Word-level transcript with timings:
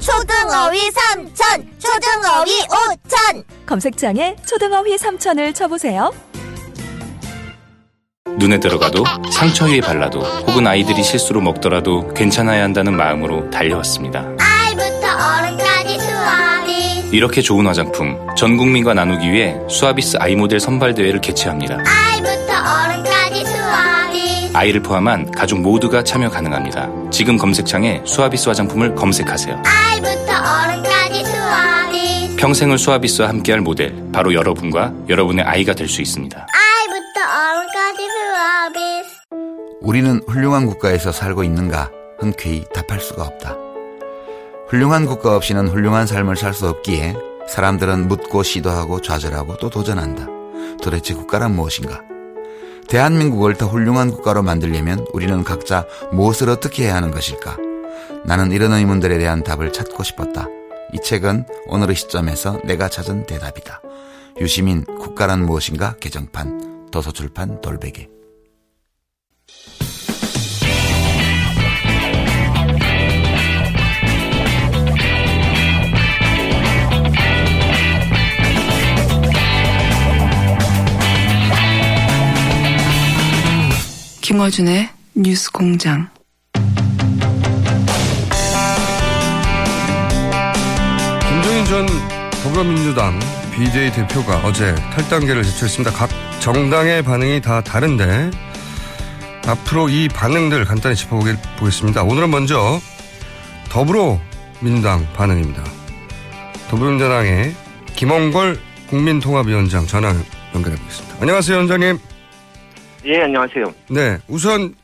초등어휘 0.00 0.90
삼천, 0.90 1.68
초등어휘 1.78 2.62
오천. 2.62 3.44
검색창에 3.66 4.36
초등어휘 4.46 4.96
3천을 4.96 5.54
쳐보세요 5.54 6.12
눈에 8.38 8.60
들어가도 8.60 9.04
상처 9.32 9.64
위에 9.64 9.80
발라도 9.80 10.20
혹은 10.20 10.66
아이들이 10.66 11.02
실수로 11.02 11.40
먹더라도 11.40 12.12
괜찮아야 12.14 12.62
한다는 12.64 12.96
마음으로 12.96 13.48
달려왔습니다. 13.50 14.26
아이부터 14.38 15.06
어른까지 15.38 15.98
수아비. 15.98 17.16
이렇게 17.16 17.40
좋은 17.40 17.66
화장품 17.66 18.18
전 18.36 18.56
국민과 18.58 18.92
나누기 18.94 19.32
위해 19.32 19.56
수아비스 19.70 20.18
아이 20.20 20.36
모델 20.36 20.60
선발 20.60 20.94
대회를 20.94 21.20
개최합니다. 21.22 21.78
아이부터 21.86 22.52
어른까지 22.52 23.44
수아비. 23.46 24.50
아이를 24.52 24.82
포함한 24.82 25.30
가족 25.30 25.60
모두가 25.60 26.04
참여 26.04 26.28
가능합니다. 26.28 26.90
지금 27.10 27.38
검색창에 27.38 28.02
수아비스 28.04 28.48
화장품을 28.50 28.94
검색하세요. 28.94 29.62
아이 29.64 29.85
부터 30.00 30.32
어른까지 30.32 31.24
수아비. 31.24 32.36
평생을 32.36 32.78
수아비스와 32.78 33.28
함께할 33.28 33.60
모델 33.60 33.94
바로 34.12 34.34
여러분과 34.34 34.92
여러분의 35.08 35.44
아이가 35.44 35.74
될 35.74 35.88
수 35.88 36.02
있습니다. 36.02 36.36
아이부터 36.38 37.20
어른까지 37.50 38.08
수아비. 38.08 38.80
우리는 39.80 40.20
훌륭한 40.26 40.66
국가에서 40.66 41.12
살고 41.12 41.44
있는가 41.44 41.90
흔쾌히 42.18 42.64
답할 42.74 43.00
수가 43.00 43.22
없다. 43.24 43.56
훌륭한 44.68 45.06
국가 45.06 45.36
없이는 45.36 45.68
훌륭한 45.68 46.06
삶을 46.06 46.36
살 46.36 46.52
수 46.52 46.68
없기에 46.68 47.14
사람들은 47.48 48.08
묻고 48.08 48.42
시도하고 48.42 49.00
좌절하고 49.00 49.56
또 49.58 49.70
도전한다. 49.70 50.26
도대체 50.82 51.14
국가란 51.14 51.54
무엇인가? 51.54 52.00
대한민국을 52.88 53.54
더 53.54 53.66
훌륭한 53.66 54.10
국가로 54.10 54.42
만들려면 54.42 55.04
우리는 55.12 55.42
각자 55.44 55.84
무엇을 56.12 56.48
어떻게 56.50 56.84
해야 56.84 56.96
하는 56.96 57.10
것일까? 57.12 57.56
나는 58.26 58.50
이런 58.50 58.72
의문들에 58.72 59.18
대한 59.18 59.44
답을 59.44 59.72
찾고 59.72 60.02
싶었다. 60.02 60.48
이 60.92 60.98
책은 61.00 61.46
오늘의 61.66 61.94
시점에서 61.94 62.60
내가 62.64 62.88
찾은 62.88 63.26
대답이다. 63.26 63.80
유시민 64.40 64.84
국가란 64.84 65.46
무엇인가 65.46 65.94
개정판 66.00 66.90
도서출판 66.90 67.60
돌베개 67.60 68.08
김어준의 84.20 84.88
뉴스 85.14 85.52
공장. 85.52 86.15
전 91.68 91.84
더불어민주당 92.44 93.18
BJ 93.52 93.90
대표가 93.90 94.36
어제 94.46 94.72
탈당계를 94.94 95.42
제출했습니다. 95.42 95.90
각 95.90 96.08
정당의 96.40 97.02
반응이 97.02 97.40
다 97.40 97.60
다른데 97.60 98.30
앞으로 99.48 99.88
이 99.88 100.06
반응들 100.06 100.64
간단히 100.64 100.94
짚어보겠습니다. 100.94 102.04
오늘은 102.04 102.30
먼저 102.30 102.78
더불어민주당 103.68 105.12
반응입니다. 105.14 105.64
더불어민주당의 106.70 107.52
김원걸 107.96 108.60
국민통합위원장 108.88 109.86
전화 109.88 110.14
연결해 110.54 110.76
보겠습니다. 110.76 111.16
안녕하세요, 111.20 111.56
위원장님. 111.56 111.98
예, 113.06 113.22
안녕하세요. 113.22 113.74
네, 113.90 114.18
우선 114.28 114.76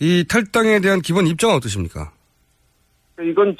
이 0.00 0.24
탈당에 0.28 0.80
대한 0.80 1.02
기본 1.02 1.28
입장은 1.28 1.54
어떠십니까? 1.54 2.10
이건 3.22 3.56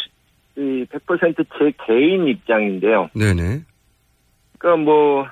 100%제 0.60 1.72
개인 1.86 2.28
입장인데요. 2.28 3.10
네네. 3.14 3.62
그러니까 4.58 4.84
뭐 4.84 5.26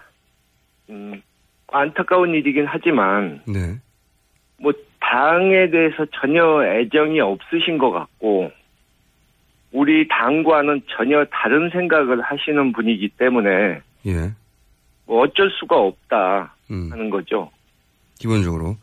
음, 0.91 1.22
안타까운 1.69 2.34
일이긴 2.34 2.66
하지만 2.66 3.43
네. 3.47 3.78
뭐 4.59 4.72
당에 5.00 5.71
대해서 5.71 6.06
전혀 6.21 6.65
애정이 6.65 7.21
없으신 7.21 7.78
것 7.78 7.91
같고 7.91 8.50
우리 9.72 10.09
당과는 10.09 10.83
전혀 10.97 11.25
다른 11.27 11.71
생각을 11.71 12.22
하시는 12.22 12.72
분이기 12.72 13.10
때문에 13.10 13.83
예. 14.06 14.33
뭐 15.06 15.22
어쩔 15.22 15.50
수가 15.50 15.77
없다 15.77 16.55
음, 16.71 16.89
하는 16.91 17.10
거죠. 17.10 17.50
기본적으로. 18.19 18.77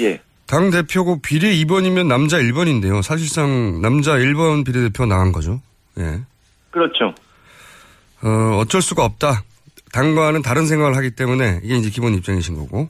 예. 0.00 0.20
당 0.48 0.70
대표고 0.70 1.20
비례 1.20 1.50
2번이면 1.56 2.06
남자 2.06 2.38
1번인데요. 2.38 3.02
사실상 3.02 3.82
남자 3.82 4.12
1번 4.12 4.64
비례대표 4.64 5.04
나간 5.04 5.30
거죠. 5.30 5.60
예. 5.98 6.20
그렇죠. 6.70 7.14
어, 8.22 8.56
어쩔 8.58 8.80
수가 8.80 9.04
없다. 9.04 9.42
당과는 9.92 10.40
다른 10.40 10.66
생각을 10.66 10.96
하기 10.96 11.10
때문에 11.10 11.60
이게 11.62 11.76
이제 11.76 11.90
기본 11.90 12.14
입장이신 12.14 12.56
거고. 12.56 12.88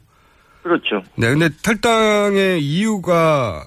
그렇죠. 0.63 1.03
네, 1.17 1.29
근데 1.31 1.49
탈당의 1.65 2.63
이유가 2.63 3.65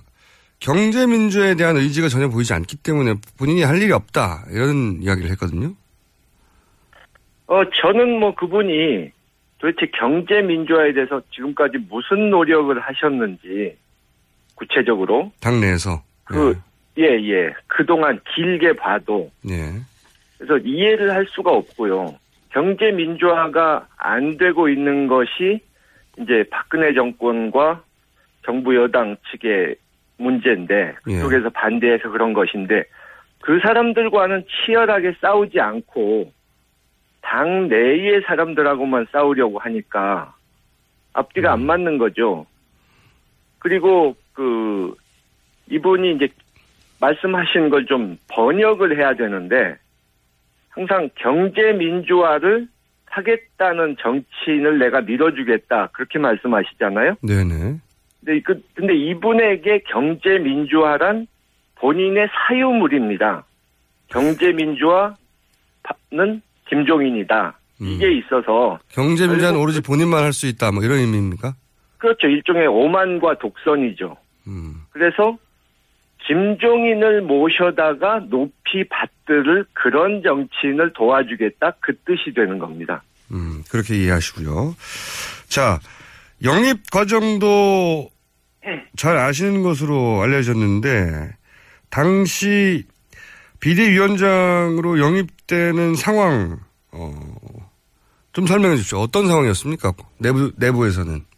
경제민주에 0.60 1.56
대한 1.56 1.76
의지가 1.76 2.08
전혀 2.08 2.30
보이지 2.30 2.54
않기 2.54 2.78
때문에 2.78 3.16
본인이 3.38 3.64
할 3.64 3.82
일이 3.82 3.92
없다. 3.92 4.46
이런 4.52 5.02
이야기를 5.02 5.30
했거든요. 5.32 5.74
어, 7.48 7.62
저는 7.82 8.20
뭐 8.20 8.34
그분이 8.36 9.12
도대체 9.58 9.92
경제 9.98 10.42
민주화에 10.42 10.94
대해서 10.94 11.22
지금까지 11.34 11.78
무슨 11.90 12.30
노력을 12.30 12.80
하셨는지 12.80 13.76
구체적으로 14.62 15.32
당내에서. 15.42 16.04
그 16.24 16.56
예, 17.00 17.04
예. 17.04 17.52
그동안 17.66 18.20
길게 18.36 18.74
봐도 18.74 19.32
예. 19.50 19.72
그래서 20.38 20.58
이해를 20.64 21.12
할 21.12 21.26
수가 21.28 21.52
없고요. 21.52 22.16
경제 22.50 22.92
민주화가 22.92 23.88
안 23.98 24.38
되고 24.38 24.70
있는 24.70 25.08
것이 25.08 25.62
이제 26.20 26.44
박근혜 26.52 26.94
정권과 26.94 27.82
정부 28.46 28.76
여당 28.76 29.16
측의 29.32 29.76
문제인데 30.18 30.96
그쪽에서 31.04 31.50
반대해서 31.50 32.10
그런 32.10 32.34
것인데 32.34 32.84
그 33.42 33.60
사람들과는 33.64 34.46
치열하게 34.46 35.16
싸우지 35.22 35.60
않고 35.60 36.32
당 37.22 37.68
내의 37.68 38.22
사람들하고만 38.28 39.08
싸우려고 39.12 39.58
하니까 39.58 40.36
앞뒤가 41.14 41.54
안 41.54 41.66
맞는 41.66 41.98
거죠. 41.98 42.46
그리고 43.60 44.16
그 44.34 44.94
이분이 45.70 46.16
이제 46.16 46.28
말씀하신 47.00 47.70
걸 47.70 47.86
좀 47.86 48.18
번역을 48.30 48.98
해야 48.98 49.14
되는데 49.16 49.76
항상 50.70 51.10
경제 51.16 51.74
민주화를 51.74 52.68
하겠다는 53.06 53.98
정치인을 54.00 54.80
내가 54.80 55.02
밀어주겠다 55.02 55.88
그렇게 55.94 56.20
말씀하시잖아요. 56.20 57.16
네네. 57.22 57.80
근데 58.24 58.40
그 58.42 58.62
근데 58.74 58.96
이분에게 58.96 59.82
경제 59.88 60.38
민주화란 60.38 61.28
본인의 61.76 62.30
사유물입니다. 62.48 63.44
경제 64.08 64.52
민주화는 64.54 65.16
김종인이다. 66.70 67.58
이게 67.82 68.12
있어서 68.20 68.80
경제 68.90 69.26
민주화는 69.28 69.40
결국 69.42 69.62
오로지 69.64 69.82
본인만 69.82 70.24
할 70.24 70.34
수 70.34 70.46
있다. 70.48 70.72
뭐 70.72 70.84
이런 70.84 71.00
의미입니까? 71.00 71.56
그렇죠. 72.02 72.28
일종의 72.28 72.66
오만과 72.66 73.38
독선이죠. 73.38 74.18
음. 74.48 74.82
그래서 74.90 75.38
김종인을 76.26 77.22
모셔다가 77.22 78.22
높이 78.30 78.84
받들을 78.90 79.66
그런 79.74 80.24
정치인을 80.24 80.94
도와주겠다 80.94 81.74
그 81.80 81.96
뜻이 82.00 82.34
되는 82.34 82.58
겁니다. 82.58 83.04
음, 83.32 83.64
그렇게 83.70 83.96
이해하시고요. 83.98 84.76
자, 85.48 85.80
영입 86.44 86.90
과정도 86.92 88.10
잘 88.96 89.18
아시는 89.18 89.62
것으로 89.62 90.22
알려졌는데, 90.22 91.36
당시 91.90 92.84
비대위원장으로 93.60 95.00
영입되는 95.00 95.96
상황, 95.96 96.60
어, 96.92 97.14
좀 98.34 98.48
설명해 98.48 98.76
주십시오. 98.78 99.00
어떤 99.00 99.28
상황이었습니까? 99.28 99.94
내부, 100.18 100.52
내부에서는. 100.58 101.31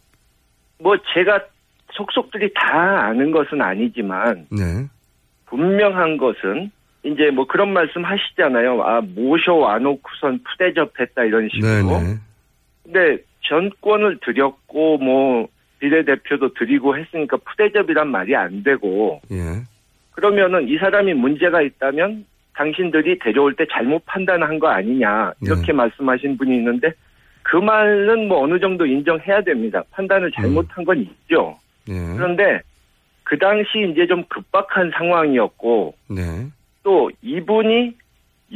뭐 0.84 0.98
제가 1.14 1.40
속속들이 1.94 2.52
다 2.54 3.06
아는 3.06 3.30
것은 3.30 3.62
아니지만 3.62 4.46
네. 4.50 4.86
분명한 5.46 6.18
것은 6.18 6.70
이제 7.04 7.30
뭐 7.30 7.46
그런 7.46 7.72
말씀 7.72 8.04
하시잖아요. 8.04 8.82
아 8.82 9.00
모셔 9.00 9.54
와 9.54 9.78
놓고선 9.78 10.40
푸대접했다 10.44 11.24
이런 11.24 11.48
식으로. 11.48 12.00
네네. 12.00 12.14
근데 12.82 13.22
전권을 13.48 14.18
드렸고 14.20 14.98
뭐 14.98 15.48
비례대표도 15.78 16.52
드리고 16.52 16.98
했으니까 16.98 17.38
푸대접이란 17.38 18.08
말이 18.08 18.36
안 18.36 18.62
되고 18.62 19.22
예. 19.32 19.62
그러면은 20.12 20.68
이 20.68 20.76
사람이 20.76 21.14
문제가 21.14 21.62
있다면 21.62 22.26
당신들이 22.54 23.20
데려올 23.20 23.54
때 23.54 23.64
잘못 23.72 24.04
판단한 24.04 24.58
거 24.58 24.68
아니냐 24.68 25.32
이렇게 25.40 25.72
말씀하신 25.72 26.36
분이 26.36 26.54
있는데 26.56 26.92
그 27.44 27.56
말은 27.56 28.26
뭐 28.28 28.42
어느 28.42 28.58
정도 28.58 28.84
인정해야 28.86 29.40
됩니다. 29.42 29.82
판단을 29.92 30.32
잘못한 30.32 30.84
건 30.84 30.98
있죠. 31.00 31.56
예. 31.88 31.92
그런데 32.16 32.60
그 33.22 33.38
당시 33.38 33.88
이제 33.92 34.06
좀 34.06 34.24
급박한 34.28 34.90
상황이었고 34.96 35.94
네. 36.08 36.22
또 36.82 37.10
이분이 37.22 37.94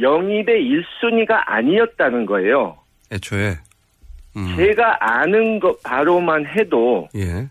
영입의 0.01 0.63
1순위가 0.63 1.43
아니었다는 1.45 2.25
거예요. 2.25 2.77
애초에. 3.11 3.55
음. 4.35 4.53
제가 4.57 4.97
아는 4.99 5.59
것 5.59 5.81
바로만 5.83 6.45
해도 6.47 7.07
예. 7.15 7.47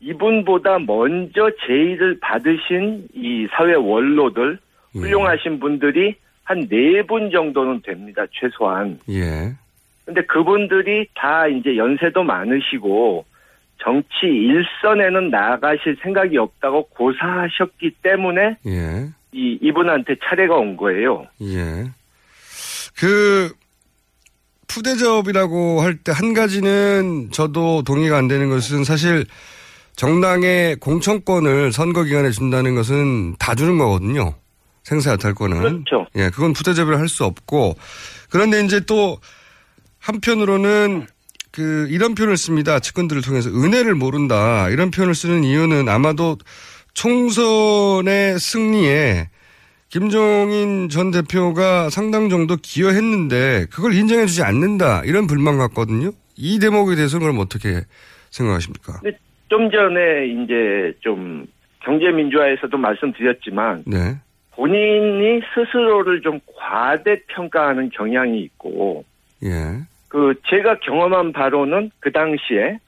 이분보다 0.00 0.78
먼저 0.80 1.50
제의를 1.66 2.18
받으신 2.20 3.06
이 3.14 3.46
사회 3.52 3.74
원로들 3.74 4.58
예. 4.96 4.98
훌륭하신 4.98 5.60
분들이 5.60 6.14
한 6.44 6.66
네 6.68 7.02
분 7.02 7.30
정도는 7.30 7.80
됩니다. 7.82 8.24
최소한. 8.32 8.98
예. 9.08 9.52
근데 10.04 10.22
그분들이 10.22 11.06
다 11.14 11.46
이제 11.46 11.76
연세도 11.76 12.22
많으시고 12.24 13.24
정치 13.82 14.26
일선에는 14.26 15.30
나가실 15.30 15.96
생각이 16.02 16.36
없다고 16.36 16.88
고사하셨기 16.88 17.90
때문에 18.02 18.56
예. 18.66 19.08
이 19.32 19.58
이분한테 19.62 20.16
차례가 20.24 20.56
온 20.56 20.76
거예요. 20.76 21.26
예. 21.42 21.90
그, 22.98 23.52
푸대접이라고 24.68 25.80
할 25.80 25.96
때 26.04 26.12
한 26.12 26.32
가지는 26.34 27.30
저도 27.32 27.82
동의가 27.82 28.16
안 28.18 28.28
되는 28.28 28.48
것은 28.48 28.84
사실 28.84 29.24
정당의 29.96 30.76
공천권을 30.76 31.72
선거 31.72 32.04
기간에 32.04 32.30
준다는 32.30 32.74
것은 32.74 33.36
다 33.38 33.54
주는 33.54 33.78
거거든요. 33.78 34.34
생사 34.84 35.12
여탈권은. 35.12 35.60
그렇죠. 35.84 36.06
예, 36.16 36.30
그건 36.30 36.52
푸대접을 36.52 36.98
할 36.98 37.08
수 37.08 37.24
없고. 37.24 37.74
그런데 38.30 38.62
이제 38.64 38.80
또 38.86 39.18
한편으로는 40.00 41.06
그 41.52 41.86
이런 41.90 42.14
표현을 42.14 42.36
씁니다. 42.36 42.78
측근들을 42.78 43.22
통해서 43.22 43.50
은혜를 43.50 43.94
모른다. 43.94 44.68
이런 44.68 44.90
표현을 44.90 45.14
쓰는 45.14 45.44
이유는 45.44 45.88
아마도 45.88 46.36
총선의 46.94 48.38
승리에 48.38 49.28
김종인 49.88 50.88
전 50.88 51.10
대표가 51.10 51.90
상당 51.90 52.28
정도 52.28 52.56
기여했는데 52.56 53.66
그걸 53.70 53.92
인정해 53.94 54.26
주지 54.26 54.42
않는다. 54.42 55.02
이런 55.04 55.26
불만 55.26 55.58
같거든요. 55.58 56.12
이 56.36 56.58
대목에 56.60 56.94
대해서는 56.94 57.26
그럼 57.26 57.40
어떻게 57.40 57.82
생각하십니까? 58.30 59.00
근데 59.02 59.18
좀 59.48 59.70
전에 59.70 60.26
이제 60.28 60.96
좀 61.00 61.44
경제민주화에서도 61.84 62.76
말씀드렸지만 62.76 63.82
네. 63.86 64.16
본인이 64.52 65.40
스스로를 65.54 66.20
좀 66.22 66.38
과대평가하는 66.56 67.90
경향이 67.90 68.40
있고 68.42 69.04
예. 69.42 69.80
그 70.10 70.34
제가 70.50 70.80
경험한 70.80 71.32
바로는 71.32 71.90
그 72.00 72.10
당시에 72.12 72.78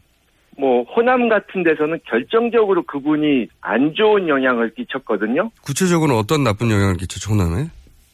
뭐 0.58 0.82
호남 0.82 1.28
같은 1.30 1.62
데서는 1.62 1.98
결정적으로 2.04 2.82
그분이 2.82 3.46
안 3.62 3.94
좋은 3.94 4.28
영향을 4.28 4.74
끼쳤거든요. 4.74 5.50
구체적으로 5.64 6.16
어떤 6.18 6.44
나쁜 6.44 6.70
영향을 6.70 6.96
끼쳤죠, 6.96 7.32
호남에? 7.32 7.68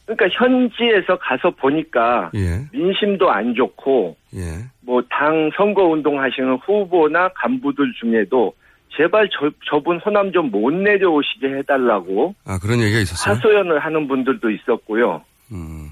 그러니까 0.05 0.27
현지에서 0.39 1.17
가서 1.19 1.49
보니까 1.51 2.31
예. 2.35 2.61
민심도 2.71 3.29
안 3.29 3.53
좋고 3.55 4.15
예. 4.35 4.63
뭐당 4.81 5.51
선거 5.57 5.83
운동 5.83 6.19
하시는 6.21 6.55
후보나 6.65 7.29
간부들 7.35 7.93
중에도 7.99 8.53
제발 8.95 9.29
저, 9.31 9.51
저분 9.69 9.97
호남 9.99 10.31
좀 10.31 10.49
못 10.51 10.71
내려오시게 10.73 11.47
해달라고 11.57 12.33
아, 12.45 12.57
그런 12.59 12.79
얘기가 12.81 12.99
있었어요? 12.99 13.35
하소연을 13.35 13.79
하는 13.79 14.07
분들도 14.07 14.49
있었고요. 14.51 15.23
음. 15.51 15.89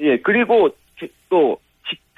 예, 0.00 0.18
그리고 0.18 0.68
또 0.68 0.98
직- 0.98 1.12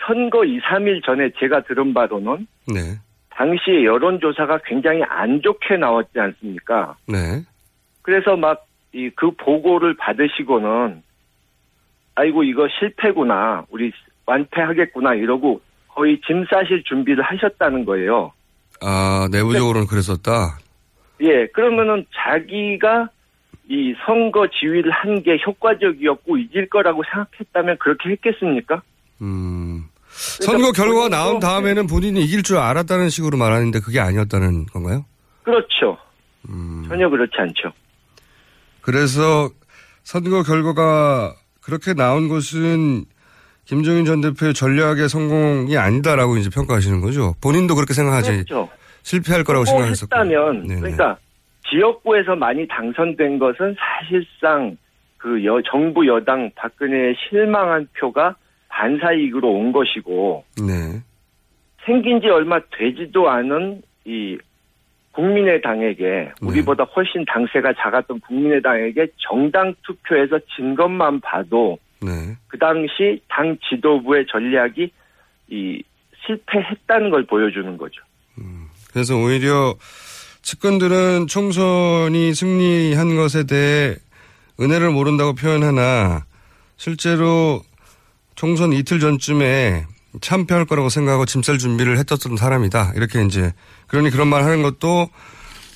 선거 0.06 0.44
2, 0.44 0.60
3일 0.60 1.04
전에 1.04 1.30
제가 1.38 1.62
들은 1.62 1.94
바로는 1.94 2.46
네. 2.72 2.98
당시 3.30 3.84
여론조사가 3.84 4.60
굉장히 4.66 5.02
안 5.02 5.40
좋게 5.42 5.76
나왔지 5.76 6.18
않습니까? 6.20 6.96
네. 7.08 7.42
그래서 8.02 8.36
막이그 8.36 9.32
보고를 9.38 9.96
받으시고는 9.96 11.02
아이고 12.16 12.44
이거 12.44 12.68
실패구나 12.78 13.64
우리 13.70 13.90
완패하겠구나 14.26 15.14
이러고 15.14 15.60
거의 15.88 16.20
짐 16.26 16.44
싸실 16.50 16.84
준비를 16.84 17.22
하셨다는 17.24 17.84
거예요. 17.84 18.32
아, 18.80 19.28
내부적으로는 19.32 19.86
그랬었다. 19.86 20.58
예, 21.20 21.46
그러면은 21.46 22.04
자기가 22.14 23.08
이 23.68 23.94
선거 24.04 24.46
지휘를 24.48 24.90
한 24.90 25.22
게 25.22 25.38
효과적이었고 25.44 26.36
이길 26.36 26.68
거라고 26.68 27.02
생각했다면 27.04 27.78
그렇게 27.78 28.10
했겠습니까? 28.10 28.82
음. 29.24 29.84
선거 30.14 30.70
결과가 30.70 31.08
나온 31.08 31.40
다음에는 31.40 31.86
본인이 31.86 32.22
이길 32.22 32.42
줄 32.42 32.58
알았다는 32.58 33.08
식으로 33.08 33.36
말하는데 33.36 33.80
그게 33.80 33.98
아니었다는 33.98 34.66
건가요? 34.66 35.04
그렇죠. 35.42 35.98
음. 36.48 36.84
전혀 36.88 37.08
그렇지 37.08 37.32
않죠. 37.36 37.72
그래서 38.80 39.50
선거 40.02 40.42
결과가 40.42 41.34
그렇게 41.60 41.94
나온 41.94 42.28
것은 42.28 43.06
김종인 43.64 44.04
전 44.04 44.20
대표의 44.20 44.52
전략의 44.52 45.08
성공이 45.08 45.76
아니다라고 45.76 46.36
이제 46.36 46.50
평가하시는 46.50 47.00
거죠. 47.00 47.34
본인도 47.42 47.74
그렇게 47.74 47.94
생각하지. 47.94 48.44
그렇죠. 48.44 48.68
실패할 49.02 49.42
거라고 49.44 49.64
생각했었고. 49.64 50.14
했다면 50.14 50.66
네네. 50.66 50.80
그러니까 50.80 51.16
지역구에서 51.70 52.36
많이 52.36 52.68
당선된 52.68 53.38
것은 53.38 53.74
사실상 53.78 54.76
그 55.16 55.42
여, 55.46 55.60
정부 55.70 56.06
여당 56.06 56.50
박근혜에 56.54 57.14
실망한 57.28 57.88
표가 57.98 58.36
반사이익으로 58.74 59.48
온 59.48 59.72
것이고 59.72 60.44
네. 60.66 61.00
생긴 61.84 62.20
지 62.20 62.28
얼마 62.28 62.58
되지도 62.76 63.30
않은 63.30 63.82
이 64.04 64.36
국민의당에게 65.12 66.32
우리보다 66.42 66.82
훨씬 66.84 67.24
당세가 67.24 67.74
작았던 67.74 68.20
국민의당에게 68.20 69.06
정당 69.18 69.74
투표에서 69.82 70.40
진 70.56 70.74
것만 70.74 71.20
봐도 71.20 71.78
네. 72.02 72.36
그 72.48 72.58
당시 72.58 73.20
당 73.28 73.56
지도부의 73.68 74.26
전략이 74.28 74.90
이 75.50 75.82
실패했다는 76.26 77.10
걸 77.10 77.24
보여주는 77.26 77.76
거죠. 77.76 78.02
그래서 78.92 79.16
오히려 79.16 79.74
측근들은 80.42 81.28
총선이 81.28 82.34
승리한 82.34 83.14
것에 83.16 83.44
대해 83.46 83.94
은혜를 84.58 84.90
모른다고 84.90 85.34
표현하나 85.34 86.24
실제로 86.76 87.60
총선 88.34 88.72
이틀 88.72 89.00
전쯤에 89.00 89.86
참패할 90.20 90.64
거라고 90.66 90.88
생각하고 90.88 91.24
짐쌀 91.24 91.58
준비를 91.58 91.98
했었던 91.98 92.36
사람이다. 92.36 92.92
이렇게 92.96 93.22
이제 93.24 93.52
그러니 93.88 94.10
그런 94.10 94.28
말 94.28 94.44
하는 94.44 94.62
것도 94.62 95.08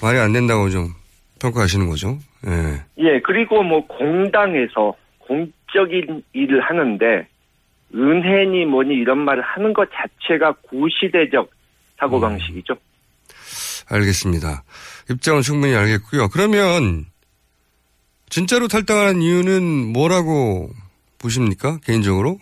말이 0.03 0.19
안 0.19 0.33
된다고 0.33 0.71
좀 0.71 0.95
평가하시는 1.41 1.88
거죠. 1.88 2.19
예. 2.47 2.85
예, 2.99 3.21
그리고 3.25 3.62
뭐 3.62 3.87
공당에서 3.87 4.95
공적인 5.19 6.23
일을 6.33 6.61
하는데 6.61 7.27
은혜니 7.95 8.67
뭐니 8.67 8.95
이런 8.95 9.19
말을 9.19 9.43
하는 9.43 9.73
것 9.73 9.88
자체가 9.93 10.53
구시대적 10.69 11.50
사고 11.99 12.21
방식이죠. 12.21 12.77
알겠습니다. 13.88 14.62
입장은 15.11 15.43
충분히 15.43 15.75
알겠고요. 15.75 16.29
그러면 16.29 17.07
진짜로 18.29 18.69
탈당하는 18.69 19.23
이유는 19.23 19.93
뭐라고 19.93 20.71
보십니까? 21.19 21.79
개인적으로? 21.85 22.38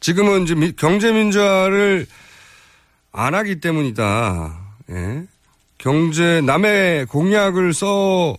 지금은 0.00 0.42
이제 0.42 0.54
미- 0.54 0.72
경제민주화를 0.72 2.06
안 3.12 3.34
하기 3.34 3.60
때문이다. 3.60 4.58
예. 4.90 5.22
경제, 5.78 6.40
남의 6.40 7.06
공약을 7.06 7.72
써서 7.72 8.36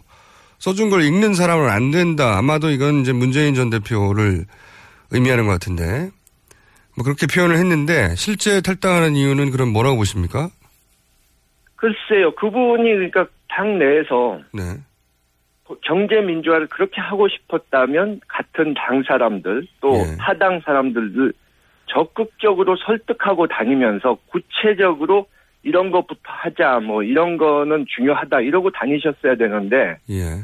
써준 0.59 0.89
걸 0.89 1.01
읽는 1.03 1.33
사람은 1.33 1.69
안 1.69 1.91
된다. 1.91 2.37
아마도 2.37 2.69
이건 2.69 3.01
이제 3.01 3.13
문재인 3.13 3.55
전 3.55 3.69
대표를 3.69 4.45
의미하는 5.11 5.45
것 5.45 5.51
같은데. 5.53 6.11
뭐 6.95 7.03
그렇게 7.03 7.25
표현을 7.25 7.57
했는데 7.57 8.15
실제 8.15 8.61
탈당하는 8.61 9.15
이유는 9.15 9.51
그럼 9.51 9.69
뭐라고 9.69 9.97
보십니까? 9.97 10.49
글쎄요, 11.75 12.35
그분이 12.35 12.83
그러니까 12.83 13.25
당 13.49 13.79
내에서 13.79 14.39
네. 14.53 14.61
경제 15.83 16.15
민주화를 16.21 16.67
그렇게 16.67 16.99
하고 17.01 17.27
싶었다면 17.29 18.19
같은 18.27 18.73
당 18.75 19.03
사람들 19.07 19.65
또 19.79 19.95
예. 19.95 20.17
타당 20.19 20.61
사람들을 20.65 21.33
적극적으로 21.91 22.75
설득하고 22.77 23.47
다니면서 23.47 24.17
구체적으로 24.27 25.27
이런 25.63 25.91
것부터 25.91 26.21
하자 26.23 26.79
뭐 26.79 27.03
이런 27.03 27.37
거는 27.37 27.85
중요하다 27.95 28.41
이러고 28.41 28.71
다니셨어야 28.71 29.35
되는데 29.35 29.97
예. 30.09 30.43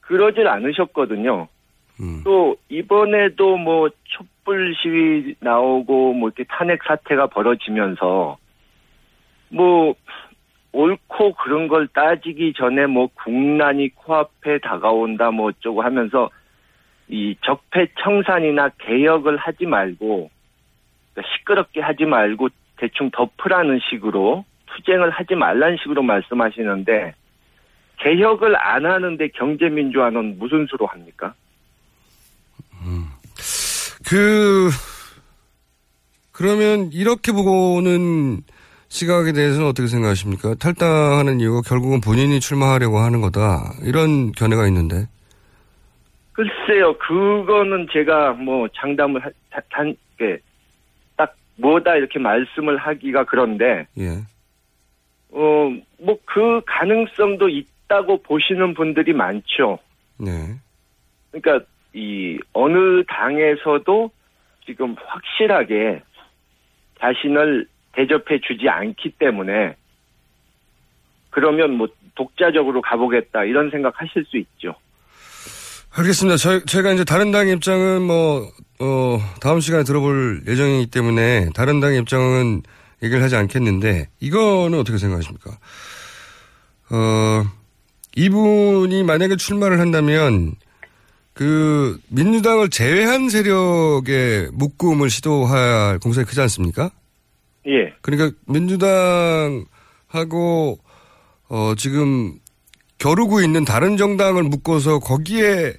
그러질 0.00 0.48
않으셨거든요. 0.48 1.48
음. 2.00 2.22
또 2.24 2.56
이번에도 2.68 3.56
뭐 3.56 3.88
촛불 4.04 4.74
시위 4.74 5.34
나오고 5.40 6.14
뭐 6.14 6.28
이렇게 6.28 6.44
탄핵 6.44 6.82
사태가 6.82 7.28
벌어지면서 7.28 8.36
뭐 9.50 9.94
옳고 10.72 11.34
그런 11.34 11.68
걸 11.68 11.88
따지기 11.88 12.52
전에 12.56 12.86
뭐 12.86 13.08
국난이 13.14 13.88
코앞에 13.90 14.58
다가온다 14.58 15.30
뭐 15.30 15.48
어쩌고 15.48 15.82
하면서 15.82 16.30
이 17.08 17.36
적폐 17.44 17.88
청산이나 18.00 18.70
개혁을 18.78 19.36
하지 19.36 19.66
말고 19.66 20.30
그러니까 21.14 21.34
시끄럽게 21.36 21.80
하지 21.80 22.04
말고 22.04 22.48
대충 22.76 23.10
덮으라는 23.10 23.80
식으로 23.90 24.44
투쟁을 24.66 25.10
하지 25.10 25.34
말라는 25.34 25.76
식으로 25.82 26.02
말씀하시는데 26.02 27.14
개혁을 27.98 28.56
안 28.56 28.86
하는데 28.86 29.28
경제민주화는 29.28 30.38
무슨 30.38 30.66
수로 30.66 30.86
합니까? 30.86 31.34
그 34.08 34.70
그러면 36.32 36.90
이렇게 36.92 37.32
보고는 37.32 38.40
시각에 38.88 39.32
대해서는 39.32 39.68
어떻게 39.68 39.86
생각하십니까? 39.86 40.54
탈당하는 40.54 41.38
이유가 41.38 41.60
결국은 41.60 42.00
본인이 42.00 42.40
출마하려고 42.40 42.98
하는 42.98 43.20
거다. 43.20 43.72
이런 43.84 44.32
견해가 44.32 44.66
있는데. 44.66 45.06
글쎄요, 46.32 46.96
그거는 46.98 47.86
제가 47.92 48.32
뭐 48.32 48.66
장담을 48.74 49.20
단, 49.70 49.94
예, 50.22 50.36
딱 50.36 50.49
뭐다 51.60 51.96
이렇게 51.96 52.18
말씀을 52.18 52.76
하기가 52.76 53.24
그런데, 53.24 53.86
예. 53.98 54.18
어, 55.32 55.70
뭐 55.98 56.18
그 56.32 56.60
가능성도 56.64 57.48
있다고 57.48 58.22
보시는 58.22 58.74
분들이 58.74 59.12
많죠. 59.12 59.78
네. 60.16 60.54
그러니까 61.32 61.66
이 61.92 62.38
어느 62.52 63.02
당에서도 63.04 64.10
지금 64.64 64.94
확실하게 64.96 66.02
자신을 67.00 67.66
대접해 67.92 68.38
주지 68.40 68.68
않기 68.68 69.10
때문에 69.18 69.74
그러면 71.30 71.72
뭐 71.72 71.88
독자적으로 72.14 72.80
가보겠다 72.80 73.44
이런 73.44 73.70
생각 73.70 74.00
하실 74.00 74.24
수 74.26 74.36
있죠. 74.36 74.76
알겠습니다. 75.92 76.36
저, 76.36 76.64
제가 76.64 76.92
이제 76.92 77.04
다른 77.04 77.32
당의 77.32 77.54
입장은 77.54 78.02
뭐, 78.02 78.50
어, 78.78 79.20
다음 79.40 79.60
시간에 79.60 79.82
들어볼 79.84 80.44
예정이기 80.46 80.90
때문에 80.90 81.50
다른 81.54 81.80
당의 81.80 81.98
입장은 82.00 82.62
얘기를 83.02 83.22
하지 83.22 83.34
않겠는데, 83.36 84.08
이거는 84.20 84.78
어떻게 84.78 84.98
생각하십니까? 84.98 85.58
어, 86.90 87.44
이분이 88.16 89.02
만약에 89.02 89.36
출마를 89.36 89.80
한다면, 89.80 90.54
그, 91.32 91.98
민주당을 92.08 92.70
제외한 92.70 93.28
세력의 93.28 94.50
묶음을 94.52 95.10
시도할 95.10 95.98
공산이 95.98 96.26
크지 96.26 96.40
않습니까? 96.42 96.90
예. 97.66 97.92
그러니까 98.00 98.36
민주당하고, 98.46 99.66
어, 101.48 101.74
지금 101.76 102.38
겨루고 103.00 103.40
있는 103.40 103.64
다른 103.64 103.96
정당을 103.96 104.44
묶어서 104.44 105.00
거기에 105.00 105.72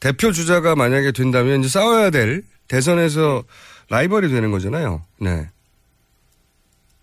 대표 0.00 0.32
주자가 0.32 0.74
만약에 0.74 1.12
된다면 1.12 1.60
이제 1.60 1.68
싸워야 1.68 2.10
될 2.10 2.42
대선에서 2.68 3.44
라이벌이 3.90 4.28
되는 4.28 4.50
거잖아요. 4.50 5.02
네. 5.20 5.46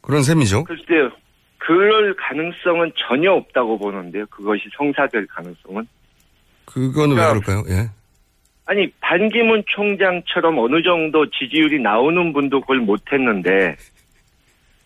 그런 0.02 0.24
셈이죠. 0.24 0.66
글쎄요. 0.66 1.10
그럴 1.58 2.16
가능성은 2.16 2.92
전혀 3.08 3.32
없다고 3.32 3.78
보는데요. 3.78 4.26
그것이 4.28 4.64
성사될 4.78 5.28
가능성은. 5.28 5.88
그거는 6.66 7.16
왜 7.16 7.22
그러니까 7.22 7.42
그럴까요? 7.42 7.76
예. 7.76 7.90
아니 8.66 8.92
반기문 9.00 9.64
총장처럼 9.68 10.58
어느 10.60 10.82
정도 10.84 11.30
지지율이 11.30 11.82
나오는 11.82 12.34
분도 12.34 12.62
그걸 12.62 12.78
못했는데 12.80 13.76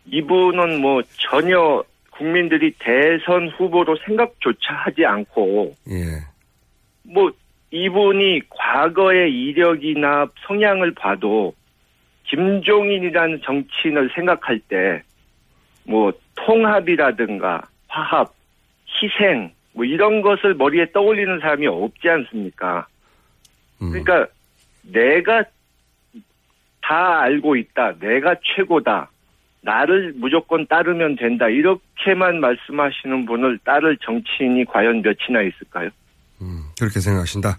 이분은 0.05 0.81
뭐 0.81 1.01
전혀 1.17 1.83
국민들이 2.17 2.73
대선 2.79 3.49
후보로 3.49 3.97
생각조차 4.05 4.73
하지 4.73 5.05
않고 5.05 5.75
예. 5.89 6.21
뭐 7.03 7.31
이분이 7.71 8.41
과거의 8.49 9.31
이력이나 9.33 10.27
성향을 10.47 10.93
봐도 10.93 11.53
김종인이라는 12.23 13.41
정치인을 13.41 14.11
생각할 14.15 14.59
때 14.59 15.03
뭐 15.85 16.11
통합이라든가 16.35 17.61
화합, 17.87 18.33
희생 18.87 19.51
뭐 19.73 19.85
이런 19.85 20.21
것을 20.21 20.55
머리에 20.55 20.91
떠올리는 20.91 21.39
사람이 21.39 21.67
없지 21.67 22.09
않습니까? 22.09 22.87
음. 23.81 23.91
그러니까 23.91 24.27
내가 24.83 25.43
다 26.81 27.21
알고 27.21 27.55
있다. 27.55 27.95
내가 27.99 28.35
최고다. 28.43 29.09
나를 29.65 30.13
무조건 30.15 30.67
따르면 30.67 31.15
된다. 31.15 31.47
이렇게만 31.49 32.39
말씀하시는 32.39 33.25
분을 33.25 33.59
따를 33.65 33.97
정치인이 34.05 34.63
과연 34.65 35.01
몇이나 35.01 35.41
있을까요? 35.41 35.89
그렇게 36.79 36.99
생각하신다. 36.99 37.57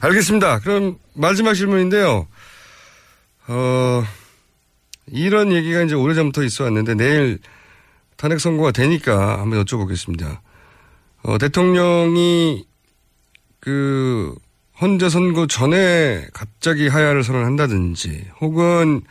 알겠습니다. 0.00 0.60
그럼 0.60 0.96
마지막 1.14 1.52
질문인데요. 1.52 2.26
어, 3.48 4.02
이런 5.08 5.52
얘기가 5.52 5.82
이제 5.82 5.94
오래전부터 5.94 6.42
있어 6.44 6.64
왔는데 6.64 6.94
내일 6.94 7.38
탄핵 8.16 8.40
선고가 8.40 8.70
되니까 8.70 9.38
한번 9.40 9.62
여쭤보겠습니다. 9.64 10.38
어, 11.24 11.38
대통령이 11.38 12.64
그 13.60 14.34
헌재 14.80 15.10
선고 15.10 15.46
전에 15.46 16.26
갑자기 16.32 16.88
하야를 16.88 17.22
선언한다든지 17.22 18.28
혹은 18.40 19.02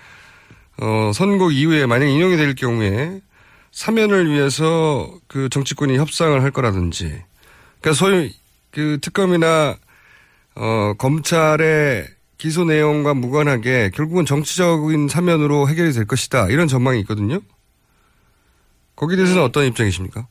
어, 0.81 1.11
선고 1.13 1.51
이후에 1.51 1.85
만약 1.85 2.05
인용이 2.07 2.35
될 2.37 2.55
경우에 2.55 3.21
사면을 3.71 4.29
위해서 4.31 5.09
그 5.27 5.49
정치권이 5.49 5.97
협상을 5.97 6.41
할 6.41 6.51
거라든지 6.51 7.05
그러니까 7.81 7.93
소위 7.93 8.31
그 8.71 8.97
특검이나 9.01 9.75
어, 10.55 10.93
검찰의 10.97 12.05
기소 12.37 12.65
내용과 12.65 13.13
무관하게 13.13 13.91
결국은 13.93 14.25
정치적인 14.25 15.07
사면으로 15.07 15.67
해결이 15.69 15.91
될 15.93 16.05
것이다. 16.05 16.49
이런 16.49 16.67
전망이 16.67 16.99
있거든요. 17.01 17.39
거기에 18.95 19.15
대해서는 19.15 19.43
어떤 19.43 19.65
입장이십니까? 19.65 20.27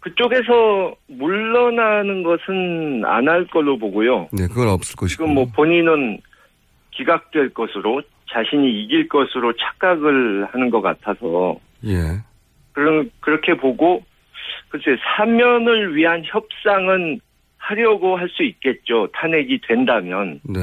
그쪽에서 0.00 0.94
물러나는 1.08 2.22
것은 2.22 3.02
안 3.04 3.28
할 3.28 3.46
걸로 3.48 3.78
보고요. 3.78 4.28
네, 4.32 4.46
그건 4.48 4.68
없을 4.68 4.96
것이고. 4.96 5.24
지금 5.24 5.34
뭐 5.34 5.44
본인은 5.54 6.20
기각될 6.92 7.54
것으로 7.54 8.02
자신이 8.32 8.82
이길 8.82 9.08
것으로 9.08 9.52
착각을 9.56 10.46
하는 10.52 10.70
것 10.70 10.80
같아서 10.80 11.56
예. 11.84 11.96
그런 12.72 13.10
그렇게 13.20 13.54
보고 13.54 14.02
글쎄 14.68 14.96
사면을 15.16 15.96
위한 15.96 16.22
협상은 16.24 17.20
하려고 17.58 18.16
할 18.16 18.28
수 18.30 18.42
있겠죠. 18.42 19.08
탄핵이 19.12 19.60
된다면 19.66 20.40
네. 20.44 20.60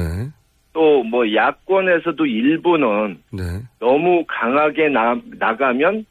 또뭐 0.72 1.34
야권에서도 1.34 2.24
일부는 2.26 3.18
네. 3.32 3.42
너무 3.78 4.24
강하게 4.26 4.88
나, 4.88 5.18
나가면 5.38 6.04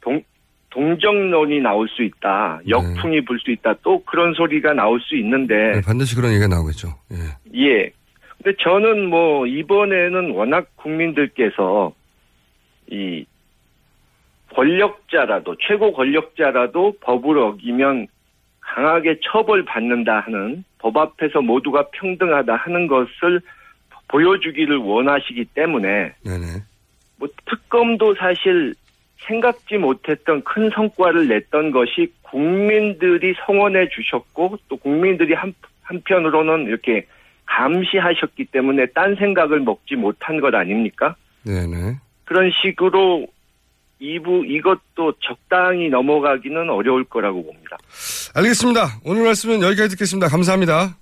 동, 0.00 0.22
동정론이 0.70 1.60
나올 1.60 1.88
수 1.88 2.02
있다. 2.02 2.60
역풍이 2.68 3.24
불수 3.24 3.50
있다. 3.50 3.74
또 3.82 4.02
그런 4.04 4.34
소리가 4.34 4.72
나올 4.72 5.00
수 5.00 5.16
있는데 5.16 5.72
네, 5.74 5.80
반드시 5.80 6.14
그런 6.16 6.32
얘기가 6.32 6.48
나오겠죠. 6.48 6.88
예. 7.12 7.60
예. 7.60 7.90
근데 8.42 8.56
저는 8.60 9.06
뭐 9.06 9.46
이번에는 9.46 10.30
워낙 10.30 10.68
국민들께서 10.76 11.92
이 12.90 13.26
권력자라도 14.54 15.56
최고 15.60 15.92
권력자라도 15.92 16.94
법을 17.00 17.38
어기면 17.38 18.08
강하게 18.60 19.18
처벌받는다 19.22 20.20
하는 20.20 20.64
법 20.78 20.96
앞에서 20.96 21.42
모두가 21.42 21.88
평등하다 21.92 22.56
하는 22.56 22.86
것을 22.86 23.40
보여주기를 24.08 24.76
원하시기 24.78 25.44
때문에 25.54 26.14
네네. 26.24 26.46
뭐 27.16 27.28
특검도 27.46 28.14
사실 28.14 28.74
생각지 29.18 29.76
못했던 29.76 30.42
큰 30.44 30.70
성과를 30.70 31.28
냈던 31.28 31.72
것이 31.72 32.12
국민들이 32.22 33.34
성원해 33.44 33.88
주셨고 33.90 34.58
또 34.68 34.76
국민들이 34.78 35.34
한 35.34 35.52
한편으로는 35.82 36.66
이렇게 36.66 37.06
감시하셨기 37.50 38.46
때문에 38.46 38.86
딴 38.94 39.16
생각을 39.16 39.60
먹지 39.60 39.96
못한 39.96 40.40
것 40.40 40.54
아닙니까? 40.54 41.16
네네. 41.42 41.96
그런 42.24 42.50
식으로 42.62 43.26
이부 43.98 44.44
이것도 44.46 45.14
적당히 45.20 45.88
넘어가기는 45.88 46.70
어려울 46.70 47.04
거라고 47.04 47.44
봅니다. 47.44 47.76
알겠습니다. 48.34 49.00
오늘 49.04 49.24
말씀은 49.24 49.62
여기까지 49.62 49.90
듣겠습니다. 49.90 50.28
감사합니다. 50.28 50.96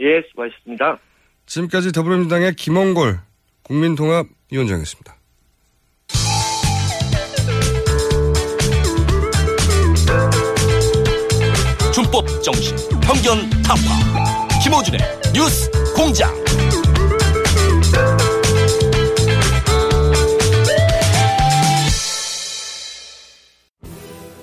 예, 0.00 0.22
수고하셨습니다. 0.30 0.98
지금까지 1.46 1.92
더불어민주당의 1.92 2.54
김원골 2.54 3.18
국민통합위원장이었습니다. 3.64 5.16
준법 11.92 12.42
정신, 12.44 12.76
편견 13.00 13.50
타파. 13.64 14.48
김호준의 14.62 15.00
뉴스 15.34 15.70
공장. 15.98 16.32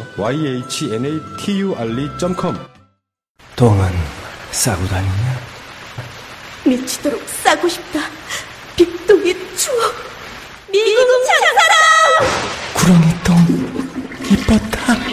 yhnaturi.com 1.37 2.57
똥은 3.55 3.89
싸고 4.51 4.85
다니냐? 4.87 5.39
미치도록 6.65 7.21
싸고 7.43 7.67
싶다. 7.67 7.99
빅동의 8.75 9.35
추억. 9.57 9.93
미국 10.71 11.07
장사랑! 11.25 11.73
구렁이 12.73 13.23
똥. 13.23 13.35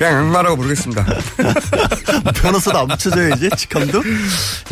그냥 0.00 0.16
악마라고 0.16 0.56
부르겠습니다. 0.56 1.04
변호사도 2.36 2.78
안 2.78 2.88
붙여줘야지, 2.88 3.50
직함도? 3.54 4.02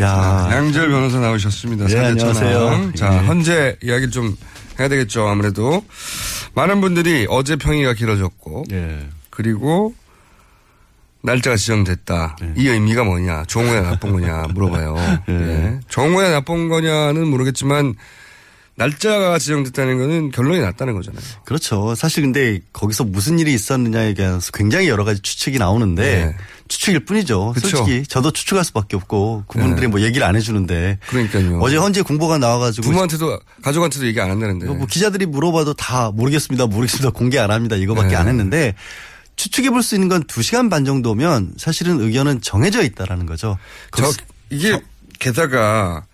야 0.00 0.48
양절 0.50 0.88
변호사 0.88 1.18
나오셨습니다. 1.18 1.86
네, 1.86 1.98
안녕하세요. 1.98 2.92
자, 2.96 3.12
예. 3.12 3.26
현재 3.26 3.76
이야기를 3.82 4.10
좀 4.10 4.34
해야 4.80 4.88
되겠죠, 4.88 5.28
아무래도. 5.28 5.84
많은 6.54 6.80
분들이 6.80 7.26
어제 7.28 7.56
평의가 7.56 7.92
길어졌고, 7.92 8.64
예. 8.72 9.06
그리고 9.28 9.94
날짜가 11.22 11.56
지정됐다. 11.56 12.36
네. 12.40 12.54
이 12.56 12.66
의미가 12.66 13.04
뭐냐? 13.04 13.44
좋은 13.48 13.66
거냐 13.66 13.82
나쁜 13.82 14.12
거냐 14.12 14.46
물어봐요. 14.54 14.96
예. 15.28 15.80
좋은 15.90 16.14
거냐 16.14 16.30
나쁜 16.30 16.70
거냐는 16.70 17.26
모르겠지만 17.26 17.92
날짜가 18.78 19.38
지정됐다는 19.40 19.98
거는 19.98 20.30
결론이 20.30 20.60
났다는 20.60 20.94
거잖아요. 20.94 21.20
그렇죠. 21.44 21.94
사실 21.96 22.22
근데 22.22 22.60
거기서 22.72 23.02
무슨 23.04 23.38
일이 23.40 23.52
있었느냐에 23.52 24.14
대해서 24.14 24.52
굉장히 24.54 24.88
여러 24.88 25.04
가지 25.04 25.20
추측이 25.20 25.58
나오는데 25.58 26.26
네. 26.26 26.36
추측일 26.68 27.04
뿐이죠. 27.04 27.54
그쵸. 27.54 27.68
솔직히 27.68 28.04
저도 28.06 28.30
추측할 28.30 28.64
수밖에 28.64 28.96
없고 28.96 29.44
그분들이 29.48 29.88
뭐 29.88 30.00
얘기를 30.00 30.24
안 30.24 30.36
해주는데 30.36 30.98
그러니까요. 31.08 31.58
어제 31.60 31.76
헌재 31.76 32.02
공보가 32.02 32.38
나와가지고 32.38 32.86
부모한테도 32.86 33.40
가족한테도 33.62 34.06
얘기 34.06 34.20
안 34.20 34.30
한다는데. 34.30 34.66
뭐 34.66 34.86
기자들이 34.86 35.26
물어봐도 35.26 35.74
다 35.74 36.12
모르겠습니다, 36.12 36.66
모르겠습니다, 36.66 37.10
공개 37.10 37.38
안 37.38 37.50
합니다 37.50 37.74
이거밖에 37.74 38.10
네. 38.10 38.16
안 38.16 38.28
했는데 38.28 38.74
추측해 39.34 39.70
볼 39.70 39.82
수 39.82 39.96
있는 39.96 40.08
건두 40.08 40.42
시간 40.42 40.68
반 40.68 40.84
정도면 40.84 41.54
사실은 41.56 42.00
의견은 42.00 42.42
정해져 42.42 42.82
있다라는 42.82 43.26
거죠. 43.26 43.58
저 43.96 44.12
이게 44.50 44.80
게다가 45.18 46.04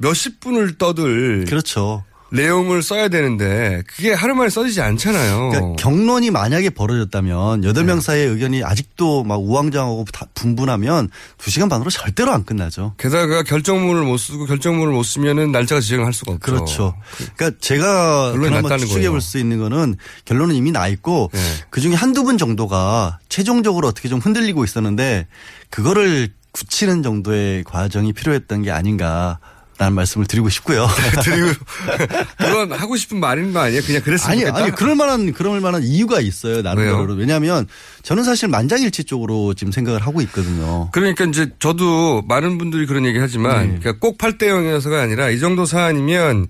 몇십 0.00 0.40
분을 0.40 0.78
떠들 0.78 1.44
그렇죠. 1.46 2.04
내용을 2.32 2.80
써야 2.84 3.08
되는데 3.08 3.82
그게 3.88 4.12
하루 4.12 4.36
만에 4.36 4.50
써지지 4.50 4.80
않잖아요. 4.80 5.48
그러니까 5.50 5.82
경론이 5.82 6.30
만약에 6.30 6.70
벌어졌다면 6.70 7.64
여덟 7.64 7.84
명 7.84 8.00
사이의 8.00 8.28
의견이 8.28 8.62
아직도 8.62 9.24
막 9.24 9.40
우왕좌왕하고 9.42 10.04
다 10.12 10.26
분분하면 10.34 11.10
두 11.38 11.50
시간 11.50 11.68
반으로 11.68 11.90
절대로 11.90 12.30
안 12.30 12.44
끝나죠. 12.44 12.94
게다가 12.98 13.42
결정문을 13.42 14.04
못 14.04 14.16
쓰고 14.16 14.46
결정문을 14.46 14.92
못 14.92 15.02
쓰면은 15.02 15.50
날짜가 15.50 15.80
지정을 15.80 16.06
할 16.06 16.12
수가 16.12 16.30
없죠. 16.34 16.40
그렇죠. 16.44 16.94
그러니까 17.34 17.58
제가 17.60 18.34
났다는 18.36 18.78
추측해. 18.78 19.08
볼 19.10 19.20
수 19.20 19.36
있는 19.38 19.58
거는 19.58 19.96
결론은 20.24 20.54
이미 20.54 20.70
나 20.70 20.86
있고 20.86 21.30
네. 21.32 21.40
그 21.70 21.80
중에 21.80 21.94
한두 21.94 22.22
분 22.22 22.38
정도가 22.38 23.18
최종적으로 23.28 23.88
어떻게 23.88 24.08
좀 24.08 24.20
흔들리고 24.20 24.62
있었는데 24.62 25.26
그거를 25.68 26.28
굳히는 26.52 27.02
정도의 27.02 27.64
과정이 27.64 28.12
필요했던 28.12 28.62
게 28.62 28.70
아닌가. 28.70 29.40
라는 29.80 29.94
말씀을 29.94 30.26
드리고 30.26 30.50
싶고요. 30.50 30.86
드리고 31.24 31.48
그건 32.36 32.72
하고 32.72 32.98
싶은 32.98 33.18
말인 33.18 33.54
거 33.54 33.60
아니에요? 33.60 33.80
그냥 33.80 34.02
그랬으면 34.02 34.30
아니, 34.30 34.40
좋겠다. 34.42 34.62
아니, 34.62 34.72
그럴 34.72 34.94
만한, 34.94 35.32
그럴 35.32 35.58
만한 35.60 35.82
이유가 35.82 36.20
있어요, 36.20 36.60
나름대로. 36.60 37.14
왜냐하면 37.14 37.66
저는 38.02 38.22
사실 38.22 38.46
만장일치 38.48 39.04
쪽으로 39.04 39.54
지금 39.54 39.72
생각을 39.72 40.02
하고 40.06 40.20
있거든요. 40.20 40.90
그러니까 40.92 41.24
이제 41.24 41.52
저도 41.60 42.20
많은 42.28 42.58
분들이 42.58 42.84
그런 42.84 43.06
얘기 43.06 43.18
하지만 43.18 43.52
네. 43.60 43.78
그러니까 43.80 43.92
꼭 44.00 44.18
8대 44.18 44.42
0이어서가 44.42 45.00
아니라 45.00 45.30
이 45.30 45.40
정도 45.40 45.64
사안이면 45.64 46.48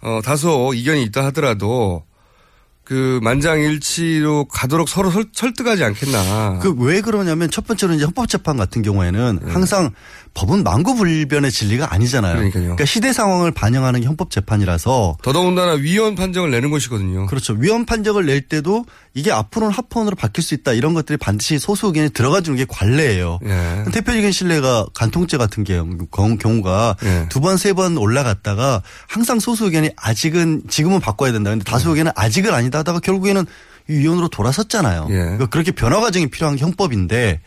어 0.00 0.20
다소 0.24 0.72
이견이 0.72 1.02
있다 1.04 1.26
하더라도 1.26 2.04
그 2.84 3.18
만장일치로 3.22 4.46
가도록 4.46 4.88
서로 4.88 5.10
설, 5.10 5.26
설득하지 5.32 5.84
않겠나. 5.84 6.60
그 6.62 6.72
왜 6.78 7.00
그러냐면 7.02 7.50
첫 7.50 7.66
번째로 7.66 7.92
이제 7.94 8.04
헌법재판 8.04 8.56
같은 8.56 8.80
경우에는 8.80 9.40
항상 9.48 9.90
법은 10.36 10.64
망고불변의 10.64 11.50
진리가 11.50 11.94
아니잖아요. 11.94 12.34
네. 12.34 12.38
그러니까요. 12.38 12.62
그러니까 12.64 12.84
시대 12.84 13.12
상황을 13.14 13.52
반영하는 13.52 14.00
게 14.02 14.06
헌법재판이라서 14.06 15.16
더더군다나 15.22 15.72
위헌 15.72 16.14
판정을 16.14 16.50
내는 16.50 16.70
것이거든요. 16.70 17.24
그렇죠. 17.26 17.54
위헌 17.54 17.86
판정을 17.86 18.26
낼 18.26 18.42
때도 18.42 18.84
이게 19.14 19.32
앞으로는 19.32 19.72
합헌으로 19.74 20.14
바뀔 20.14 20.44
수 20.44 20.52
있다 20.52 20.74
이런 20.74 20.92
것들이 20.92 21.16
반드시 21.16 21.58
소수 21.58 21.86
의견에 21.86 22.10
들어가 22.10 22.42
주는 22.42 22.58
게 22.58 22.66
관례예요. 22.68 23.38
예. 23.46 23.84
대표적인 23.92 24.30
신뢰가 24.30 24.86
간통죄 24.92 25.38
같은 25.38 25.64
경우- 25.64 25.96
경우가 26.36 26.96
예. 27.04 27.26
두 27.30 27.40
번, 27.40 27.56
세 27.56 27.72
번 27.72 27.96
올라갔다가 27.96 28.82
항상 29.08 29.40
소수 29.40 29.64
의견이 29.64 29.90
아직은 29.96 30.64
지금은 30.68 31.00
바꿔야 31.00 31.32
된다. 31.32 31.48
근데 31.50 31.64
다수 31.64 31.88
의견은 31.90 32.12
아직은 32.14 32.52
아니다 32.52 32.80
하다가 32.80 33.00
결국에는 33.00 33.44
이 33.88 33.92
위원으로 33.94 34.28
돌아섰잖아요. 34.28 35.06
예. 35.10 35.14
그러니까 35.14 35.46
그렇게 35.46 35.72
변화 35.72 36.00
과정이 36.00 36.26
필요한 36.28 36.56
게 36.56 36.64
헌법인데 36.64 37.40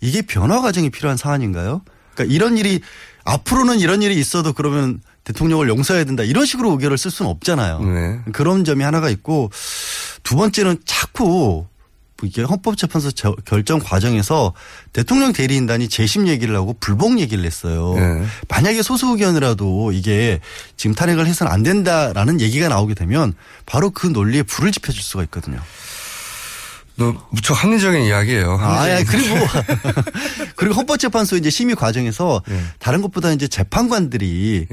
이게 0.00 0.22
변화 0.22 0.62
과정이 0.62 0.88
필요한 0.88 1.18
사안인가요? 1.18 1.82
그러니까 2.24 2.34
이런 2.34 2.56
일이 2.58 2.80
앞으로는 3.24 3.80
이런 3.80 4.02
일이 4.02 4.18
있어도 4.18 4.52
그러면 4.52 5.00
대통령을 5.24 5.68
용서해야 5.68 6.04
된다 6.04 6.22
이런 6.22 6.46
식으로 6.46 6.70
의견을 6.72 6.96
쓸 6.98 7.10
수는 7.10 7.30
없잖아요. 7.30 7.80
네. 7.80 8.18
그런 8.32 8.64
점이 8.64 8.82
하나가 8.82 9.10
있고 9.10 9.50
두 10.22 10.36
번째는 10.36 10.78
자꾸 10.84 11.66
이게 12.22 12.42
헌법재판소 12.42 13.12
저- 13.12 13.34
결정 13.46 13.78
과정에서 13.78 14.52
대통령 14.92 15.32
대리인단이 15.32 15.88
재심 15.88 16.28
얘기를 16.28 16.54
하고 16.54 16.74
불복 16.78 17.18
얘기를 17.18 17.44
했어요. 17.44 17.94
네. 17.96 18.26
만약에 18.48 18.82
소수 18.82 19.06
의견이라도 19.08 19.92
이게 19.92 20.40
지금 20.76 20.94
탄핵을 20.94 21.26
해서는 21.26 21.50
안 21.50 21.62
된다라는 21.62 22.40
얘기가 22.40 22.68
나오게 22.68 22.92
되면 22.94 23.32
바로 23.64 23.88
그 23.90 24.06
논리에 24.06 24.42
불을 24.42 24.70
지펴줄 24.72 25.02
수가 25.02 25.22
있거든요. 25.24 25.60
너 27.00 27.14
무척 27.30 27.54
합리적인 27.64 28.02
이야기예요. 28.02 28.58
아, 28.60 28.86
예, 28.88 29.02
합리적인 29.02 29.24
그리고 29.30 29.46
그리고 30.56 30.74
헌법재판소 30.74 31.36
이제 31.36 31.48
심의 31.48 31.74
과정에서 31.74 32.42
예. 32.50 32.60
다른 32.78 33.00
것보다 33.00 33.32
이제 33.32 33.48
재판관들이 33.48 34.66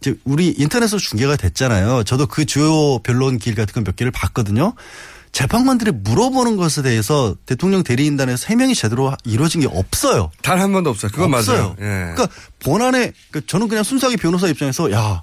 이제 0.00 0.14
우리 0.24 0.48
인터넷으로 0.58 0.98
중계가 0.98 1.36
됐잖아요. 1.36 2.02
저도 2.02 2.26
그 2.26 2.44
주요 2.46 2.98
변론 2.98 3.38
길 3.38 3.54
같은 3.54 3.72
거몇 3.74 3.94
개를 3.96 4.10
봤거든요. 4.10 4.74
재판관들이 5.30 5.92
물어보는 5.92 6.56
것에 6.56 6.82
대해서 6.82 7.36
대통령 7.46 7.84
대리인단에서 7.84 8.46
해명이 8.48 8.74
제대로 8.74 9.14
이루어진 9.24 9.60
게 9.60 9.68
없어요. 9.70 10.30
단 10.42 10.58
한 10.58 10.72
번도 10.72 10.90
없어요. 10.90 11.12
그건 11.12 11.32
없어요. 11.34 11.58
맞아요. 11.58 11.76
예. 11.78 12.12
그러니까 12.14 12.28
본안에 12.60 13.12
그러니까 13.30 13.46
저는 13.46 13.68
그냥 13.68 13.84
순수하게 13.84 14.16
변호사 14.16 14.48
입장에서 14.48 14.90
야 14.90 15.22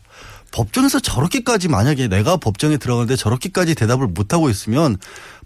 법정에서 0.55 1.01
저렇게까지 1.01 1.67
만약에 1.67 2.07
내가 2.07 2.37
법정에 2.37 2.77
들어가는데 2.77 3.17
저렇게까지 3.17 3.75
대답을 3.75 4.07
못 4.07 4.33
하고 4.33 4.49
있으면 4.49 4.95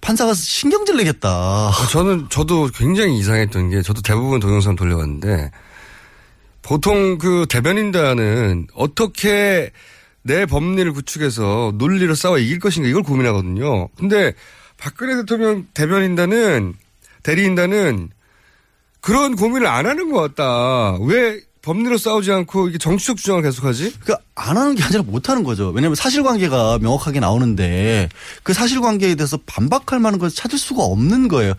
판사가 0.02 0.36
신경질 0.36 0.98
내겠다. 0.98 1.30
아, 1.30 1.88
저는 1.90 2.28
저도 2.30 2.70
굉장히 2.76 3.18
이상했던 3.18 3.72
게 3.72 3.82
저도 3.82 4.04
대부분 4.04 4.40
동영상 4.40 4.76
돌려봤는데 4.76 5.50
보통 6.62 7.18
그 7.18 7.48
대변인단은 7.50 8.68
어떻게 8.76 9.72
내 10.22 10.46
법리를 10.46 10.92
구축해서 10.94 11.74
논리로 11.76 12.14
싸워 12.14 12.38
이길 12.38 12.60
것인가 12.60 12.88
이걸 12.88 13.02
고민하거든요. 13.02 13.88
근데 13.98 14.34
박근혜 14.78 15.16
대통령 15.16 15.66
대변인단은 15.74 16.76
대리인단은 17.24 18.12
그런 19.02 19.36
고민을 19.36 19.66
안 19.66 19.88
하는 19.88 20.12
것 20.12 20.36
같다. 20.36 21.00
왜 21.02 21.40
법리로 21.62 21.98
싸우지 21.98 22.32
않고 22.32 22.70
이게 22.70 22.78
정치적 22.78 23.18
주장을 23.18 23.42
계속하지? 23.42 23.96
그러니까 24.00 24.24
안 24.36 24.58
하는 24.58 24.76
게 24.76 24.84
아니라 24.84 25.04
못 25.04 25.30
하는 25.30 25.44
거죠. 25.44 25.70
왜냐하면 25.70 25.96
사실관계가 25.96 26.80
명확하게 26.80 27.20
나오는데 27.20 28.10
그 28.44 28.54
사실관계에 28.54 29.16
대해서 29.16 29.38
반박할 29.46 30.00
만한 30.00 30.20
것을 30.20 30.36
찾을 30.36 30.58
수가 30.58 30.84
없는 30.84 31.28
거예요. 31.28 31.54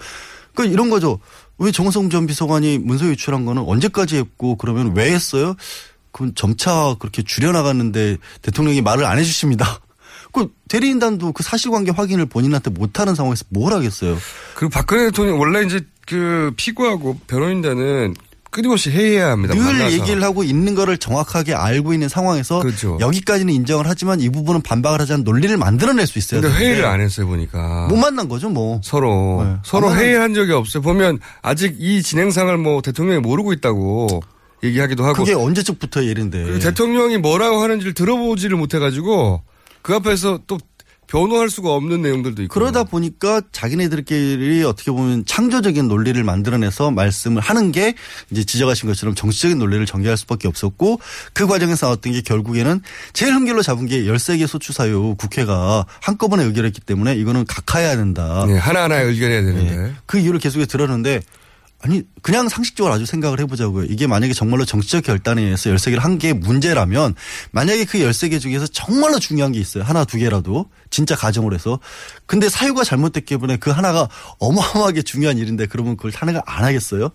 그러니까 0.55 0.73
이런 0.73 0.91
거죠. 0.91 1.21
왜 1.59 1.71
정성 1.71 2.09
전 2.09 2.27
비서관이 2.27 2.79
문서 2.79 3.05
유출한 3.07 3.45
거는 3.45 3.63
언제까지 3.63 4.17
했고 4.17 4.57
그러면 4.57 4.97
왜 4.97 5.13
했어요? 5.13 5.55
그건 6.13 6.35
점차 6.35 6.97
그렇게 6.99 7.23
줄여나갔는데 7.23 8.17
대통령이 8.43 8.81
말을 8.81 9.05
안 9.05 9.19
해주십니다. 9.19 9.81
그 10.33 10.51
대리인단도 10.69 11.33
그 11.33 11.43
사실관계 11.43 11.91
확인을 11.91 12.27
본인한테 12.27 12.71
못하는 12.71 13.15
상황에서 13.15 13.45
뭘 13.51 13.73
하겠어요. 13.75 14.17
그리고 14.55 14.71
박근혜 14.71 15.07
대통령 15.07 15.39
원래 15.39 15.65
이제 15.65 15.81
그 16.07 16.53
피고하고 16.57 17.19
변호인단은 17.27 18.15
끊임없이 18.51 18.91
회의해야 18.91 19.31
합니다. 19.31 19.55
늘 19.55 19.63
만나서. 19.63 19.93
얘기를 19.93 20.23
하고 20.23 20.43
있는 20.43 20.75
거를 20.75 20.99
정확하게 20.99 21.55
알고 21.55 21.93
있는 21.93 22.09
상황에서 22.09 22.61
그렇죠. 22.61 22.99
여기까지는 23.01 23.53
인정을 23.55 23.87
하지만 23.89 24.21
이 24.21 24.29
부분은 24.29 24.63
반박을 24.63 25.01
하자는 25.01 25.25
논리를 25.25 25.57
만들어낼 25.57 26.07
수 26.07 26.19
있어요. 26.19 26.41
근데 26.41 26.55
회의를 26.57 26.85
안 26.85 27.01
했어요 27.01 27.27
보니까. 27.27 27.87
못 27.89 27.97
만난 27.97 28.29
거죠 28.29 28.49
뭐. 28.51 28.81
서로 28.83 29.45
네. 29.45 29.57
서로 29.65 29.89
아마- 29.89 29.97
회의를 29.99 30.21
한 30.23 30.35
적이 30.35 30.53
없어요. 30.53 30.83
보면 30.83 31.21
아직 31.43 31.77
이 31.79 32.03
진행상을 32.03 32.57
뭐 32.59 32.83
대통령이 32.83 33.21
모르고 33.21 33.53
있다고 33.53 34.21
얘기하기도 34.65 35.05
하고. 35.05 35.15
그게 35.15 35.33
언제쯤부터 35.33 36.03
일인데. 36.03 36.43
그리고 36.43 36.59
대통령이 36.59 37.19
뭐라고 37.19 37.63
하는지를 37.63 37.95
들어보지를 37.95 38.57
못해가지고 38.57 39.43
그 39.83 39.95
앞에서 39.95 40.41
또 40.47 40.59
변호할 41.11 41.51
수가 41.51 41.75
없는 41.75 42.03
내용들도 42.03 42.43
있고. 42.45 42.55
그러다 42.55 42.85
보니까 42.85 43.43
자기네들끼리 43.51 44.63
어떻게 44.63 44.93
보면 44.93 45.25
창조적인 45.27 45.89
논리를 45.89 46.23
만들어내서 46.23 46.93
말씀을 46.93 47.43
하는 47.43 47.73
게 47.73 47.95
이제 48.31 48.45
지적하신 48.45 48.89
것처럼 48.89 49.17
정치적인 49.17 49.59
논리를 49.59 49.85
전개할 49.87 50.17
수밖에 50.17 50.47
없었고 50.47 51.01
그 51.33 51.49
과정에서 51.49 51.87
나왔던 51.87 52.13
게 52.13 52.21
결국에는 52.21 52.81
제일 53.13 53.35
흠결로 53.35 53.63
잡은 53.63 53.87
게 53.87 54.05
13개 54.05 54.47
소추 54.47 54.73
사유 54.73 55.17
국회가 55.19 55.85
한꺼번에 56.01 56.45
의결했기 56.45 56.81
때문에 56.81 57.17
이거는 57.17 57.45
각하해야 57.45 57.97
된다. 57.97 58.45
네, 58.47 58.57
하나하나 58.57 59.01
의견해야 59.01 59.43
되는데. 59.43 59.95
그 60.07 60.19
이유를 60.19 60.39
계속해서 60.39 60.69
들었는데 60.69 61.23
아니 61.83 62.03
그냥 62.21 62.49
상식적으로 62.49 62.93
아주 62.93 63.07
생각을 63.07 63.41
해보자고요. 63.41 63.87
이게 63.87 64.07
만약에 64.07 64.35
정말로 64.35 64.65
정치적 64.67 65.03
결단에 65.05 65.41
의해서 65.43 65.71
13개를 65.71 66.01
한 66.01 66.19
게 66.19 66.35
문제라면 66.35 67.15
만약에 67.53 67.87
그 67.87 67.99
13개 67.99 68.39
중에서 68.39 68.67
정말로 68.67 69.19
중요한 69.19 69.53
게 69.53 69.59
있어요. 69.59 69.83
하나 69.85 70.05
두 70.05 70.19
개라도 70.19 70.69
진짜 70.91 71.17
가정을 71.17 71.55
해서 71.55 71.81
근데 72.27 72.51
사유가 72.51 72.85
잘못됐기 72.85 73.35
때문에 73.35 73.57
그 73.57 73.71
하나가 73.71 74.09
어마어마하게 74.39 75.03
중요한 75.03 75.39
일인데 75.39 75.67
그러면 75.67 75.97
그걸 75.97 76.13
탄핵을 76.13 76.43
안 76.45 76.65
하겠어요? 76.65 77.11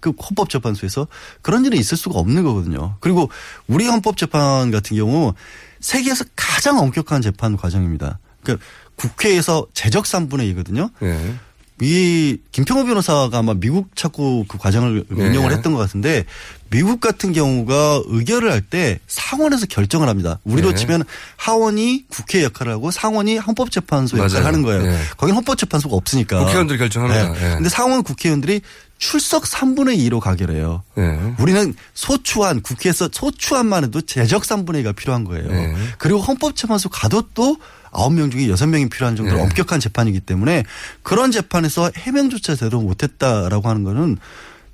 그 0.00 0.10
헌법재판소에서 0.10 1.06
그런 1.42 1.64
일은 1.64 1.78
있을 1.78 1.96
수가 1.96 2.18
없는 2.18 2.42
거거든요. 2.42 2.96
그리고 3.00 3.30
우리 3.68 3.86
헌법재판 3.86 4.70
같은 4.72 4.96
경우 4.96 5.34
세계에서 5.80 6.24
가장 6.34 6.78
엄격한 6.78 7.22
재판 7.22 7.56
과정입니다. 7.56 8.18
그러니까 8.42 8.64
국회에서 8.96 9.66
제적 9.74 10.04
3분의 10.04 10.52
2거든요. 10.56 10.90
네. 11.00 11.34
이 11.80 12.38
김평호 12.52 12.84
변호사가 12.84 13.38
아마 13.38 13.54
미국 13.54 13.94
찾고 13.94 14.46
그 14.48 14.58
과정을 14.58 15.04
네. 15.10 15.28
운영을 15.28 15.52
했던 15.52 15.72
것 15.72 15.78
같은데 15.78 16.24
미국 16.70 17.00
같은 17.00 17.32
경우가 17.32 18.02
의결을 18.06 18.50
할 18.52 18.62
때 18.68 18.98
상원에서 19.06 19.66
결정을 19.66 20.08
합니다. 20.08 20.40
우리로 20.44 20.70
네. 20.70 20.76
치면 20.76 21.04
하원이 21.36 22.04
국회 22.08 22.42
역할을 22.42 22.72
하고 22.72 22.90
상원이 22.90 23.38
헌법재판소 23.38 24.18
역할을 24.18 24.34
맞아요. 24.34 24.46
하는 24.46 24.62
거예요. 24.62 24.82
네. 24.82 24.98
거긴 25.16 25.36
헌법재판소가 25.36 25.94
없으니까. 25.96 26.40
국회의원들이 26.40 26.78
결정합니다. 26.78 27.32
네. 27.32 27.40
네. 27.40 27.54
근데 27.54 27.68
상원 27.68 28.02
국회의원들이 28.02 28.60
출석 28.98 29.44
3분의 29.44 29.96
2로 30.10 30.18
가결해요. 30.20 30.82
네. 30.96 31.18
우리는 31.38 31.72
소추안 31.94 32.60
국회에서 32.60 33.08
소추안만 33.12 33.84
해도 33.84 34.00
제적 34.00 34.42
3분의 34.42 34.84
2가 34.84 34.94
필요한 34.96 35.24
거예요. 35.24 35.48
네. 35.50 35.74
그리고 35.98 36.20
헌법재판소 36.20 36.88
가도 36.88 37.22
또 37.32 37.56
9명 37.92 38.30
중에 38.30 38.46
6명이 38.46 38.90
필요한 38.90 39.16
정도로 39.16 39.38
네. 39.38 39.42
엄격한 39.44 39.80
재판이기 39.80 40.20
때문에 40.20 40.64
그런 41.02 41.30
재판에서 41.30 41.90
해명조차 41.96 42.54
제대로 42.54 42.80
못했다라고 42.80 43.68
하는 43.68 43.84
거는 43.84 44.18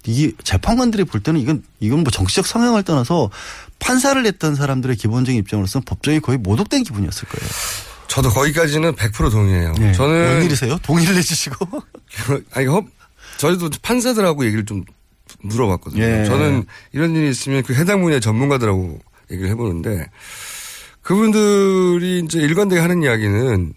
이 0.06 0.32
재판관들이 0.42 1.04
볼 1.04 1.20
때는 1.20 1.40
이건 1.40 1.62
이건 1.80 2.00
뭐 2.00 2.10
정치적 2.10 2.46
성향을 2.46 2.82
떠나서 2.82 3.30
판사를 3.78 4.24
했던 4.24 4.54
사람들의 4.54 4.96
기본적인 4.96 5.38
입장으로서는 5.40 5.84
법정이 5.84 6.20
거의 6.20 6.38
모독된 6.38 6.82
기분이었을 6.84 7.28
거예요. 7.28 7.50
저도 8.08 8.28
거기까지는 8.30 8.94
100% 8.94 9.30
동의해요. 9.30 9.72
네. 9.78 9.92
저는 9.92 10.36
웬일이세요? 10.36 10.78
동의를 10.82 11.16
해주시고. 11.16 11.82
아니 12.52 12.66
헌 12.66 12.86
저희도 13.38 13.70
판사들하고 13.82 14.44
얘기를 14.44 14.64
좀 14.64 14.84
물어봤거든요. 15.40 16.02
예. 16.02 16.24
저는 16.24 16.64
이런 16.92 17.14
일이 17.16 17.30
있으면 17.30 17.62
그 17.62 17.74
해당 17.74 18.02
분야 18.02 18.20
전문가들하고 18.20 18.98
얘기를 19.30 19.50
해보는데 19.50 20.06
그분들이 21.04 22.22
이제 22.24 22.40
일관되게 22.40 22.80
하는 22.80 23.02
이야기는 23.02 23.74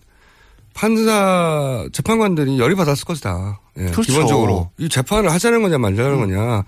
판사 0.74 1.86
재판관들이 1.92 2.58
열이 2.58 2.76
받았을 2.76 3.06
것이다. 3.06 3.60
예, 3.78 3.86
그렇죠. 3.86 4.02
기본적으로 4.02 4.72
이 4.78 4.90
재판을 4.90 5.32
하자는 5.32 5.62
거냐 5.62 5.78
말자는 5.78 6.20
거냐 6.20 6.64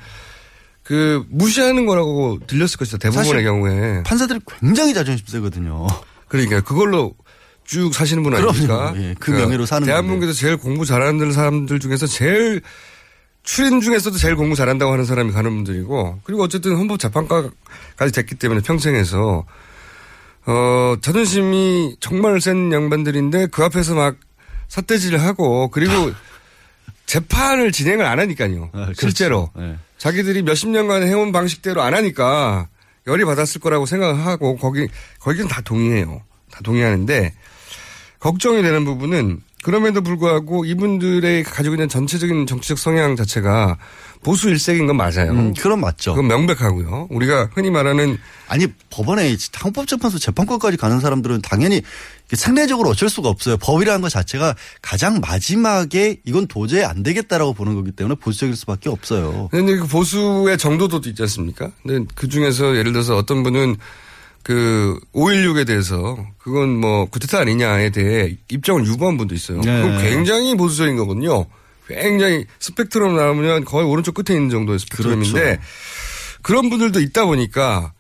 그 0.84 1.24
무시하는 1.30 1.86
거라고 1.86 2.40
들렸을 2.46 2.78
것이다. 2.78 2.98
대부분의 2.98 3.44
경우에 3.44 4.04
판사들이 4.04 4.40
굉장히 4.60 4.94
자존심 4.94 5.26
세거든요. 5.28 5.88
그러니까 6.28 6.62
그걸로 6.62 7.16
쭉 7.64 7.94
사시는 7.94 8.24
분. 8.24 8.34
아닙니까? 8.36 8.94
예, 8.98 9.16
그 9.18 9.32
명예로 9.32 9.66
사는 9.66 9.86
대한민국에서 9.86 10.34
제일 10.34 10.58
공부 10.58 10.86
잘하는 10.86 11.32
사람들 11.32 11.80
중에서 11.80 12.06
제일 12.06 12.62
출인 13.44 13.80
중에서도 13.80 14.18
제일 14.18 14.36
공부 14.36 14.56
잘한다고 14.56 14.92
하는 14.92 15.06
사람이 15.06 15.32
가는 15.32 15.50
분들이고 15.56 16.20
그리고 16.24 16.44
어쨌든 16.44 16.76
헌법 16.76 17.00
재판관까지 17.00 18.12
됐기 18.14 18.36
때문에 18.36 18.62
평생에서 18.62 19.46
어 20.50 20.96
자존심이 21.00 21.96
정말 22.00 22.42
센 22.42 22.74
양반들인데 22.74 23.48
그 23.48 23.64
앞에서 23.64 23.94
막 23.94 24.16
삿대질을 24.68 25.22
하고 25.22 25.70
그리고 25.70 26.12
재판을 27.06 27.72
진행을 27.72 28.04
안 28.04 28.20
하니까요. 28.20 28.72
그렇죠. 28.72 28.94
실제로 28.96 29.52
네. 29.56 29.78
자기들이 30.00 30.42
몇십 30.42 30.70
년간 30.70 31.04
해온 31.04 31.32
방식대로 31.32 31.84
안 31.84 31.94
하니까 31.94 32.68
열이 33.06 33.26
받았을 33.26 33.62
거라고 33.62 33.86
생각하고 33.86 34.58
거기 34.58 34.88
거기는 35.20 35.48
다 35.48 35.62
동의해요. 35.62 36.24
다 36.52 36.62
동의하는데 36.64 37.34
걱정이 38.20 38.64
되는 38.64 38.86
부분은 38.86 39.42
그럼에도 39.64 40.02
불구하고 40.02 40.64
이분들의 40.66 41.44
가지고 41.44 41.76
있는 41.76 41.90
전체적인 41.90 42.46
정치적 42.48 42.78
성향 42.78 43.16
자체가 43.16 43.78
보수 44.24 44.50
일색인 44.50 44.88
건 44.88 44.98
맞아요. 44.98 45.32
음, 45.32 45.54
그건 45.54 45.80
맞죠. 45.82 46.14
그건 46.14 46.28
명백하고요. 46.28 47.08
우리가 47.10 47.50
흔히 47.54 47.70
말하는 47.70 48.18
아니 48.48 48.68
법원에 48.90 49.36
헌법재판소 49.64 50.20
재판권까지 50.20 50.78
가는 50.78 51.00
사람들은 51.00 51.42
당연히 51.42 51.82
상례적으로 52.34 52.90
어쩔 52.90 53.10
수가 53.10 53.30
없어요. 53.30 53.58
법이라는 53.58 54.02
것 54.02 54.10
자체가 54.10 54.56
가장 54.82 55.20
마지막에 55.22 56.18
이건 56.26 56.48
도저히 56.48 56.84
안 56.84 57.04
되겠다라고 57.04 57.54
보는 57.54 57.76
거기 57.76 57.92
때문에 57.92 58.16
보수적일 58.16 58.56
수밖에 58.56 58.90
없어요. 58.90 59.50
근데 59.52 59.78
그 59.78 59.88
보수의 59.88 60.58
정도도 60.58 61.02
있지 61.10 61.22
않습니까? 61.24 61.72
근데 61.84 62.06
그 62.16 62.28
중에서 62.28 62.76
예를 62.76 62.92
들어서 62.92 63.16
어떤 63.18 63.44
분은 63.44 63.78
그 64.44 65.00
5.16에 65.14 65.68
대해서 65.68 66.18
그건 66.38 66.70
뭐 66.70 67.06
구테타 67.06 67.40
아니냐에 67.40 67.90
대해 67.90 68.36
입장을 68.50 68.86
유보한 68.86 69.18
분도 69.18 69.36
있어요. 69.36 69.62
네. 69.62 69.82
그건 69.82 70.02
굉장히 70.02 70.56
보수적인 70.56 70.96
거거든요. 70.98 71.46
굉장히 71.88 72.46
스펙트럼 72.60 73.16
나오면 73.16 73.66
거의 73.66 73.86
오른쪽 73.88 74.14
끝에 74.14 74.36
있는 74.36 74.50
정도의 74.50 74.80
스펙트럼인데 74.80 75.40
그렇죠. 75.40 75.62
그런 76.42 76.70
분들도 76.70 77.00
있다 77.00 77.26
보니까 77.26 77.94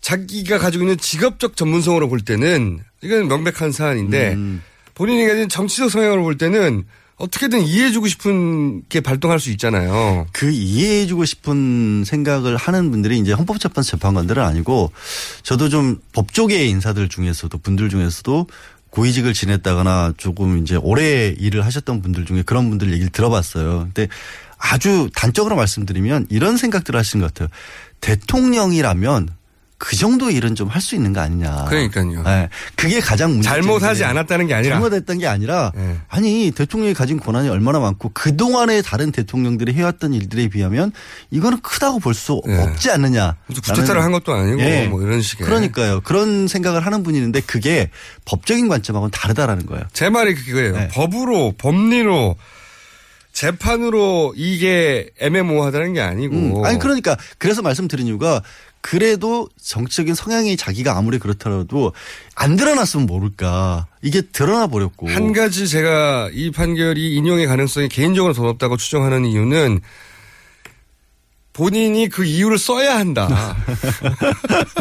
자기가 0.00 0.58
가지고 0.58 0.84
있는 0.84 0.96
직업적 0.96 1.56
전문성으로 1.56 2.08
볼 2.08 2.20
때는 2.20 2.80
이건 3.02 3.28
명백한 3.28 3.72
사안인데 3.72 4.32
음. 4.32 4.62
본인이 4.94 5.26
가진 5.26 5.48
정치적 5.48 5.90
성향으로 5.90 6.22
볼 6.22 6.38
때는 6.38 6.84
어떻게든 7.18 7.62
이해해주고 7.62 8.06
싶은 8.06 8.82
게 8.88 9.00
발동할 9.00 9.40
수 9.40 9.50
있잖아요. 9.50 10.26
그 10.32 10.50
이해해주고 10.50 11.24
싶은 11.24 12.04
생각을 12.06 12.56
하는 12.56 12.90
분들이 12.90 13.18
이제 13.18 13.32
헌법재판소 13.32 13.96
재판관들은 13.96 14.42
아니고 14.42 14.92
저도 15.42 15.68
좀 15.68 16.00
법조계의 16.12 16.70
인사들 16.70 17.08
중에서도 17.08 17.58
분들 17.58 17.88
중에서도 17.90 18.46
고위직을 18.90 19.34
지냈다거나 19.34 20.14
조금 20.16 20.62
이제 20.62 20.76
오래 20.76 21.34
일을 21.38 21.66
하셨던 21.66 22.02
분들 22.02 22.24
중에 22.24 22.42
그런 22.42 22.70
분들 22.70 22.92
얘기를 22.92 23.10
들어봤어요. 23.10 23.80
근데 23.92 24.08
아주 24.56 25.10
단적으로 25.14 25.56
말씀드리면 25.56 26.28
이런 26.30 26.56
생각들을 26.56 26.98
하시는 26.98 27.24
것 27.24 27.34
같아요. 27.34 27.48
대통령이라면 28.00 29.28
그 29.78 29.94
정도 29.96 30.28
일은 30.28 30.54
좀 30.56 30.68
할 30.68 30.80
수 30.82 30.96
있는 30.96 31.12
거 31.12 31.20
아니냐. 31.20 31.66
그러니까요. 31.68 32.22
네. 32.24 32.48
그게 32.74 32.98
가장 33.00 33.30
문제. 33.30 33.48
잘못하지 33.48 34.04
않았다는 34.04 34.46
게 34.48 34.54
아니라. 34.54 34.74
잘못했던 34.74 35.18
게 35.18 35.26
아니라 35.26 35.72
네. 35.74 35.96
아니 36.08 36.50
대통령이 36.50 36.94
가진 36.94 37.18
권한이 37.20 37.48
얼마나 37.48 37.78
많고 37.78 38.10
그 38.12 38.36
동안에 38.36 38.82
다른 38.82 39.12
대통령들이 39.12 39.72
해왔던 39.74 40.14
일들에 40.14 40.48
비하면 40.48 40.92
이거는 41.30 41.60
크다고 41.62 42.00
볼수 42.00 42.42
네. 42.46 42.60
없지 42.60 42.90
않느냐. 42.90 43.36
구태타를 43.64 44.02
한 44.02 44.10
것도 44.12 44.32
아니고 44.32 44.90
뭐 44.90 45.02
이런 45.02 45.22
식의. 45.22 45.46
그러니까요. 45.46 46.00
그런 46.00 46.48
생각을 46.48 46.84
하는 46.84 47.02
분이 47.02 47.16
있는데 47.18 47.40
그게 47.40 47.90
법적인 48.24 48.68
관점하고는 48.68 49.10
다르다라는 49.12 49.66
거예요. 49.66 49.84
제 49.92 50.08
말이 50.10 50.34
그거예요. 50.34 50.72
네. 50.76 50.88
법으로 50.88 51.54
법리로 51.56 52.36
재판으로 53.32 54.34
이게 54.36 55.10
애매모호하다는 55.20 55.92
게 55.92 56.00
아니고. 56.00 56.34
음, 56.34 56.64
아니 56.64 56.78
그러니까 56.78 57.16
그래서 57.38 57.62
말씀드린 57.62 58.06
이유가 58.08 58.42
그래도 58.90 59.48
정치적인 59.62 60.14
성향이 60.14 60.56
자기가 60.56 60.96
아무리 60.96 61.18
그렇더라도 61.18 61.92
안 62.34 62.56
드러났으면 62.56 63.06
모를까 63.06 63.86
이게 64.00 64.22
드러나 64.22 64.66
버렸고 64.66 65.10
한 65.10 65.34
가지 65.34 65.68
제가 65.68 66.30
이 66.32 66.50
판결이 66.50 67.14
인용의 67.16 67.46
가능성이 67.46 67.90
개인적으로 67.90 68.32
더 68.32 68.44
높다고 68.44 68.78
추정하는 68.78 69.26
이유는 69.26 69.80
본인이 71.52 72.08
그 72.08 72.24
이유를 72.24 72.56
써야 72.56 72.98
한다. 72.98 73.28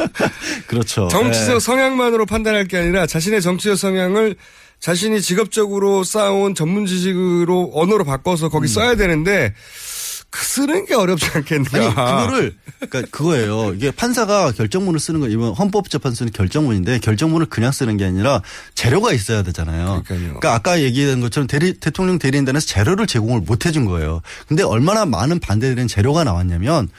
그렇죠. 0.68 1.10
정치적 1.10 1.56
네. 1.56 1.60
성향만으로 1.60 2.26
판단할 2.26 2.66
게 2.66 2.78
아니라 2.78 3.08
자신의 3.08 3.42
정치적 3.42 3.78
성향을 3.78 4.38
자신이 4.80 5.22
직업적으로 5.22 6.06
쌓아온 6.06 6.56
전문 6.56 6.86
지식으로 6.86 7.72
언어로 7.74 8.06
바꿔서 8.06 8.48
거기 8.48 8.70
써야 8.70 8.96
되는데 8.96 9.50
그 9.50 9.97
쓰는 10.36 10.86
게 10.86 10.94
어렵지 10.94 11.26
않겠냐. 11.34 11.70
아니 11.74 11.90
그거를 11.90 12.56
그러니까 12.80 13.02
그거예요. 13.12 13.74
이게 13.74 13.92
판사가 13.92 14.52
결정문을 14.52 15.00
쓰는 15.00 15.20
거 15.20 15.28
이번 15.28 15.54
헌법재판소는 15.54 16.34
결정문인데 16.34 17.00
결정문을 17.00 17.48
그냥 17.48 17.72
쓰는 17.72 17.98
게 17.98 18.06
아니라 18.06 18.42
재료가 18.76 19.14
있어야 19.14 19.42
되잖아요. 19.44 20.04
그러니까요. 20.06 20.20
그러니까 20.20 20.54
아까 20.54 20.82
얘기한 20.82 21.22
것처럼 21.22 21.48
대리, 21.48 21.74
대통령 21.74 22.20
대리인단에서 22.20 22.66
재료를 22.66 23.08
제공을 23.08 23.42
못 23.42 23.66
해준 23.66 23.86
거예요. 23.86 24.22
근데 24.48 24.64
얼마나 24.64 25.06
많은 25.06 25.40
반대되는 25.40 25.88
재료가 25.88 26.24
나왔냐면 26.24 26.90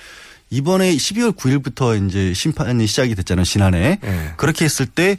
이번에 0.51 0.95
12월 0.97 1.37
9일부터 1.37 2.09
이제 2.09 2.33
심판이 2.35 2.87
시작이 2.87 3.15
됐잖아요. 3.15 3.45
지난해 3.45 3.99
네. 4.03 4.33
그렇게 4.37 4.65
했을 4.65 4.87
때 4.87 5.19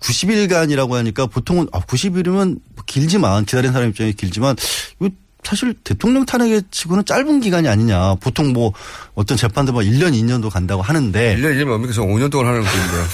90일간이라고 0.00 0.92
하니까 0.92 1.26
보통은 1.26 1.68
아 1.72 1.80
90일이면 1.80 2.60
길지만 2.86 3.44
기다린 3.44 3.72
사람 3.72 3.90
입장에 3.90 4.12
길지만 4.12 4.56
이거 5.00 5.10
사실 5.42 5.74
대통령 5.84 6.24
탄핵에 6.24 6.62
치고는 6.70 7.04
짧은 7.04 7.40
기간이 7.40 7.68
아니냐. 7.68 8.14
보통 8.16 8.52
뭐 8.52 8.72
어떤 9.14 9.36
재판도 9.36 9.72
막 9.72 9.80
1년, 9.82 10.12
2년도 10.12 10.50
간다고 10.50 10.82
하는데 10.82 11.36
1년, 11.36 11.56
2년 11.56 11.64
뭡니까? 11.66 11.92
저 11.92 12.02
5년 12.02 12.30
동안 12.30 12.48
하는 12.48 12.62
건데요. 12.62 13.04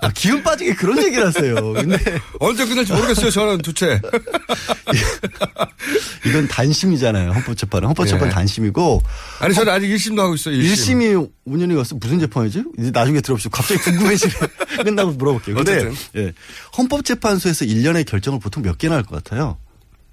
아, 0.00 0.10
기운 0.14 0.42
빠지게 0.42 0.74
그런 0.74 1.02
얘기를 1.02 1.26
하세요. 1.26 1.54
근데 1.72 1.96
언제 2.40 2.66
끝날지 2.66 2.92
모르겠어요. 2.92 3.30
저는 3.30 3.58
두채. 3.58 4.00
이건 6.26 6.48
단심이잖아요. 6.48 7.30
헌법재판은. 7.32 7.88
헌법재판 7.88 8.28
예. 8.28 8.32
단심이고 8.32 9.02
아니 9.40 9.54
저는 9.54 9.72
아직 9.72 9.86
1심도 9.88 10.18
하고 10.18 10.34
있어요. 10.34 10.56
1심. 10.56 10.74
1심 10.74 11.02
이 11.02 11.14
5년이 11.50 11.76
갔어. 11.76 11.96
무슨 11.96 12.18
재판이지? 12.18 12.64
이제 12.78 12.90
나중에 12.90 13.20
들어보시고 13.20 13.50
갑자기 13.50 13.80
궁금해지네. 13.80 14.32
끝나고 14.84 15.12
물어볼게요. 15.12 15.56
근데 15.56 15.72
어쨌든. 15.86 15.94
예. 16.16 16.32
헌법재판소에서 16.76 17.64
1년의 17.64 18.06
결정을 18.06 18.40
보통 18.40 18.62
몇 18.62 18.76
개나 18.78 18.96
할 18.96 19.06
것 19.06 19.22
같아요? 19.22 19.56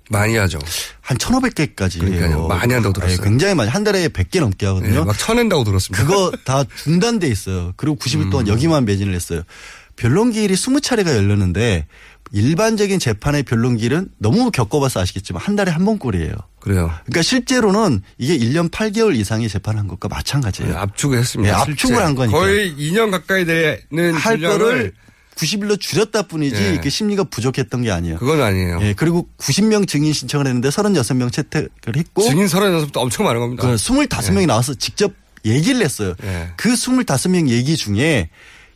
많이 0.10 0.36
하죠. 0.38 0.60
한 1.02 1.18
1,500개까지 1.18 2.00
그러니까요. 2.00 2.48
많이 2.48 2.74
한다고 2.74 2.94
들었어요. 2.94 3.18
예, 3.20 3.24
굉장히 3.24 3.56
많이. 3.56 3.70
한 3.70 3.84
달에 3.84 4.08
100개 4.10 4.40
넘게 4.40 4.66
하거든요. 4.68 5.00
예, 5.00 5.04
막 5.04 5.18
쳐낸다고 5.18 5.64
들었습니다. 5.64 6.06
그거 6.06 6.32
다 6.44 6.64
중단돼 6.84 7.28
있어요. 7.28 7.74
그리고 7.78 7.96
90일 7.98 8.22
음. 8.24 8.30
동안 8.30 8.48
여기만 8.48 8.86
매진을 8.86 9.14
했어요. 9.14 9.44
변론기일이 9.96 10.54
20차례가 10.56 11.08
열렸는데 11.16 11.88
일반적인 12.32 12.98
재판의 13.00 13.44
변론기일은 13.44 14.10
너무 14.18 14.50
겪어봐서 14.50 15.00
아시겠지만 15.02 15.42
한 15.42 15.56
달에 15.56 15.72
한 15.72 15.86
번꼴이에요. 15.86 16.34
그래요. 16.60 16.92
그러니까 17.06 17.22
실제로는 17.22 18.02
이게 18.18 18.38
1년 18.38 18.72
8개월 18.72 19.16
이상의 19.16 19.50
재판한 19.50 19.88
것과 19.88 20.08
마찬가지예요. 20.08 20.72
네, 20.74 20.78
압축을 20.78 21.18
했습니다. 21.20 21.54
예, 21.54 21.56
압축을. 21.56 21.98
한 22.04 22.16
거니까. 22.16 22.38
거의 22.38 22.74
2년 22.76 23.12
가까이 23.12 23.46
되는 23.46 24.14
할 24.16 24.40
거를 24.40 24.94
90일로 25.36 25.80
줄였다 25.80 26.24
뿐이지 26.24 26.56
예. 26.56 26.80
그 26.82 26.90
심리가 26.90 27.24
부족했던 27.24 27.82
게 27.84 27.92
아니에요. 27.92 28.18
그건 28.18 28.42
아니에요. 28.42 28.80
예, 28.82 28.94
그리고 28.94 29.28
90명 29.38 29.88
증인 29.88 30.14
신청을 30.14 30.46
했는데 30.48 30.70
36명 30.70 31.32
채택을 31.32 31.70
했고 31.96 32.22
증인 32.24 32.46
36도 32.46 32.98
엄청 32.98 33.26
많은 33.26 33.40
겁니다. 33.40 33.64
그 33.68 33.76
25명이 33.76 34.46
나와서 34.48 34.74
직접 34.74 35.14
얘기를 35.46 35.82
했어요. 35.82 36.14
예. 36.24 36.50
그 36.56 36.74
25명 36.74 37.50
얘기 37.50 37.76
중에 37.76 38.30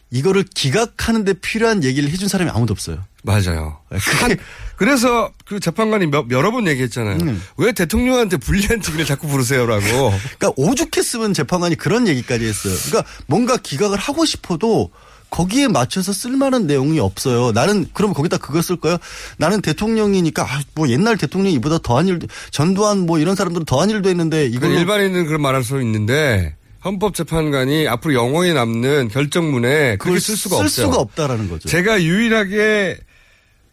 이거를 0.09 0.43
기각하는데 0.55 1.33
필요한 1.33 1.83
얘기를 1.83 2.09
해준 2.09 2.27
사람이 2.29 2.49
아무도 2.51 2.71
없어요. 2.73 3.03
맞아요. 3.23 3.79
예, 3.93 3.97
한- 3.97 4.37
그래서 4.77 5.31
그 5.45 5.59
재판관이 5.59 6.07
몇, 6.07 6.27
여러 6.31 6.51
번 6.51 6.67
얘기했잖아요. 6.67 7.17
음. 7.17 7.41
왜 7.57 7.73
대통령한테 7.73 8.37
불리한 8.37 8.81
증인을 8.81 9.05
자꾸 9.05 9.27
부르세요라고. 9.27 9.83
그러니까 10.39 10.51
오죽했으면 10.55 11.33
재판관이 11.33 11.75
그런 11.75 12.07
얘기까지 12.07 12.45
했어요. 12.45 12.73
그러니까 12.85 13.11
뭔가 13.25 13.57
기각을 13.57 13.97
하고 13.97 14.23
싶어도 14.23 14.91
거기에 15.29 15.67
맞춰서 15.67 16.13
쓸만한 16.13 16.67
내용이 16.67 16.99
없어요. 16.99 17.51
나는 17.51 17.85
그럼 17.93 18.13
거기다 18.13 18.37
그거 18.37 18.61
쓸 18.61 18.77
거예요. 18.77 18.97
나는 19.37 19.61
대통령이니까 19.61 20.43
아, 20.43 20.61
뭐 20.73 20.89
옛날 20.89 21.17
대통령이 21.17 21.53
이보다 21.55 21.79
더한 21.79 22.07
일, 22.07 22.19
전두환 22.51 22.99
뭐 23.05 23.19
이런 23.19 23.35
사람들은 23.35 23.65
더한 23.65 23.89
일도 23.89 24.09
했는데 24.09 24.45
이거 24.45 24.67
그 24.67 24.73
일반인은 24.73 25.25
그런 25.25 25.41
말할 25.41 25.63
수 25.63 25.81
있는데 25.81 26.55
헌법재판관이 26.85 27.87
앞으로 27.87 28.13
영원히 28.13 28.53
남는 28.53 29.09
결정문에 29.09 29.97
그렇게 29.97 30.19
쓸 30.19 30.37
수가 30.37 30.57
쓸 30.57 30.65
없어요. 30.65 30.85
수가 30.85 30.97
없다라는 30.99 31.49
거죠. 31.49 31.67
제가 31.67 32.01
유일하게 32.01 32.97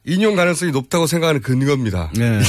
인용 0.07 0.37
가능성이 0.37 0.73
높다고 0.73 1.07
생각하는 1.07 1.41
근거입니다. 1.41 2.11
네. 2.15 2.41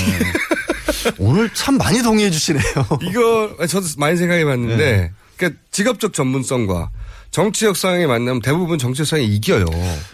오늘 1.19 1.49
참 1.53 1.77
많이 1.77 2.01
동의해 2.01 2.31
주시네요. 2.31 2.63
이거 3.03 3.55
저도 3.67 3.85
많이 3.97 4.17
생각해 4.17 4.43
봤는데 4.43 4.77
네. 4.77 5.11
그러니까 5.37 5.59
직업적 5.71 6.13
전문성과 6.13 6.89
정치적 7.35 7.75
성향이 7.75 8.05
만나면 8.05 8.41
대부분 8.41 8.77
정치적 8.77 9.05
성향이 9.05 9.27
이겨요. 9.35 9.65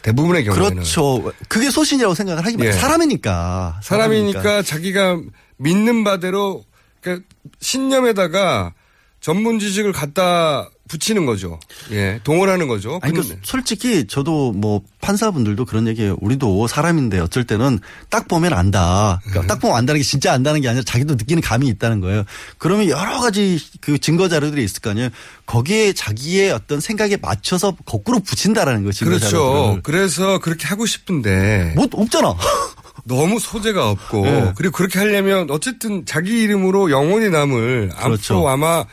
대부분의 0.01 0.43
경우에는. 0.43 0.71
그렇죠. 0.71 1.31
그게 1.47 1.69
소신이라고 1.69 2.15
생각을 2.15 2.43
하기만 2.43 2.65
예. 2.65 2.71
사람이니까. 2.71 3.79
사람이니까 3.83 4.63
자기가 4.63 5.21
믿는 5.57 6.03
바대로 6.03 6.65
그러니까 6.99 7.23
신념에다가 7.59 8.73
전문 9.19 9.59
지식을 9.59 9.91
갖다 9.91 10.67
붙이는 10.91 11.25
거죠. 11.25 11.57
예, 11.91 12.19
동원하는 12.25 12.67
거죠. 12.67 12.99
아니, 13.01 13.13
그 13.13 13.21
근데 13.21 13.37
솔직히 13.43 14.05
저도 14.05 14.51
뭐 14.51 14.81
판사분들도 14.99 15.63
그런 15.63 15.87
얘기해요. 15.87 16.17
우리도 16.19 16.67
사람인데 16.67 17.19
어쩔 17.19 17.45
때는 17.45 17.79
딱 18.09 18.27
보면 18.27 18.53
안다. 18.53 19.21
네. 19.23 19.31
그러니까 19.31 19.53
딱 19.53 19.61
보면 19.61 19.77
안다는 19.77 19.99
게 19.99 20.03
진짜 20.03 20.33
안다는 20.33 20.59
게 20.59 20.67
아니라 20.67 20.83
자기도 20.83 21.15
느끼는 21.15 21.41
감이 21.41 21.67
있다는 21.67 22.01
거예요. 22.01 22.25
그러면 22.57 22.89
여러 22.89 23.21
가지 23.21 23.57
그 23.79 23.97
증거 23.99 24.27
자료들이 24.27 24.63
있을 24.65 24.81
거 24.81 24.89
아니에요. 24.89 25.09
거기에 25.45 25.93
자기의 25.93 26.51
어떤 26.51 26.81
생각에 26.81 27.17
맞춰서 27.21 27.75
거꾸로 27.85 28.19
붙인다라는. 28.19 28.91
증거 28.91 29.11
그렇죠. 29.11 29.27
자료들을. 29.29 29.81
그래서 29.83 30.39
그렇게 30.39 30.67
하고 30.67 30.85
싶은데 30.85 31.73
뭐 31.75 31.87
없잖아. 31.91 32.35
너무 33.03 33.39
소재가 33.39 33.89
없고 33.89 34.21
네. 34.25 34.53
그리고 34.55 34.75
그렇게 34.75 34.99
하려면 34.99 35.49
어쨌든 35.49 36.05
자기 36.05 36.41
이름으로 36.43 36.91
영원히 36.91 37.29
남을 37.29 37.91
그렇죠. 37.97 38.35
앞으로 38.35 38.49
아마 38.49 38.85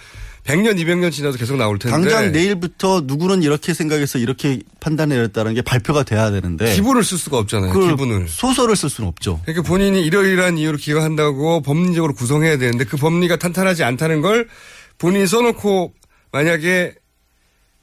100년, 0.48 0.80
200년 0.82 1.12
지나도 1.12 1.36
계속 1.36 1.56
나올 1.56 1.78
텐데 1.78 1.92
당장 1.92 2.32
내일부터 2.32 3.02
누구는 3.04 3.42
이렇게 3.42 3.74
생각해서 3.74 4.18
이렇게 4.18 4.60
판단을 4.80 5.16
내렸다는 5.16 5.52
게 5.52 5.60
발표가 5.60 6.02
돼야 6.04 6.30
되는데 6.30 6.74
기분을 6.74 7.04
쓸 7.04 7.18
수가 7.18 7.36
없잖아요. 7.38 7.72
기분을. 7.72 8.28
소설을 8.28 8.74
쓸 8.74 8.88
수는 8.88 9.08
없죠. 9.08 9.40
그러니까 9.44 9.62
본인이 9.68 10.02
이러이러한 10.02 10.56
이유로 10.56 10.78
기각한다고 10.78 11.60
법리적으로 11.60 12.14
구성해야 12.14 12.56
되는데 12.56 12.84
그 12.84 12.96
법리가 12.96 13.36
탄탄하지 13.36 13.84
않다는 13.84 14.22
걸 14.22 14.48
본인이 14.96 15.26
써놓고 15.26 15.92
만약에 16.32 16.94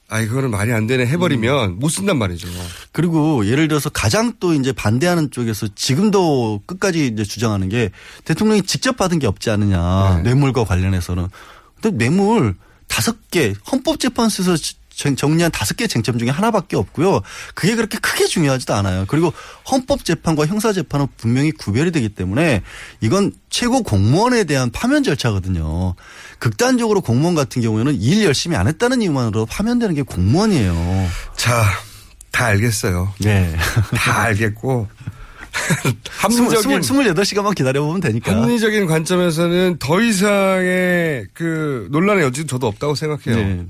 아 0.08 0.22
이거는 0.22 0.52
말이 0.52 0.72
안 0.72 0.86
되네 0.88 1.06
해버리면 1.06 1.70
음. 1.70 1.80
못 1.80 1.90
쓴단 1.90 2.18
말이죠. 2.18 2.48
그리고 2.92 3.46
예를 3.48 3.68
들어서 3.68 3.90
가장 3.90 4.34
또 4.40 4.54
이제 4.54 4.72
반대하는 4.72 5.30
쪽에서 5.30 5.68
지금도 5.76 6.62
끝까지 6.66 7.08
이제 7.08 7.24
주장하는 7.24 7.70
게 7.70 7.92
대통령이 8.24 8.64
직접 8.64 8.98
받은 8.98 9.20
게 9.20 9.28
없지 9.28 9.52
않느냐 9.52 10.16
네. 10.18 10.22
뇌물과 10.24 10.64
관련해서는. 10.64 11.28
근데 11.92 12.06
뇌물 12.06 12.56
다섯 12.88 13.30
개 13.30 13.54
헌법재판소에서 13.72 14.56
정- 14.96 15.16
정리한 15.16 15.52
다섯 15.52 15.76
개 15.76 15.88
쟁점 15.88 16.18
중에 16.18 16.30
하나밖에 16.30 16.78
없고요. 16.78 17.22
그게 17.54 17.76
그렇게 17.76 17.98
크게 17.98 18.28
중요하지도 18.28 18.74
않아요. 18.76 19.04
그리고 19.10 19.34
헌법재판과 19.70 20.46
형사재판은 20.46 21.08
분명히 21.18 21.52
구별이 21.52 21.92
되기 21.92 22.08
때문에 22.10 22.62
이건 23.02 23.34
최고 23.50 23.84
공무원에 23.84 24.46
대한 24.46 24.72
파면 24.72 25.04
절차거든요. 25.04 25.96
극단적으로 26.40 27.02
공무원 27.02 27.36
같은 27.36 27.62
경우에는 27.62 27.94
일 27.96 28.24
열심히 28.24 28.56
안 28.56 28.68
했다는 28.68 29.02
이유만으로 29.02 29.46
파면되는 29.48 29.96
게 29.96 30.02
공무원이에요. 30.02 31.08
자 31.36 31.64
다 32.32 32.48
알겠어요. 32.48 33.14
네. 33.22 33.56
다 33.96 34.24
알겠고. 34.24 34.90
합리적인 36.20 36.80
28시간만 36.82 37.56
기다려보면 37.56 38.02
되니까. 38.02 38.32
합리적인 38.42 38.86
관점에서는 38.88 39.78
더 39.80 40.02
이상의 40.02 41.28
그 41.34 41.88
논란의 41.92 42.24
여지는 42.26 42.48
저도 42.48 42.68
없다고 42.68 42.96
생각해요. 42.96 43.36
네. 43.46 43.66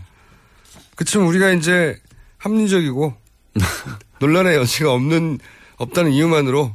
그치만 0.95 1.27
우리가 1.27 1.51
이제 1.51 1.97
합리적이고 2.37 3.13
논란의 4.19 4.55
여지가 4.57 4.91
없는 4.93 5.39
없다는 5.77 6.11
이유만으로 6.11 6.73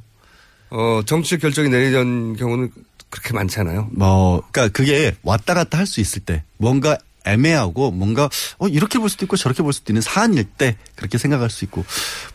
어 0.70 1.00
정치적 1.04 1.40
결정이 1.40 1.68
내리는 1.68 2.36
경우는 2.36 2.70
그렇게 3.08 3.32
많잖아요. 3.34 3.88
뭐, 3.92 4.42
그러니까 4.52 4.72
그게 4.72 5.16
왔다 5.22 5.54
갔다 5.54 5.78
할 5.78 5.86
수 5.86 6.00
있을 6.00 6.20
때 6.22 6.44
뭔가 6.58 6.96
애매하고 7.24 7.90
뭔가 7.90 8.28
어 8.58 8.68
이렇게 8.68 8.98
볼 8.98 9.08
수도 9.10 9.24
있고 9.24 9.36
저렇게 9.36 9.62
볼 9.62 9.72
수도 9.72 9.92
있는 9.92 10.00
사안일 10.00 10.44
때 10.44 10.76
그렇게 10.96 11.18
생각할 11.18 11.50
수 11.50 11.64
있고 11.64 11.84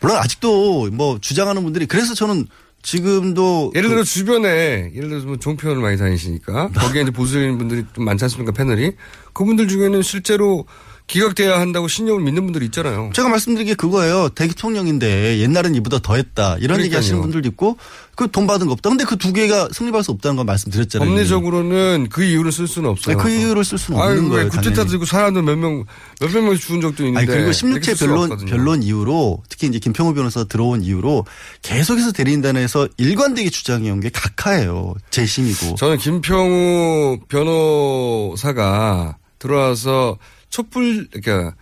물론 0.00 0.18
아직도 0.18 0.90
뭐 0.92 1.18
주장하는 1.20 1.62
분들이 1.62 1.86
그래서 1.86 2.14
저는 2.14 2.46
지금도 2.86 3.72
예를 3.74 3.88
그- 3.88 3.94
들어 3.96 4.04
주변에 4.04 4.92
예를 4.94 5.08
들어서 5.08 5.26
뭐 5.26 5.36
종편을 5.38 5.82
많이 5.82 5.96
다니시니까 5.96 6.68
거기에 6.68 7.02
이제 7.02 7.10
보수적인 7.10 7.58
분들이 7.58 7.84
좀 7.92 8.04
많지 8.04 8.24
않습니까 8.24 8.52
패널이? 8.52 8.92
그분들 9.32 9.66
중에는 9.66 10.02
실제로 10.02 10.66
기각돼야 11.06 11.60
한다고 11.60 11.86
신념을 11.86 12.20
믿는 12.24 12.42
분들이 12.44 12.64
있잖아요. 12.66 13.10
제가 13.14 13.28
말씀드린 13.28 13.66
게 13.68 13.74
그거예요. 13.74 14.28
대통령인데 14.30 15.38
옛날엔 15.38 15.74
이보다 15.76 16.00
더 16.00 16.16
했다. 16.16 16.56
이런 16.58 16.80
얘기 16.80 16.88
그러니까요. 16.90 16.98
하시는 16.98 17.20
분들도 17.22 17.48
있고 17.50 17.76
그 18.16 18.26
돈 18.28 18.46
받은 18.48 18.66
거 18.66 18.72
없다. 18.72 18.88
근데 18.90 19.04
그 19.04 19.16
두 19.16 19.32
개가 19.32 19.68
성립할 19.72 20.02
수 20.02 20.10
없다는 20.10 20.36
건 20.36 20.46
말씀드렸잖아요. 20.46 21.08
법리적으로는 21.08 22.08
그 22.10 22.24
이유를 22.24 22.50
쓸 22.50 22.66
수는 22.66 22.90
없어요. 22.90 23.16
네, 23.16 23.22
그 23.22 23.30
이유를 23.30 23.64
쓸 23.64 23.78
수는 23.78 24.00
아유, 24.00 24.10
없는 24.18 24.24
왜 24.24 24.28
거예요. 24.30 24.48
구태타. 24.50 24.84
들고 24.86 25.04
사람들 25.04 25.42
몇 25.42 25.56
명, 25.56 25.84
몇백 26.20 26.42
명씩 26.42 26.66
죽은 26.66 26.80
적도 26.80 27.04
있는데. 27.06 27.18
아니 27.20 27.26
그리고 27.26 27.40
이렇게 27.50 27.52
쓸 27.52 27.68
16체 27.70 27.96
수가 27.96 28.06
변론 28.10 28.32
없거든요. 28.32 28.50
변론 28.50 28.82
이후로 28.82 29.42
특히 29.48 29.68
이제 29.68 29.78
김평호 29.78 30.14
변호사 30.14 30.44
들어온 30.44 30.82
이후로 30.82 31.24
계속해서 31.62 32.12
대리인단에서 32.12 32.88
일관되게 32.96 33.50
주장해온 33.50 34.00
게 34.00 34.08
각하예요. 34.10 34.94
재심이고. 35.10 35.76
저는 35.76 35.98
김평우 35.98 37.18
변호사가 37.28 39.16
들어와서 39.38 40.18
촛불, 40.50 41.08
그러니까 41.10 41.56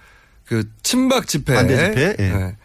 그 0.47 0.64
친박 0.83 1.27
집회. 1.27 1.55
반대 1.55 1.77
집회? 1.77 2.16
예. 2.18 2.29
네. 2.31 2.57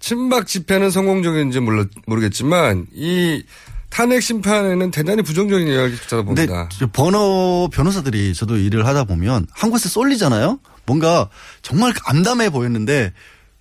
친박 0.00 0.46
집회는 0.46 0.90
성공적인지 0.90 1.60
몰라, 1.60 1.84
모르겠지만 2.06 2.86
이 2.94 3.42
탄핵 3.90 4.22
심판에는 4.22 4.90
대단히 4.90 5.22
부정적인 5.22 5.66
이야기 5.66 5.92
를 5.92 6.24
근데 6.24 6.46
봅니다. 6.46 6.68
번호 6.92 7.68
변호사들이 7.72 8.34
저도 8.34 8.56
일을 8.56 8.86
하다 8.86 9.04
보면 9.04 9.46
한 9.50 9.70
곳에 9.70 9.88
쏠리잖아요. 9.88 10.60
뭔가 10.86 11.28
정말 11.62 11.92
암담해 12.04 12.50
보였는데 12.50 13.12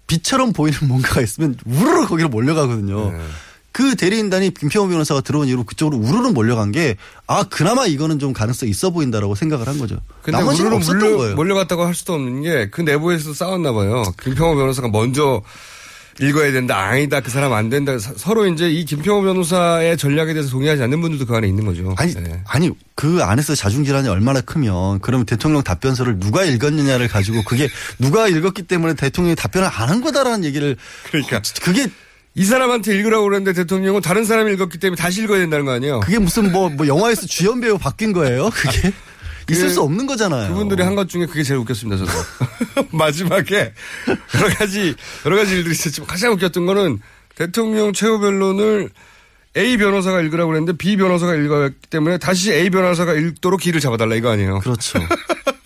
빛처럼 0.07 0.53
보이는 0.53 0.77
뭔가가 0.83 1.21
있으면 1.21 1.55
우르르 1.65 2.07
거기로 2.07 2.29
몰려가거든요. 2.29 3.11
네. 3.11 3.17
그 3.71 3.95
대리인단이 3.95 4.53
김평호 4.55 4.87
변호사가 4.87 5.21
들어온 5.21 5.47
이후로 5.47 5.63
그쪽으로 5.65 5.97
우르르 5.97 6.29
몰려간 6.29 6.71
게 6.71 6.95
아 7.27 7.43
그나마 7.43 7.85
이거는 7.85 8.17
좀 8.19 8.33
가능성이 8.33 8.71
있어 8.71 8.89
보인다라고 8.89 9.35
생각을 9.35 9.67
한 9.67 9.77
거죠. 9.77 9.97
근데 10.23 10.37
나머지는 10.39 10.71
우르르 10.73 10.85
몰려, 11.03 11.17
거예요. 11.17 11.35
몰려갔다고 11.35 11.85
할 11.85 11.93
수도 11.93 12.13
없는 12.13 12.41
게 12.41 12.69
그 12.71 12.81
내부에서 12.81 13.33
싸웠나 13.33 13.71
봐요. 13.73 14.03
김평호 14.23 14.55
변호사가 14.55 14.87
먼저 14.87 15.41
읽어야 16.19 16.51
된다. 16.51 16.77
아니다. 16.79 17.19
그 17.19 17.29
사람 17.29 17.53
안 17.53 17.69
된다. 17.69 17.99
서- 17.99 18.13
서로 18.17 18.47
이제 18.47 18.67
이 18.71 18.85
김평호 18.85 19.21
변호사의 19.21 19.97
전략에 19.97 20.33
대해서 20.33 20.49
동의하지 20.49 20.81
않는 20.81 20.99
분들도 20.99 21.27
그 21.27 21.35
안에 21.35 21.47
있는 21.47 21.63
거죠. 21.65 21.93
아니, 21.97 22.15
네. 22.15 22.41
아니, 22.47 22.71
그 22.95 23.21
안에서 23.21 23.53
자중질환이 23.53 24.07
얼마나 24.07 24.41
크면, 24.41 25.01
그러면 25.01 25.27
대통령 25.27 25.61
답변서를 25.61 26.17
누가 26.17 26.43
읽었느냐를 26.43 27.07
가지고 27.07 27.43
그게 27.43 27.69
누가 27.99 28.27
읽었기 28.27 28.63
때문에 28.63 28.95
대통령이 28.95 29.35
답변을 29.35 29.67
안 29.71 29.89
한 29.89 30.01
거다라는 30.01 30.43
얘기를. 30.43 30.75
그러니까. 31.11 31.39
그게. 31.61 31.87
이 32.37 32.45
사람한테 32.45 32.95
읽으라고 32.95 33.23
그랬는데 33.25 33.53
대통령은 33.53 34.01
다른 34.01 34.23
사람이 34.23 34.53
읽었기 34.53 34.77
때문에 34.77 34.95
다시 35.01 35.23
읽어야 35.23 35.39
된다는 35.39 35.65
거 35.65 35.71
아니에요? 35.71 36.01
그게 36.01 36.19
무슨 36.19 36.51
뭐, 36.51 36.69
뭐 36.69 36.85
영화에서 36.87 37.25
주연 37.25 37.59
배우 37.59 37.77
바뀐 37.79 38.13
거예요? 38.13 38.49
그게? 38.53 38.93
있을 39.49 39.67
그- 39.67 39.73
수 39.73 39.81
없는 39.81 40.05
거잖아요. 40.07 40.49
그분들이 40.53 40.83
한 40.83 40.95
것 40.95 41.09
중에 41.09 41.25
그게 41.25 41.41
제일 41.41 41.59
웃겼습니다, 41.61 42.05
저도. 42.05 42.87
마지막에 42.91 43.73
여러 44.35 44.53
가지, 44.55 44.93
여러 45.25 45.35
가지 45.35 45.53
일들이 45.55 45.71
있었지만 45.73 46.05
가장 46.07 46.33
웃겼던 46.33 46.65
거는 46.65 46.99
대통령 47.35 47.91
최후 47.93 48.19
변론을 48.19 48.89
A 49.55 49.77
변호사가 49.77 50.21
읽으라고 50.21 50.49
그랬는데 50.51 50.77
B 50.77 50.97
변호사가 50.97 51.33
읽었기 51.33 51.87
때문에 51.89 52.17
다시 52.19 52.51
A 52.53 52.69
변호사가 52.69 53.13
읽도록 53.13 53.59
길을 53.61 53.79
잡아달라 53.79 54.15
이거 54.15 54.29
아니에요. 54.29 54.59
그렇죠. 54.59 54.99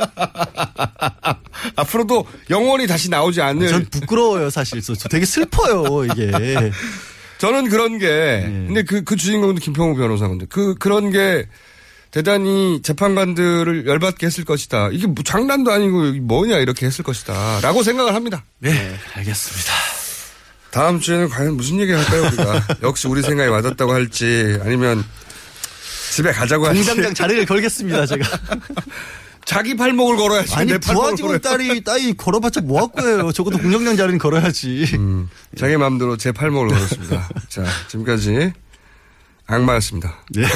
앞으로도 1.75 2.25
영원히 2.49 2.87
다시 2.87 3.09
나오지 3.09 3.41
않는. 3.41 3.67
전 3.67 3.85
부끄러워요, 3.85 4.49
사실. 4.49 4.81
저 4.81 4.93
되게 5.09 5.25
슬퍼요, 5.25 6.05
이게. 6.05 6.71
저는 7.37 7.69
그런 7.69 7.97
게, 7.97 8.07
네. 8.07 8.43
근데 8.67 8.83
그, 8.83 9.03
그 9.03 9.15
주인공도 9.15 9.61
김평우 9.61 9.95
변호사인데, 9.95 10.45
그, 10.49 10.75
그런 10.75 11.11
게 11.11 11.47
대단히 12.11 12.81
재판관들을 12.83 13.87
열받게 13.87 14.27
했을 14.27 14.43
것이다. 14.43 14.89
이게 14.91 15.07
뭐 15.07 15.23
장난도 15.23 15.71
아니고 15.71 16.11
뭐냐 16.21 16.57
이렇게 16.57 16.85
했을 16.85 17.03
것이다. 17.03 17.61
라고 17.61 17.83
생각을 17.83 18.13
합니다. 18.13 18.43
네, 18.59 18.95
알겠습니다. 19.15 19.73
다음 20.71 20.99
주에는 20.99 21.29
과연 21.29 21.55
무슨 21.55 21.79
얘기 21.79 21.91
할까요, 21.91 22.27
우리가? 22.27 22.67
역시 22.83 23.07
우리 23.07 23.21
생각이 23.21 23.49
맞았다고 23.49 23.93
할지, 23.93 24.59
아니면 24.61 25.03
집에 26.11 26.31
가자고 26.31 26.67
할지. 26.67 26.83
공장장 26.83 27.13
자리를 27.13 27.45
걸겠습니다, 27.45 28.05
제가. 28.05 28.29
자기 29.45 29.75
팔목을 29.75 30.15
걸어야지. 30.17 30.53
아니, 30.55 30.79
걸어야 30.79 31.37
딸이, 31.39 31.83
딸이 31.83 32.13
걸어봤자 32.13 32.61
뭐 32.61 32.81
할 32.81 32.87
거예요. 32.91 33.31
적어도 33.31 33.57
공장장 33.57 33.95
자리는 33.97 34.17
걸어야지. 34.19 34.85
음, 34.93 35.29
자기 35.57 35.77
마음대로 35.77 36.17
제 36.17 36.31
팔목을 36.31 36.69
걸었습니다. 36.69 37.29
자, 37.49 37.63
지금까지 37.89 38.53
악마였습니다. 39.47 40.17
네. 40.33 40.45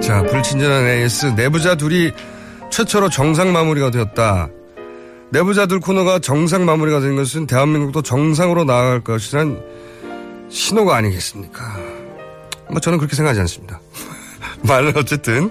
자, 0.00 0.22
불친절한 0.22 0.86
AS 0.86 1.26
내부자 1.36 1.74
둘이 1.74 2.12
최초로 2.76 3.08
정상 3.08 3.54
마무리가 3.54 3.90
되었다. 3.90 4.50
내부자들 5.30 5.80
코너가 5.80 6.18
정상 6.18 6.66
마무리가 6.66 7.00
된 7.00 7.16
것은 7.16 7.46
대한민국도 7.46 8.02
정상으로 8.02 8.64
나아갈 8.64 9.02
것이란 9.02 9.62
신호가 10.50 10.94
아니겠습니까? 10.94 11.64
뭐 12.68 12.78
저는 12.78 12.98
그렇게 12.98 13.16
생각하지 13.16 13.40
않습니다. 13.40 13.80
말은 14.68 14.94
어쨌든 14.94 15.50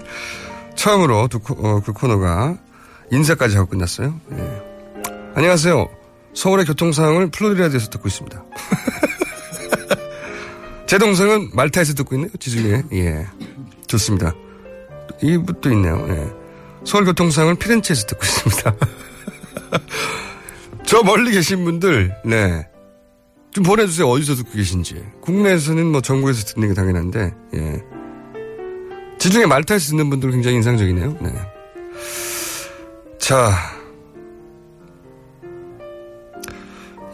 처음으로 0.76 1.26
두 1.26 1.40
코, 1.40 1.54
어, 1.54 1.82
그 1.84 1.92
코너가 1.92 2.58
인사까지 3.10 3.56
하고 3.56 3.70
끝났어요. 3.70 4.14
예. 4.30 4.62
안녕하세요. 5.34 5.84
서울의 6.32 6.64
교통 6.64 6.92
상황을 6.92 7.32
플로리다에서 7.32 7.90
듣고 7.90 8.06
있습니다. 8.06 8.44
제 10.86 10.96
동생은 10.96 11.50
말타에서 11.54 11.94
듣고 11.94 12.14
있네요. 12.14 12.30
지중해. 12.38 12.84
예. 12.92 13.26
좋습니다. 13.88 14.32
이것도 15.20 15.72
있네요. 15.72 16.06
예. 16.08 16.45
서울 16.86 17.04
교통 17.04 17.30
상황을 17.30 17.56
피렌체에서 17.56 18.06
듣고 18.06 18.24
있습니다. 18.24 18.74
저 20.86 21.02
멀리 21.02 21.32
계신 21.32 21.64
분들, 21.64 22.14
네. 22.24 22.66
좀 23.50 23.64
보내주세요. 23.64 24.06
어디서 24.08 24.36
듣고 24.36 24.52
계신지. 24.52 25.04
국내에서는 25.20 25.84
뭐 25.86 26.00
전국에서 26.00 26.44
듣는 26.54 26.68
게 26.68 26.74
당연한데, 26.74 27.34
예. 27.54 27.82
지중해 29.18 29.46
말타에서 29.46 29.90
듣는 29.90 30.10
분들 30.10 30.30
굉장히 30.30 30.56
인상적이네요. 30.58 31.16
네. 31.20 31.32
자. 33.18 33.50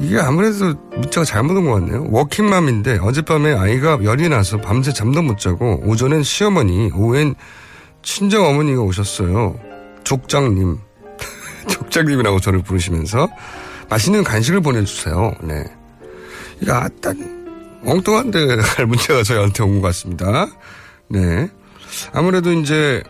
이게 0.01 0.19
아무래도 0.19 0.75
문자가 0.97 1.25
잘못 1.25 1.57
온 1.57 1.65
것 1.67 1.75
같네요. 1.75 2.07
워킹맘인데 2.11 2.99
어젯밤에 2.99 3.55
아이가 3.55 3.99
열이 4.03 4.29
나서 4.29 4.59
밤새 4.61 4.93
잠도 4.93 5.23
못 5.23 5.39
자고 5.39 5.81
오전엔 5.87 6.25
시어머니, 6.25 6.91
오후엔 6.93 7.37
친정 8.03 8.47
어머니가 8.47 8.83
오셨어요. 8.83 9.59
족장님. 10.05 10.79
족장님이라고 11.69 12.41
저를 12.41 12.63
부르시면서 12.63 13.29
맛있는 13.89 14.25
간식을 14.25 14.61
보내주세요. 14.61 15.33
네. 15.43 15.65
이거 16.61 16.75
아따 16.75 17.13
엉뚱한데 17.85 18.61
할 18.61 18.87
문자가 18.87 19.23
저희한테 19.23 19.63
온 19.65 19.81
것 19.81 19.89
같습니다. 19.89 20.47
네. 21.09 21.49
아무래도 22.13 22.53
이제 22.53 23.03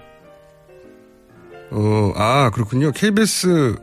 어, 1.71 2.13
아, 2.17 2.51
그렇군요. 2.53 2.93
KBS, 2.93 3.75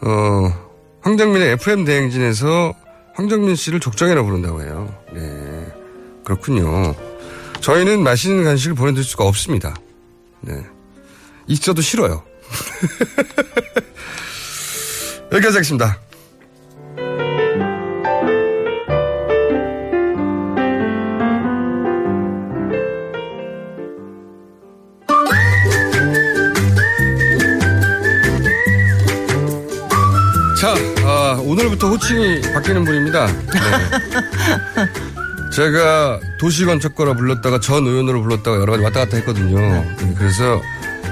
어, 0.00 0.68
황정민의 1.02 1.50
FM 1.52 1.84
대행진에서 1.84 2.72
황정민 3.14 3.54
씨를 3.54 3.80
족장이라 3.80 4.22
부른다고 4.22 4.62
해요. 4.62 4.94
네. 5.12 5.66
그렇군요. 6.24 6.94
저희는 7.60 8.02
맛있는 8.02 8.44
간식을 8.44 8.76
보내드릴 8.76 9.04
수가 9.04 9.24
없습니다. 9.24 9.74
네. 10.40 10.64
있어도 11.46 11.82
싫어요. 11.82 12.24
여기까지 15.32 15.56
하겠습니다. 15.56 15.98
자, 30.60 30.74
아, 31.04 31.40
오늘부터 31.44 31.88
호칭이 31.88 32.40
바뀌는 32.52 32.84
분입니다. 32.84 33.26
네. 33.26 33.32
제가 35.56 36.20
도시건축가로 36.38 37.14
불렀다가 37.14 37.60
전 37.60 37.86
의원으로 37.86 38.20
불렀다가 38.20 38.58
여러 38.58 38.72
가지 38.72 38.84
왔다 38.84 39.00
갔다 39.00 39.16
했거든요. 39.16 39.58
네, 39.58 40.14
그래서 40.18 40.60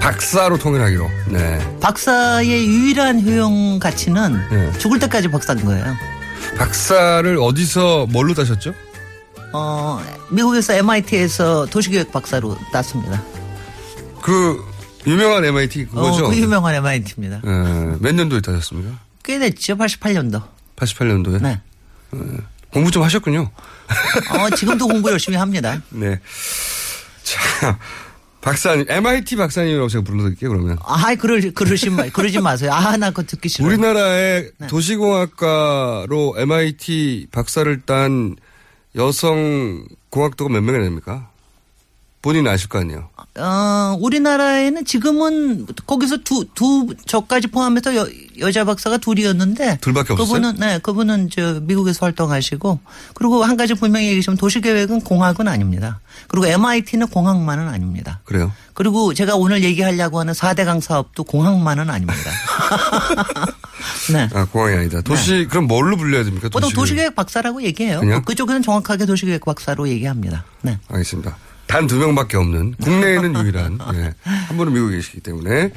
박사로 0.02 0.58
통일하기로. 0.58 1.08
네. 1.30 1.78
박사의 1.80 2.66
유일한 2.66 3.22
효용 3.26 3.78
가치는 3.78 4.48
네. 4.50 4.72
죽을 4.78 4.98
때까지 4.98 5.28
박사인 5.28 5.64
거예요. 5.64 5.96
박사를 6.58 7.38
어디서 7.38 8.08
뭘로 8.10 8.34
따셨죠? 8.34 8.74
어, 9.54 10.02
미국에서 10.30 10.74
MIT에서 10.74 11.64
도시교육 11.64 12.12
박사로 12.12 12.58
땄습니다. 12.70 13.22
그 14.20 14.62
유명한 15.06 15.42
MIT 15.42 15.86
그거죠? 15.86 16.26
어, 16.26 16.28
그 16.28 16.36
유명한 16.36 16.74
MIT입니다. 16.74 17.40
네, 17.42 17.96
몇 17.98 18.14
년도에 18.14 18.42
따셨습니까? 18.42 18.98
꽤 19.22 19.38
됐죠, 19.38 19.76
88년도. 19.76 20.42
88년도에? 20.76 21.40
네. 21.40 21.60
공부 22.74 22.90
좀 22.90 23.04
하셨군요. 23.04 23.48
어, 24.30 24.50
지금도 24.56 24.88
공부 24.88 25.08
열심히 25.08 25.36
합니다. 25.36 25.80
네. 25.90 26.18
자, 27.22 27.78
박사님, 28.40 28.86
MIT 28.88 29.36
박사님이라고 29.36 29.88
제가 29.88 30.02
불러드릴게요, 30.02 30.50
그러면. 30.50 30.76
아, 30.84 31.14
그러, 31.14 31.40
그러지 31.54 31.90
마, 31.90 32.08
그러지 32.08 32.40
마세요. 32.40 32.72
아, 32.72 32.96
나 32.96 33.10
그거 33.10 33.22
듣기 33.22 33.48
싫어요. 33.48 33.68
우리나라의 33.68 34.50
네. 34.58 34.66
도시공학과로 34.66 36.34
MIT 36.36 37.28
박사를 37.30 37.80
딴 37.82 38.34
여성 38.96 39.86
공학도가 40.10 40.52
몇 40.52 40.60
명이나 40.60 40.82
됩니까? 40.84 41.30
본인 42.24 42.48
아실 42.48 42.70
거 42.70 42.78
아니에요? 42.78 43.10
어, 43.38 43.98
우리나라에는 44.00 44.86
지금은 44.86 45.66
거기서 45.86 46.16
두, 46.24 46.46
두, 46.54 46.86
저까지 47.04 47.48
포함해서 47.48 47.94
여, 47.96 48.06
여자 48.38 48.64
박사가 48.64 48.96
둘이었는데. 48.96 49.76
둘밖에 49.82 50.14
없었어요? 50.14 50.40
그분은, 50.40 50.56
네, 50.58 50.78
그분은 50.78 51.28
저 51.28 51.60
미국에서 51.60 52.06
활동하시고. 52.06 52.80
그리고 53.12 53.44
한 53.44 53.58
가지 53.58 53.74
분명히 53.74 54.06
얘기하시면 54.06 54.38
도시계획은 54.38 55.02
공학은 55.02 55.48
아닙니다. 55.48 56.00
그리고 56.28 56.46
MIT는 56.46 57.08
공학만은 57.08 57.68
아닙니다. 57.68 58.20
그래요? 58.24 58.52
그리고 58.72 59.12
제가 59.12 59.34
오늘 59.36 59.62
얘기하려고 59.62 60.18
하는 60.18 60.32
4대강 60.32 60.80
사업도 60.80 61.24
공학만은 61.24 61.90
아닙니다. 61.90 62.30
네. 64.14 64.30
아, 64.32 64.46
공학이 64.46 64.76
아니다. 64.76 65.02
도시, 65.02 65.46
그럼 65.50 65.66
뭘로 65.66 65.98
불려야 65.98 66.24
됩니까? 66.24 66.48
보통 66.48 66.70
도시계획. 66.70 66.80
도시계획 66.80 67.14
박사라고 67.16 67.62
얘기해요. 67.64 68.00
그냥? 68.00 68.24
그쪽에는 68.24 68.62
정확하게 68.62 69.04
도시계획 69.04 69.44
박사로 69.44 69.90
얘기합니다. 69.90 70.46
네. 70.62 70.78
알겠습니다. 70.88 71.36
단 71.66 71.86
두 71.86 71.96
명밖에 71.98 72.36
없는 72.36 72.74
국내에는 72.82 73.34
유일한 73.44 73.78
예, 73.94 74.14
한 74.22 74.56
분은 74.56 74.72
미국에 74.72 74.96
계시기 74.96 75.20
때문에 75.20 75.72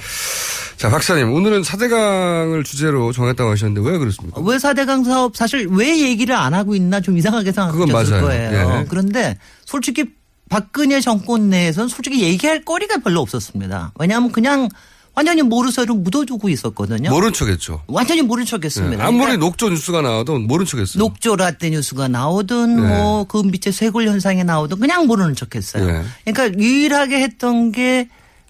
자 0.78 0.90
박사님 0.90 1.32
오늘은 1.34 1.64
사대강을 1.64 2.64
주제로 2.64 3.12
정했다고 3.12 3.50
하셨는데 3.52 3.90
왜 3.90 3.98
그렇습니까? 3.98 4.40
왜 4.42 4.58
4대강 4.58 5.06
사업 5.06 5.36
사실 5.36 5.68
왜 5.72 6.00
얘기를 6.00 6.36
안 6.36 6.54
하고 6.54 6.76
있나 6.76 7.02
좀 7.02 7.18
이상하게 7.18 7.52
생각하셨을. 7.52 8.22
거예요. 8.22 8.80
예. 8.82 8.86
그런데 8.90 9.38
솔직히 9.66 10.06
박근혜 10.50 11.02
정권 11.02 11.50
내에서는 11.50 11.90
솔직히 11.90 12.22
얘기할 12.22 12.64
거리가 12.64 12.98
별로 13.00 13.22
없었습니다. 13.22 13.92
왜냐하면 14.00 14.32
그냥 14.32 14.70
완전히 15.18 15.42
모르쇠로 15.42 15.96
묻어두고 15.96 16.48
있었거든요. 16.48 17.10
모른 17.10 17.34
척했죠. 17.34 17.82
완전히 17.88 18.22
모른 18.22 18.46
척했습니다. 18.46 19.04
예, 19.04 19.08
아무리 19.08 19.22
그러니까 19.22 19.46
녹조 19.48 19.70
뉴스가 19.70 20.04
나와도 20.04 20.38
모른 20.38 20.64
척했어요. 20.64 21.00
녹조 21.00 21.36
라떼 21.38 21.72
뉴스가 21.72 22.08
나오든 22.08 22.76
네. 22.76 22.82
뭐그 22.84 23.38
밑에 23.38 23.72
쇄골 23.72 24.06
현상이 24.06 24.44
나오든 24.44 24.80
그냥 24.80 25.08
모르는 25.08 25.34
척했어요. 25.34 25.88
네. 25.88 26.04
그러니까 26.24 26.60
유일하게 26.60 27.20
했던 27.24 27.72
게 27.72 28.10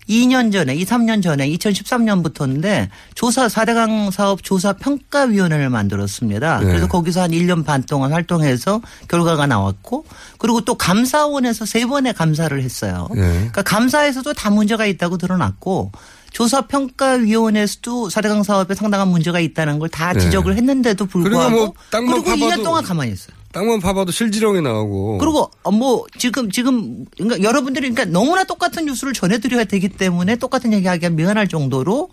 2년 0.09 0.51
전에, 0.51 0.75
2, 0.75 0.85
3년 0.85 1.21
전에 1.21 1.49
2013년부터인데 1.49 2.89
조사 3.15 3.47
4대강 3.47 4.11
사업 4.11 4.43
조사 4.43 4.73
평가위원회를 4.73 5.69
만들었습니다. 5.69 6.59
네. 6.59 6.65
그래서 6.65 6.87
거기서 6.87 7.21
한 7.23 7.31
1년 7.31 7.65
반 7.65 7.83
동안 7.83 8.13
활동해서 8.13 8.81
결과가 9.09 9.47
나왔고 9.47 10.05
그리고 10.37 10.61
또 10.61 10.75
감사원에서 10.75 11.65
세 11.65 11.85
번의 11.85 12.13
감사를 12.13 12.61
했어요. 12.61 13.07
네. 13.13 13.21
그러니까 13.21 13.61
감사에서도 13.63 14.33
다 14.33 14.49
문제가 14.49 14.85
있다고 14.85 15.17
드러났고 15.17 15.91
조사평가위원회에서도 16.31 18.09
4대강 18.09 18.43
사업에 18.43 18.75
상당한 18.75 19.07
문제가 19.07 19.39
있다는 19.39 19.79
걸다 19.79 20.13
네. 20.13 20.19
지적을 20.19 20.55
했는데도 20.55 21.05
불구하고 21.05 21.73
그리고 21.89 22.05
뭐 22.11 22.23
그리고 22.23 22.31
2년 22.45 22.57
파봐도- 22.57 22.63
동안 22.63 22.83
가만히 22.83 23.11
있어요. 23.11 23.36
땅만 23.57 23.79
파봐도 23.79 24.11
실지령이 24.11 24.61
나오고. 24.61 25.17
그리고 25.17 25.49
어, 25.63 25.71
뭐 25.71 26.05
지금 26.19 26.51
지금 26.51 27.05
그러니까 27.17 27.41
여러분들이 27.41 27.89
그러니까 27.89 28.05
너무나 28.05 28.43
똑같은 28.43 28.85
뉴스를 28.85 29.13
전해드려야 29.13 29.63
되기 29.63 29.89
때문에 29.89 30.35
똑같은 30.35 30.73
얘기하기가 30.73 31.09
미안할 31.09 31.47
정도로 31.47 32.09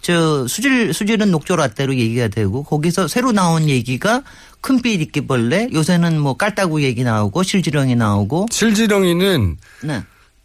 저 0.00 0.48
수질 0.48 0.92
수질은 0.92 1.30
녹조라떼로 1.30 1.94
얘기가 1.94 2.26
되고 2.26 2.64
거기서 2.64 3.06
새로 3.06 3.30
나온 3.30 3.68
얘기가 3.68 4.24
큰빛 4.62 5.00
이끼벌레 5.00 5.68
요새는 5.72 6.20
뭐 6.20 6.36
깔따구 6.36 6.82
얘기 6.82 7.04
나오고 7.04 7.44
실지렁이 7.44 7.94
나오고 7.94 8.48
실지렁이는 8.50 9.56
네. 9.84 10.02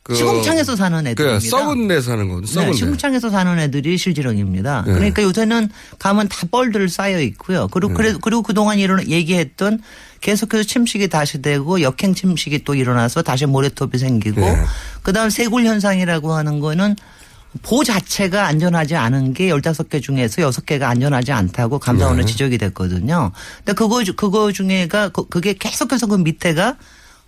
그- 0.10 0.16
시궁창에서 0.16 0.76
사는 0.76 1.06
애들입니다. 1.06 1.40
그 1.40 1.50
썩은 1.50 1.88
데 1.88 2.02
사는 2.02 2.28
거거든. 2.28 2.48
썩은 2.48 2.66
네, 2.68 2.72
데. 2.72 2.78
시궁창에서 2.78 3.30
사는 3.30 3.60
애들이 3.60 3.98
실지렁입니다. 3.98 4.84
네. 4.88 4.94
그러니까 4.94 5.22
요새는 5.24 5.70
가면 6.00 6.28
다 6.30 6.48
뻘들 6.50 6.90
쌓여 6.90 7.20
있고요. 7.22 7.68
그리고 7.70 7.94
그래, 7.94 8.14
그리고 8.22 8.42
그동안 8.42 8.80
일어 8.80 8.98
얘기했던 9.04 9.82
계속해서 10.22 10.64
침식이 10.64 11.08
다시 11.10 11.42
되고 11.42 11.82
역행 11.82 12.14
침식이 12.16 12.64
또 12.64 12.74
일어나서 12.76 13.22
다시 13.22 13.46
모래톱이 13.46 13.98
생기고 14.00 14.42
네. 14.42 14.56
그다음 15.04 15.30
세굴 15.30 15.66
현상이라고 15.66 16.34
하는 16.34 16.60
거는 16.60 16.96
보 17.64 17.84
자체가 17.84 18.46
안전하지 18.46 18.96
않은 18.96 19.34
게 19.34 19.50
15개 19.50 20.02
중에서 20.04 20.42
6개가 20.50 20.84
안전하지 20.84 21.32
않다고 21.32 21.80
감사원에 21.80 22.22
네. 22.22 22.26
지적이 22.26 22.58
됐거든요. 22.60 23.32
근데 23.58 23.74
그거 23.74 24.04
주- 24.04 24.16
그거 24.16 24.52
중에가 24.52 25.10
그- 25.10 25.28
그게 25.30 25.54
계속해서 25.54 26.06
그 26.08 26.16
밑에가 26.16 26.76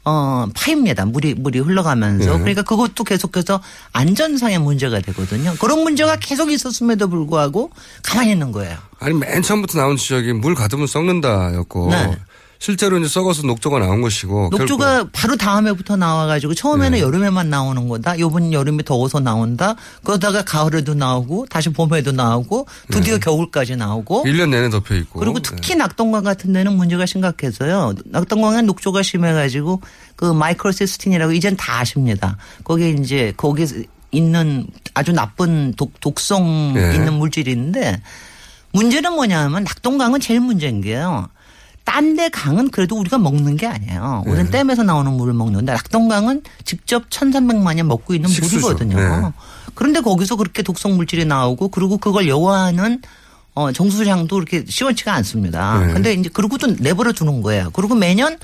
어, 0.03 0.47
파입니다. 0.55 1.05
물이, 1.05 1.35
물이 1.35 1.59
흘러가면서. 1.59 2.33
네. 2.33 2.39
그러니까 2.39 2.63
그것도 2.63 3.03
계속해서 3.03 3.61
안전상의 3.93 4.59
문제가 4.59 4.99
되거든요. 4.99 5.53
그런 5.59 5.83
문제가 5.83 6.15
계속 6.15 6.51
있었음에도 6.51 7.07
불구하고 7.07 7.69
가만히 8.03 8.31
있는 8.31 8.51
거예요. 8.51 8.77
아니 8.99 9.13
맨 9.13 9.41
처음부터 9.41 9.79
나온 9.79 9.97
지적이 9.97 10.33
물 10.33 10.55
가두면 10.55 10.87
썩는다 10.87 11.53
였고 11.55 11.89
네. 11.91 12.17
실제로 12.61 12.99
이제 12.99 13.07
썩어서 13.07 13.41
녹조가 13.47 13.79
나온 13.79 14.01
것이고 14.01 14.49
녹조가 14.51 15.07
바로 15.11 15.35
다음 15.35 15.67
해부터 15.67 15.95
나와가지고 15.95 16.53
처음에는 16.53 16.91
네. 16.91 16.99
여름에만 16.99 17.49
나오는 17.49 17.87
거다. 17.87 18.19
요번 18.19 18.53
여름이 18.53 18.83
더워서 18.83 19.19
나온다. 19.19 19.73
그러다가 20.03 20.43
가을에도 20.43 20.93
나오고 20.93 21.47
다시 21.49 21.69
봄에도 21.69 22.11
나오고 22.11 22.67
드디어 22.91 23.17
겨울까지 23.17 23.77
나오고 23.77 24.25
1년 24.25 24.49
내내 24.49 24.69
덮여 24.69 24.93
있고. 24.93 25.19
그리고 25.19 25.39
특히 25.39 25.73
낙동강 25.73 26.23
같은 26.23 26.53
데는 26.53 26.77
문제가 26.77 27.07
심각해서요. 27.07 27.95
낙동강에 28.05 28.61
녹조가 28.61 29.01
심해가지고 29.01 29.81
그 30.15 30.25
마이크로시스틴이라고 30.25 31.33
이젠 31.33 31.57
다 31.57 31.79
아십니다. 31.79 32.37
거기에 32.63 32.91
이제 32.91 33.33
거기 33.37 33.65
있는 34.11 34.67
아주 34.93 35.13
나쁜 35.13 35.73
독, 35.73 35.99
독성 35.99 36.73
네. 36.75 36.93
있는 36.93 37.13
물질인데 37.13 38.03
문제는 38.73 39.13
뭐냐면 39.13 39.63
낙동강은 39.63 40.19
제일 40.19 40.41
문제인 40.41 40.81
게요. 40.81 41.27
딴 41.91 42.15
데 42.15 42.29
강은 42.29 42.71
그래도 42.71 42.97
우리가 42.97 43.17
먹는 43.17 43.57
게 43.57 43.67
아니에요. 43.67 44.23
우리는 44.25 44.45
네. 44.45 44.59
댐에서 44.59 44.83
나오는 44.83 45.11
물을 45.11 45.33
먹는데 45.33 45.73
낙동강은 45.73 46.41
직접 46.63 47.09
1,300만 47.09 47.75
년 47.75 47.87
먹고 47.87 48.15
있는 48.15 48.29
식수죠. 48.29 48.67
물이거든요. 48.67 48.95
네. 48.97 49.31
그런데 49.75 49.99
거기서 49.99 50.37
그렇게 50.37 50.63
독성 50.63 50.95
물질이 50.95 51.25
나오고 51.25 51.67
그리고 51.67 51.97
그걸 51.97 52.29
여와하는 52.29 53.01
어, 53.55 53.73
정수장도 53.73 54.33
그렇게 54.33 54.63
시원치가 54.65 55.13
않습니다. 55.15 55.85
네. 55.85 55.93
근데 55.93 56.13
이제 56.13 56.29
그러고도 56.29 56.75
내버려 56.79 57.11
두는 57.11 57.41
거예요. 57.41 57.69
그리고 57.73 57.95
매년 57.95 58.37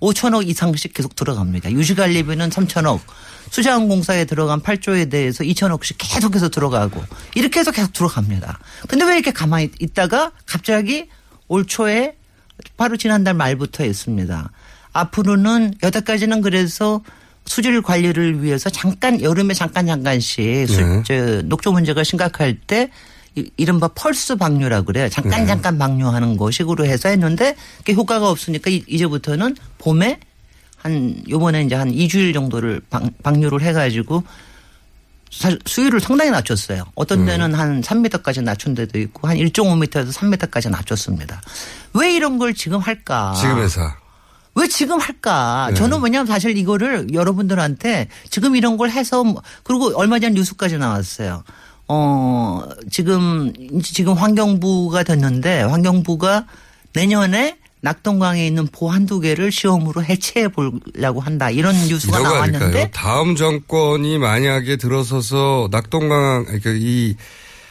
5천억 0.00 0.48
이상씩 0.48 0.92
계속 0.92 1.14
들어갑니다. 1.14 1.70
유지관리비는 1.70 2.50
3천억, 2.50 2.98
수자원공사에 3.50 4.24
들어간 4.24 4.60
8조에 4.60 5.08
대해서 5.08 5.44
2천억씩 5.44 5.94
계속해서 5.98 6.48
들어가고 6.48 7.00
이렇게 7.36 7.60
해서 7.60 7.70
계속 7.70 7.92
들어갑니다. 7.92 8.58
근데 8.88 9.04
왜 9.04 9.14
이렇게 9.14 9.30
가만히 9.30 9.70
있다가 9.78 10.32
갑자기 10.46 11.08
올 11.46 11.64
초에 11.66 12.17
바로 12.76 12.96
지난달 12.96 13.34
말부터 13.34 13.84
했습니다. 13.84 14.50
앞으로는 14.92 15.74
여태까지는 15.82 16.40
그래서 16.40 17.02
수질 17.44 17.80
관리를 17.82 18.42
위해서 18.42 18.68
잠깐 18.70 19.20
여름에 19.22 19.54
잠깐 19.54 19.86
잠깐씩 19.86 20.68
수- 20.68 20.80
네. 20.82 21.02
저 21.06 21.42
녹조 21.42 21.72
문제가 21.72 22.04
심각할 22.04 22.58
때 22.66 22.90
이- 23.36 23.50
이른바 23.56 23.88
펄스 23.88 24.36
방류라 24.36 24.82
그래요. 24.82 25.08
잠깐 25.08 25.42
네. 25.42 25.46
잠깐 25.46 25.78
방류하는 25.78 26.36
거 26.36 26.50
식으로 26.50 26.84
해서 26.84 27.08
했는데 27.08 27.56
그게 27.78 27.94
효과가 27.94 28.28
없으니까 28.30 28.70
이- 28.70 28.84
이제부터는 28.86 29.56
봄에 29.78 30.18
한 30.76 31.22
요번에 31.28 31.62
이제 31.64 31.74
한 31.74 31.90
2주일 31.90 32.32
정도를 32.34 32.80
방, 32.90 33.10
방류를 33.22 33.62
해 33.62 33.72
가지고 33.72 34.22
사실 35.30 35.58
수위를 35.66 36.00
상당히 36.00 36.30
낮췄어요. 36.30 36.84
어떤 36.94 37.26
데는 37.26 37.54
한 37.54 37.80
3m까지 37.82 38.42
낮춘 38.42 38.74
데도 38.74 38.98
있고 38.98 39.28
한 39.28 39.36
1.5m에서 39.36 40.12
3m까지 40.12 40.70
낮췄습니다. 40.70 41.40
왜 41.94 42.14
이런 42.14 42.38
걸 42.38 42.54
지금 42.54 42.78
할까? 42.78 43.34
지금 43.38 43.58
회사. 43.58 43.96
왜 44.54 44.66
지금 44.66 44.98
할까? 44.98 45.66
네. 45.70 45.74
저는 45.76 46.00
왜냐하면 46.02 46.26
사실 46.26 46.56
이거를 46.56 47.12
여러분들한테 47.12 48.08
지금 48.30 48.56
이런 48.56 48.76
걸 48.76 48.90
해서 48.90 49.22
뭐- 49.22 49.42
그리고 49.62 49.92
얼마 49.96 50.18
전 50.18 50.32
뉴스까지 50.34 50.78
나왔어요. 50.78 51.44
어, 51.86 52.62
지금, 52.90 53.52
지금 53.82 54.14
환경부가 54.14 55.04
됐는데 55.04 55.62
환경부가 55.62 56.46
내년에 56.92 57.58
낙동강에 57.80 58.46
있는 58.46 58.66
보 58.66 58.90
한두 58.90 59.20
개를 59.20 59.52
시험으로 59.52 60.02
해체해 60.02 60.48
보려고 60.48 61.20
한다. 61.20 61.50
이런 61.50 61.74
뉴스가 61.74 62.18
나왔는데 62.18 62.64
아닐까요? 62.64 62.88
다음 62.92 63.36
정권이 63.36 64.18
만약에 64.18 64.76
들어서서 64.76 65.68
낙동강 65.70 66.44
그러니까 66.44 66.70
이 66.74 67.14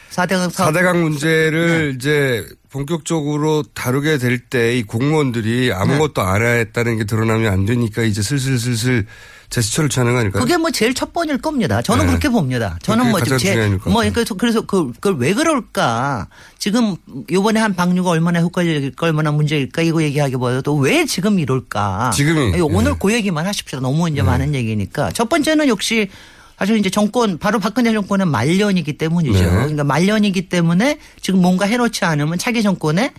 사대강 0.10 0.50
사대강 0.50 1.02
문제를 1.04 1.90
네. 1.90 1.96
이제 1.96 2.46
본격적으로 2.70 3.64
다루게 3.74 4.18
될 4.18 4.40
때 4.50 4.78
이 4.78 4.84
공무원들이 4.84 5.74
아무것도 5.74 6.22
네. 6.22 6.28
안 6.28 6.42
했다는 6.42 6.98
게 6.98 7.04
드러나면 7.04 7.52
안 7.52 7.66
되니까 7.66 8.04
이제 8.04 8.22
슬슬슬슬 8.22 9.06
제스처를 9.50 9.90
취하는 9.90 10.14
거 10.14 10.20
아닐까요? 10.20 10.42
그게 10.42 10.58
뭐 10.58 10.72
제일 10.72 10.94
첫 10.94 11.14
번일 11.14 11.38
겁니다. 11.38 11.82
저는 11.82 12.06
네. 12.06 12.12
그렇게 12.12 12.30
봅니다. 12.30 12.78
저는 12.82 13.12
뭐 13.12 13.22
제, 13.22 13.70
뭐. 13.86 14.04
그래서 14.14 14.34
그래서 14.36 14.62
그, 14.62 14.92
그걸 14.94 15.16
왜 15.18 15.34
그럴까? 15.34 16.28
지금 16.58 16.96
요번에 17.32 17.60
한 17.60 17.74
방류가 17.74 18.10
얼마나 18.10 18.42
효과적일까, 18.42 19.06
얼마나 19.06 19.32
문제일까 19.32 19.82
이거 19.84 20.04
얘기하기보다도 20.04 20.76
왜 20.76 21.06
지금 21.06 21.40
이럴까? 21.40 22.12
지금이, 22.14 22.60
오늘 22.62 22.92
예. 22.92 22.96
그 23.00 23.14
얘기만 23.14 23.48
하십시오. 23.48 23.80
너무 23.80 24.10
이제 24.10 24.22
많은 24.22 24.54
얘기니까. 24.54 25.12
첫 25.12 25.30
번째는 25.30 25.70
역시 25.70 26.10
사실 26.58 26.78
이제 26.78 26.90
정권 26.90 27.38
바로 27.38 27.60
박근혜 27.60 27.94
정권의 27.94 28.28
말년이기 28.28 28.98
때문이죠. 28.98 29.40
네. 29.40 29.50
그러니까 29.50 29.84
말년이기 29.84 30.50
때문에 30.50 31.00
지금 31.22 31.42
뭔가 31.42 31.66
해놓지 31.66 32.04
않으면 32.04 32.38
차기 32.38 32.64
정권에 32.64 33.14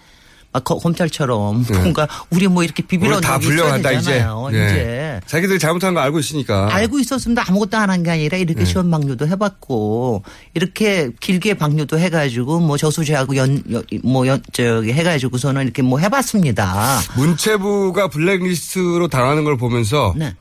막 0.52 0.64
거- 0.64 0.78
검찰처럼 0.78 1.64
네. 1.68 1.78
뭔가 1.78 2.08
우리 2.30 2.48
뭐 2.48 2.64
이렇게 2.64 2.82
비비러 2.82 3.10
오늘 3.16 3.20
다 3.20 3.38
불려간다 3.38 3.92
이제. 3.92 4.24
네. 4.52 4.64
이제. 4.64 5.20
자기들이 5.26 5.58
잘못한 5.58 5.92
거 5.94 6.00
알고 6.00 6.18
있으니까. 6.18 6.68
알고 6.74 6.98
있었습니다. 7.00 7.44
아무것도 7.46 7.76
안 7.76 7.90
한 7.90 8.02
게 8.02 8.10
아니라 8.10 8.38
이렇게 8.38 8.60
네. 8.60 8.64
시험 8.64 8.90
방류도 8.90 9.26
해봤고 9.28 10.22
이렇게 10.54 11.10
길게 11.20 11.54
방류도 11.54 11.98
해가지고 11.98 12.60
뭐 12.60 12.76
저수지하고 12.78 13.34
연뭐연 13.36 14.42
저기 14.52 14.92
해가지고서는 14.92 15.62
이렇게 15.64 15.82
뭐 15.82 15.98
해봤습니다. 15.98 17.00
문체부가 17.16 18.08
블랙리스트로 18.08 19.08
당하는 19.08 19.44
걸 19.44 19.56
보면서 19.58 20.14
네. 20.16 20.34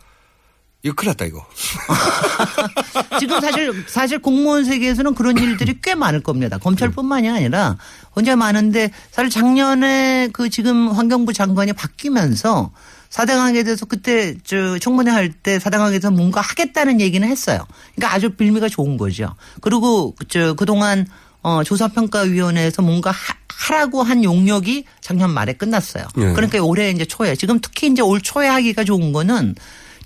이거 0.87 0.95
큰일 0.95 1.09
났다 1.09 1.25
이거. 1.25 1.45
지금 3.19 3.39
사실 3.41 3.83
사실 3.87 4.19
공무원 4.19 4.63
세계에서는 4.63 5.13
그런 5.15 5.37
일들이 5.37 5.79
꽤 5.81 5.95
많을 5.95 6.21
겁니다. 6.21 6.57
검찰뿐만이 6.57 7.29
아니라 7.29 7.77
혼자 8.15 8.35
많은데 8.35 8.91
사실 9.11 9.29
작년에 9.29 10.29
그 10.33 10.49
지금 10.49 10.89
환경부 10.89 11.33
장관이 11.33 11.73
바뀌면서 11.73 12.71
사대강에 13.09 13.63
대해서 13.63 13.85
그때 13.85 14.35
저 14.43 14.77
청문회 14.79 15.11
할 15.11 15.31
때 15.43 15.59
사대강에서 15.59 16.11
뭔가 16.11 16.41
하겠다는 16.41 16.99
얘기는 17.01 17.27
했어요. 17.27 17.65
그러니까 17.95 18.15
아주 18.15 18.31
빌미가 18.31 18.69
좋은 18.69 18.97
거죠. 18.97 19.35
그리고 19.61 20.15
저 20.29 20.53
그동안 20.53 21.05
어 21.43 21.63
조사평가위원회에서 21.63 22.81
뭔가 22.81 23.11
하, 23.11 23.33
하라고 23.49 24.03
한 24.03 24.23
용역이 24.23 24.85
작년 25.01 25.31
말에 25.31 25.53
끝났어요. 25.53 26.05
네. 26.15 26.33
그러니까 26.33 26.59
올해 26.63 26.89
이제 26.91 27.05
초에 27.05 27.35
지금 27.35 27.59
특히 27.61 27.87
이제 27.87 28.01
올 28.01 28.21
초에 28.21 28.47
하기가 28.47 28.83
좋은 28.83 29.13
거는 29.13 29.55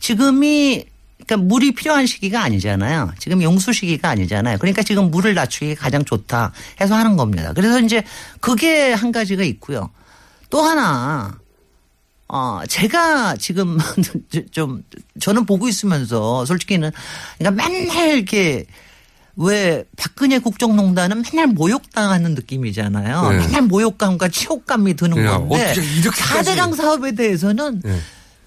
지금이 0.01 0.85
그러니까 1.25 1.37
물이 1.37 1.73
필요한 1.73 2.05
시기가 2.05 2.41
아니잖아요. 2.41 3.13
지금 3.19 3.41
용수 3.41 3.71
시기가 3.71 4.09
아니잖아요. 4.09 4.57
그러니까 4.57 4.83
지금 4.83 5.11
물을 5.11 5.33
낮추기 5.33 5.75
가장 5.75 6.03
좋다 6.03 6.51
해서 6.81 6.95
하는 6.95 7.15
겁니다. 7.15 7.53
그래서 7.53 7.79
이제 7.79 8.03
그게 8.41 8.91
한 8.91 9.11
가지가 9.11 9.43
있고요. 9.43 9.89
또 10.49 10.61
하나 10.61 11.39
어, 12.27 12.61
제가 12.67 13.35
지금 13.37 13.77
좀 14.51 14.83
저는 15.19 15.45
보고 15.45 15.67
있으면서 15.67 16.45
솔직히는 16.45 16.91
그러니까 17.37 17.63
맨날 17.63 18.17
이렇게 18.17 18.65
왜 19.35 19.83
박근혜 19.97 20.39
국정농단은 20.39 21.23
맨날 21.23 21.47
모욕당하는 21.47 22.33
느낌이잖아요. 22.35 23.29
네. 23.29 23.37
맨날 23.37 23.61
모욕감과 23.63 24.29
치욕감이 24.29 24.95
드는 24.95 25.17
네, 25.17 25.27
건데 25.27 25.65
어떻게 25.71 25.81
이렇게까지. 25.99 26.51
4대강 26.51 26.75
사업에 26.75 27.13
대해서는 27.13 27.81
네. 27.83 27.99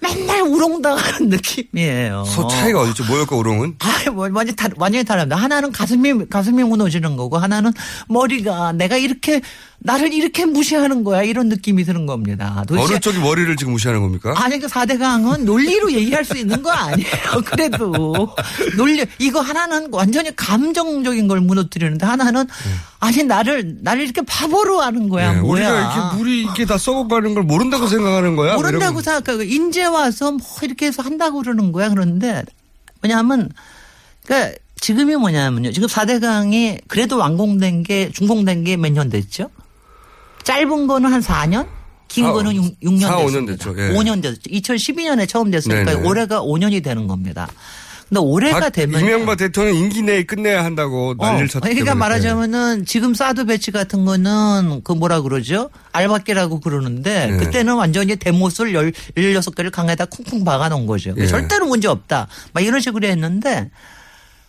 맨날 0.05 0.41
우롱당하는 0.41 1.29
느낌이에요. 1.29 2.25
서 2.25 2.47
차이가 2.47 2.81
어디 2.81 2.91
있죠? 2.91 3.03
모욕과 3.05 3.35
우롱은? 3.35 3.77
아, 3.79 4.11
뭐, 4.11 4.29
완전 4.31 4.55
다, 4.55 4.67
완전히 4.77 5.03
다릅니다. 5.03 5.35
하나는 5.35 5.71
가슴이, 5.71 6.27
가슴이 6.29 6.63
무너지는 6.63 7.17
거고, 7.17 7.37
하나는 7.37 7.71
머리가 8.07 8.73
내가 8.73 8.97
이렇게, 8.97 9.41
나를 9.79 10.13
이렇게 10.13 10.45
무시하는 10.45 11.03
거야. 11.03 11.21
이런 11.23 11.49
느낌이 11.49 11.83
드는 11.83 12.05
겁니다. 12.05 12.63
도대체 12.67 12.93
어느 12.93 12.99
쪽이 12.99 13.19
머리를 13.19 13.55
지금 13.57 13.73
무시하는 13.73 14.01
겁니까? 14.01 14.33
아니, 14.37 14.57
그 14.59 14.67
4대 14.67 14.97
강은 14.97 15.45
논리로 15.45 15.91
얘기할 15.91 16.25
수 16.25 16.37
있는 16.37 16.61
거 16.63 16.71
아니에요. 16.71 17.11
그래도. 17.45 18.33
논리, 18.77 19.05
이거 19.19 19.41
하나는 19.41 19.89
완전히 19.91 20.35
감정적인 20.35 21.27
걸 21.27 21.39
무너뜨리는데 21.41 22.05
하나는 22.05 22.47
아니, 22.99 23.23
나를, 23.23 23.77
나를 23.81 24.03
이렇게 24.03 24.21
바보로 24.23 24.81
하는 24.81 25.09
거야. 25.09 25.33
네, 25.33 25.41
뭐야. 25.41 25.69
우리가 25.69 25.79
이렇게 25.93 26.17
물이 26.17 26.41
이렇게 26.41 26.65
다 26.65 26.77
썩어가는 26.77 27.33
걸 27.35 27.43
모른다고 27.43 27.87
생각하는 27.87 28.35
거야? 28.35 28.55
모른다고 28.55 28.79
이러면 28.79 29.03
생각하고 29.03 29.43
인제 29.43 29.85
와서 29.85 30.31
뭐 30.31 30.39
이렇게 30.63 30.87
해서 30.87 31.03
한다고 31.03 31.39
그러는 31.41 31.71
거야. 31.71 31.89
그런데 31.89 32.43
뭐냐면 33.01 33.51
그러니까 34.25 34.57
지금이 34.79 35.15
뭐냐면요. 35.15 35.71
지금 35.73 35.87
4대강이 35.87 36.79
그래도 36.87 37.17
완공된 37.17 37.83
게 37.83 38.09
준공된 38.11 38.63
게 38.63 38.77
몇 38.77 38.91
년 38.91 39.09
됐죠? 39.09 39.49
짧은 40.45 40.87
거는 40.87 41.11
한 41.11 41.21
4년? 41.21 41.67
긴 42.07 42.25
사- 42.25 42.31
거는 42.33 42.55
6, 42.55 42.63
년 42.93 42.99
사, 43.09 43.17
됐습니다. 43.17 43.17
오년 43.25 43.45
됐죠. 43.45 43.75
예. 43.77 43.89
5년 43.93 44.21
됐죠. 44.21 44.39
2012년에 44.49 45.27
처음 45.27 45.51
됐으니까 45.51 45.83
네네. 45.93 46.07
올해가 46.07 46.39
5년이 46.41 46.83
되는 46.83 47.07
겁니다. 47.07 47.47
근데 48.07 48.19
올해가 48.21 48.59
박- 48.59 48.69
되면 48.71 49.01
이명박 49.01 49.37
대통령 49.37 49.75
임기 49.75 50.03
내에 50.03 50.21
끝내야 50.23 50.63
한다고 50.63 51.15
난리를 51.17 51.47
쳤기 51.49 51.61
그러니까 51.63 51.85
때문에. 51.85 51.99
말하자면은 51.99 52.85
지금 52.85 53.15
사드 53.15 53.45
배치 53.45 53.71
같은 53.71 54.05
거는 54.05 54.81
그 54.83 54.91
뭐라 54.91 55.21
그러죠? 55.21 55.71
알박기라고 55.91 56.59
그러는데 56.59 57.31
네. 57.31 57.37
그때는 57.37 57.73
완전히 57.73 58.15
대못을 58.15 58.75
열, 58.75 58.91
16개를 59.15 59.71
강에다 59.71 60.05
쿵쿵 60.05 60.45
박아 60.45 60.69
놓은 60.69 60.85
거죠. 60.85 61.15
예. 61.17 61.25
절대로 61.25 61.65
문제 61.65 61.87
없다. 61.87 62.27
막 62.53 62.63
이런 62.63 62.79
식으로 62.79 63.07
했는데 63.07 63.71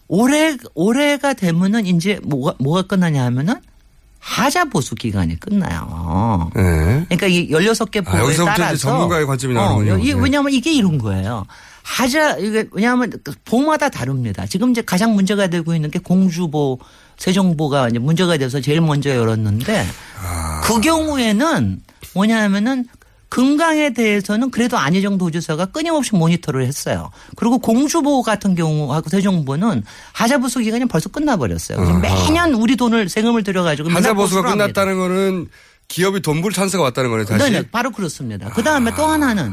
올해, 0.08 0.58
올해가 0.74 1.32
되면은 1.32 1.86
이제 1.86 2.20
뭐가, 2.22 2.54
뭐가 2.58 2.82
끝나냐 2.82 3.24
하면은 3.24 3.54
하자 4.28 4.64
보수 4.64 4.96
기간이 4.96 5.38
끝나요. 5.38 6.50
네. 6.54 6.62
그러니까 7.08 7.26
이 7.28 7.48
16개 7.50 8.04
아, 8.06 8.10
보에 8.10 8.20
여기서부터 8.22 8.52
이제 8.54 8.62
따라서 8.62 8.76
전문가의 8.76 9.24
관점이 9.24 9.54
나오는군요. 9.54 9.94
어, 9.94 9.98
이- 9.98 10.12
네. 10.14 10.20
왜냐하면 10.20 10.52
이게 10.52 10.72
이런 10.72 10.98
거예요. 10.98 11.46
하자 11.84 12.38
이게 12.38 12.66
왜냐하면 12.72 13.12
그 13.22 13.32
보마다 13.44 13.88
다릅니다. 13.88 14.44
지금 14.46 14.72
이제 14.72 14.82
가장 14.82 15.14
문제가 15.14 15.46
되고 15.46 15.72
있는 15.76 15.92
게 15.92 16.00
공주보 16.00 16.80
세종보가 17.18 17.88
이제 17.90 18.00
문제가 18.00 18.36
돼서 18.36 18.60
제일 18.60 18.80
먼저 18.80 19.10
열었는데 19.10 19.86
아. 20.20 20.60
그 20.64 20.80
경우에는 20.80 21.80
뭐냐면은 22.14 22.86
금강에 23.28 23.92
대해서는 23.92 24.50
그래도 24.50 24.78
안희정 24.78 25.18
도지사가 25.18 25.66
끊임없이 25.66 26.14
모니터를 26.14 26.64
했어요. 26.64 27.10
그리고 27.34 27.58
공주보 27.58 28.22
같은 28.22 28.54
경우하고 28.54 29.10
세종보는 29.10 29.82
하자보수 30.12 30.60
기간이 30.60 30.86
벌써 30.86 31.08
끝나버렸어요. 31.08 31.78
그래서 31.78 31.92
아하. 31.92 32.00
매년 32.00 32.54
우리 32.54 32.76
돈을 32.76 33.08
세금을 33.08 33.42
들여가지고 33.42 33.90
하자보수가 33.90 34.14
보수를 34.14 34.50
합니다. 34.50 34.66
끝났다는 34.66 34.98
거는 34.98 35.48
기업이 35.88 36.20
돈 36.20 36.40
벌 36.40 36.52
찬스가 36.52 36.82
왔다는 36.82 37.10
거네 37.10 37.24
다시. 37.24 37.44
네, 37.50 37.60
네, 37.62 37.68
바로 37.70 37.90
그렇습니다. 37.90 38.48
그 38.50 38.62
다음에 38.62 38.92
또 38.96 39.04
하나는 39.06 39.52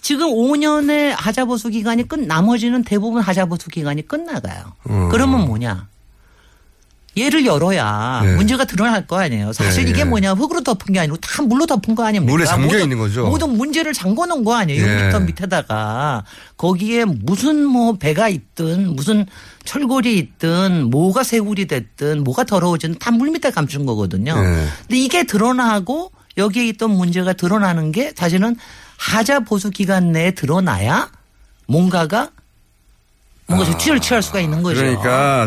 지금 0.00 0.26
5년의 0.28 1.14
하자보수 1.16 1.70
기간이 1.70 2.06
끝, 2.06 2.18
나머지는 2.20 2.82
대부분 2.84 3.22
하자보수 3.22 3.70
기간이 3.70 4.06
끝나가요. 4.06 4.72
음. 4.90 5.08
그러면 5.10 5.46
뭐냐? 5.46 5.88
얘를 7.16 7.46
열어야 7.46 8.22
네. 8.24 8.34
문제가 8.34 8.64
드러날 8.64 9.06
거 9.06 9.18
아니에요. 9.20 9.52
사실 9.52 9.84
네, 9.84 9.90
이게 9.90 10.02
네. 10.02 10.10
뭐냐 10.10 10.32
흙으로 10.34 10.62
덮은 10.62 10.92
게 10.92 10.98
아니고 11.00 11.16
다 11.18 11.42
물로 11.42 11.64
덮은 11.66 11.94
거 11.94 12.04
아닙니까? 12.04 12.32
물에 12.32 12.44
잠겨 12.44 12.66
모든- 12.66 12.80
있는 12.82 12.98
거죠. 12.98 13.26
모든 13.26 13.56
문제를 13.56 13.92
잠궈 13.92 14.26
놓은 14.26 14.42
거 14.42 14.54
아니에요. 14.56 14.82
예. 14.84 15.10
6m 15.12 15.24
밑에다가 15.26 16.24
거기에 16.56 17.04
무슨 17.04 17.64
뭐 17.64 17.92
배가 17.96 18.28
있든 18.28 18.96
무슨 18.96 19.26
철골이 19.64 20.16
있든 20.18 20.90
뭐가 20.90 21.22
새굴이 21.22 21.66
됐든 21.66 22.24
뭐가 22.24 22.44
더러워지든 22.44 22.98
다 22.98 23.10
물 23.12 23.30
밑에 23.30 23.50
감춘 23.50 23.86
거거든요. 23.86 24.34
네. 24.40 24.66
근데 24.80 24.96
이게 24.98 25.22
드러나고 25.24 26.10
여기에 26.36 26.66
있던 26.70 26.90
문제가 26.90 27.32
드러나는 27.32 27.92
게 27.92 28.12
사실은 28.16 28.56
하자 28.96 29.40
보수 29.40 29.70
기간 29.70 30.10
내에 30.10 30.32
드러나야 30.32 31.10
뭔가가 31.66 32.30
뭔가 33.46 33.64
조치를 33.66 34.00
취할 34.00 34.20
수가 34.22 34.40
있는 34.40 34.62
거죠. 34.64 34.80
그러니까 34.80 35.46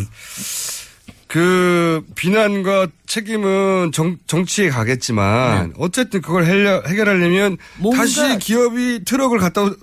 그 1.27 2.05
비난과 2.15 2.87
책임은 3.05 3.91
정, 3.91 4.17
정치에 4.27 4.69
가겠지만 4.69 5.73
어쨌든 5.77 6.21
그걸 6.21 6.45
해려, 6.45 6.81
해결하려면 6.87 7.57
네. 7.83 7.89
다시 7.95 8.37
기업이 8.39 9.03
트럭을 9.03 9.39
갖다 9.39 9.63
오- 9.63 9.75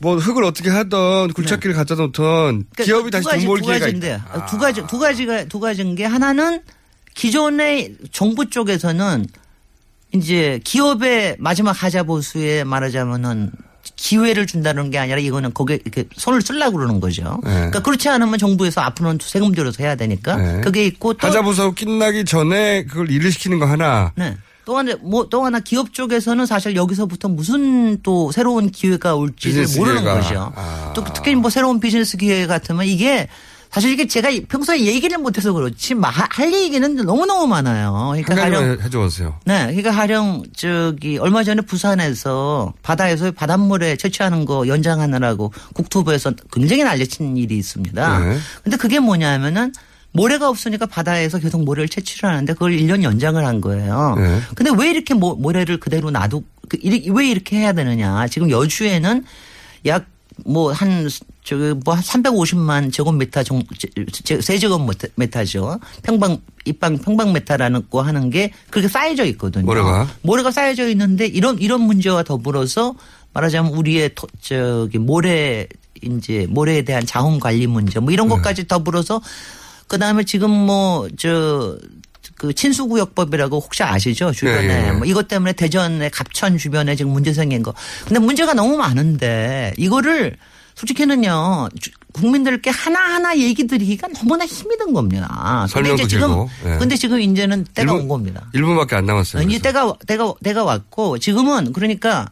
뭐 0.00 0.16
흙을 0.16 0.44
어떻게 0.44 0.68
하던 0.68 1.32
굴착기를 1.32 1.74
갖다 1.74 1.94
놓던 1.94 2.12
그러니까 2.74 2.84
기업이 2.84 3.04
두 3.04 3.10
다시 3.10 3.24
가지, 3.28 3.46
돈벌두 3.46 3.66
기회가 3.66 3.88
있다. 3.88 4.26
아. 4.32 4.46
두 4.46 4.58
가지 4.58 4.86
두 4.86 4.98
가지가 4.98 5.44
두 5.44 5.60
가지인 5.60 5.94
게 5.94 6.04
하나는 6.04 6.60
기존의 7.14 7.96
정부 8.12 8.50
쪽에서는 8.50 9.26
이제 10.12 10.60
기업의 10.64 11.36
마지막 11.38 11.82
하자 11.82 12.02
보수에 12.02 12.64
말하자면은 12.64 13.50
기회를 13.96 14.46
준다는 14.46 14.90
게 14.90 14.98
아니라 14.98 15.18
이거는 15.18 15.54
거기에 15.54 15.78
이렇게 15.84 16.04
손을 16.16 16.42
쓰려고 16.42 16.76
그러는 16.78 17.00
거죠. 17.00 17.40
네. 17.44 17.50
그러니까 17.52 17.82
그렇지 17.82 18.08
않으면 18.08 18.38
정부에서 18.38 18.80
앞으로는 18.80 19.18
세금 19.22 19.52
들여서 19.52 19.82
해야 19.82 19.94
되니까 19.94 20.36
네. 20.36 20.60
그게 20.60 20.84
있고 20.86 21.14
또 21.14 21.26
하자부서 21.26 21.74
끝나기 21.74 22.24
전에 22.24 22.84
그걸 22.84 23.10
일을 23.10 23.30
시키는 23.32 23.58
거 23.58 23.66
하나. 23.66 24.12
네. 24.16 24.36
또 24.64 24.78
하나 24.78 24.94
뭐또 25.02 25.44
하나 25.44 25.60
기업 25.60 25.92
쪽에서는 25.92 26.46
사실 26.46 26.74
여기서부터 26.74 27.28
무슨 27.28 28.00
또 28.02 28.32
새로운 28.32 28.70
기회가 28.70 29.14
올지를 29.14 29.66
모르는 29.76 30.02
기회가. 30.02 30.20
거죠. 30.20 30.52
아. 30.56 30.92
또 30.94 31.04
특히 31.12 31.34
뭐 31.34 31.50
새로운 31.50 31.80
비즈니스 31.80 32.16
기회 32.16 32.46
같으면 32.46 32.86
이게 32.86 33.28
사실 33.74 33.90
이게 33.90 34.06
제가 34.06 34.30
평소에 34.48 34.82
얘기를 34.82 35.18
못해서 35.18 35.52
그렇지 35.52 35.94
마- 35.96 36.08
할 36.10 36.52
얘기는 36.52 36.94
너무 37.04 37.26
너무 37.26 37.48
많아요. 37.48 37.92
한 37.92 38.22
그러니까 38.22 38.34
가령 38.36 38.60
가지만 38.60 38.80
해줘 38.86 38.98
보세요. 39.00 39.34
네, 39.44 39.66
그러니까 39.66 39.90
가령 39.90 40.44
저기 40.56 41.18
얼마 41.18 41.42
전에 41.42 41.60
부산에서 41.62 42.72
바다에서 42.82 43.32
바닷물에 43.32 43.96
채취하는 43.96 44.44
거 44.44 44.68
연장하느라고 44.68 45.52
국토부에서 45.74 46.32
굉장히 46.52 46.84
난리친 46.84 47.36
일이 47.36 47.58
있습니다. 47.58 48.18
네. 48.20 48.38
근데 48.62 48.76
그게 48.76 49.00
뭐냐면은 49.00 49.72
모래가 50.12 50.48
없으니까 50.48 50.86
바다에서 50.86 51.40
계속 51.40 51.64
모래를 51.64 51.88
채취를 51.88 52.28
하는데 52.30 52.52
그걸 52.52 52.70
1년 52.76 53.02
연장을 53.02 53.44
한 53.44 53.60
거예요. 53.60 54.14
네. 54.16 54.40
근데 54.54 54.70
왜 54.78 54.88
이렇게 54.90 55.14
모, 55.14 55.34
모래를 55.34 55.80
그대로 55.80 56.12
놔두 56.12 56.44
그왜 56.68 57.28
이렇게 57.28 57.56
해야 57.56 57.72
되느냐? 57.72 58.28
지금 58.28 58.50
여주에는 58.50 59.24
약 59.86 60.06
뭐한 60.44 61.08
저기 61.44 61.74
뭐 61.84 61.94
한 61.94 62.02
350만 62.02 62.90
제곱미터 62.92 63.42
정 63.42 63.62
제- 64.24 64.40
세제곱미터죠. 64.40 65.78
평방 66.02 66.38
입방 66.64 66.96
평방미터라는 66.98 67.82
거 67.90 68.00
하는 68.02 68.30
게 68.30 68.50
그렇게 68.70 68.88
쌓여져 68.88 69.24
있거든요. 69.26 69.64
모래가? 69.66 70.08
모래가 70.22 70.50
쌓여져 70.50 70.88
있는데 70.88 71.26
이런 71.26 71.58
이런 71.58 71.82
문제와 71.82 72.22
더불어서 72.22 72.94
말하자면 73.34 73.72
우리의 73.74 74.10
토, 74.14 74.26
저기 74.40 74.96
모래 74.98 75.66
이제 76.02 76.46
모래에 76.48 76.82
대한 76.82 77.04
자원 77.04 77.38
관리 77.38 77.66
문제 77.66 78.00
뭐 78.00 78.08
네. 78.08 78.14
이런 78.14 78.28
것까지 78.28 78.66
더불어서 78.66 79.20
그다음에 79.86 80.24
지금 80.24 80.50
뭐저 80.50 81.78
그 82.36 82.54
친수구역법이라고 82.54 83.60
혹시 83.60 83.82
아시죠 83.82 84.32
주변에 84.32 84.84
예, 84.84 84.86
예. 84.88 84.92
뭐 84.92 85.06
이것 85.06 85.28
때문에 85.28 85.52
대전의 85.52 86.10
갑천 86.10 86.56
주변에 86.58 86.96
지금 86.96 87.12
문제 87.12 87.32
생긴 87.34 87.62
거 87.62 87.74
근데 88.06 88.18
문제가 88.18 88.54
너무 88.54 88.76
많은데 88.78 89.74
이거를 89.76 90.36
솔직히는요 90.74 91.68
주- 91.80 91.90
국민들께 92.12 92.70
하나하나 92.70 93.36
얘기 93.36 93.66
드리기가 93.66 94.06
너무나 94.08 94.46
힘이 94.46 94.76
든 94.78 94.92
겁니다. 94.92 95.66
설명도 95.68 96.06
지금 96.06 96.28
길고, 96.28 96.48
예. 96.66 96.78
근데 96.78 96.96
지금 96.96 97.20
이제는 97.20 97.64
때가 97.74 97.90
일본- 97.92 98.02
온 98.02 98.08
겁니다. 98.08 98.48
1분밖에 98.54 98.94
안 98.94 99.06
남았어요. 99.06 99.42
이제 99.42 99.58
때가 99.58 99.94
때가 100.06 100.34
때가 100.42 100.62
왔고 100.62 101.18
지금은 101.18 101.72
그러니까 101.72 102.30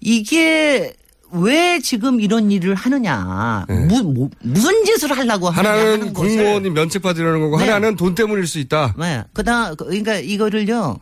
이게 0.00 0.94
왜 1.32 1.80
지금 1.80 2.20
이런 2.20 2.50
일을 2.50 2.74
하느냐 2.74 3.64
무, 3.68 4.02
무, 4.02 4.30
무슨 4.40 4.84
짓을 4.84 5.16
하려고 5.16 5.48
하느냐 5.50 5.70
하나는 5.74 6.12
공무원이 6.12 6.70
면책 6.70 7.02
받으려는 7.02 7.40
거고 7.40 7.58
네. 7.58 7.64
하나는 7.66 7.96
돈 7.96 8.14
때문일 8.14 8.46
수 8.46 8.58
있다. 8.58 8.94
네. 8.98 9.22
그다음 9.32 9.76
그러니까 9.76 10.16
이거를요. 10.16 10.98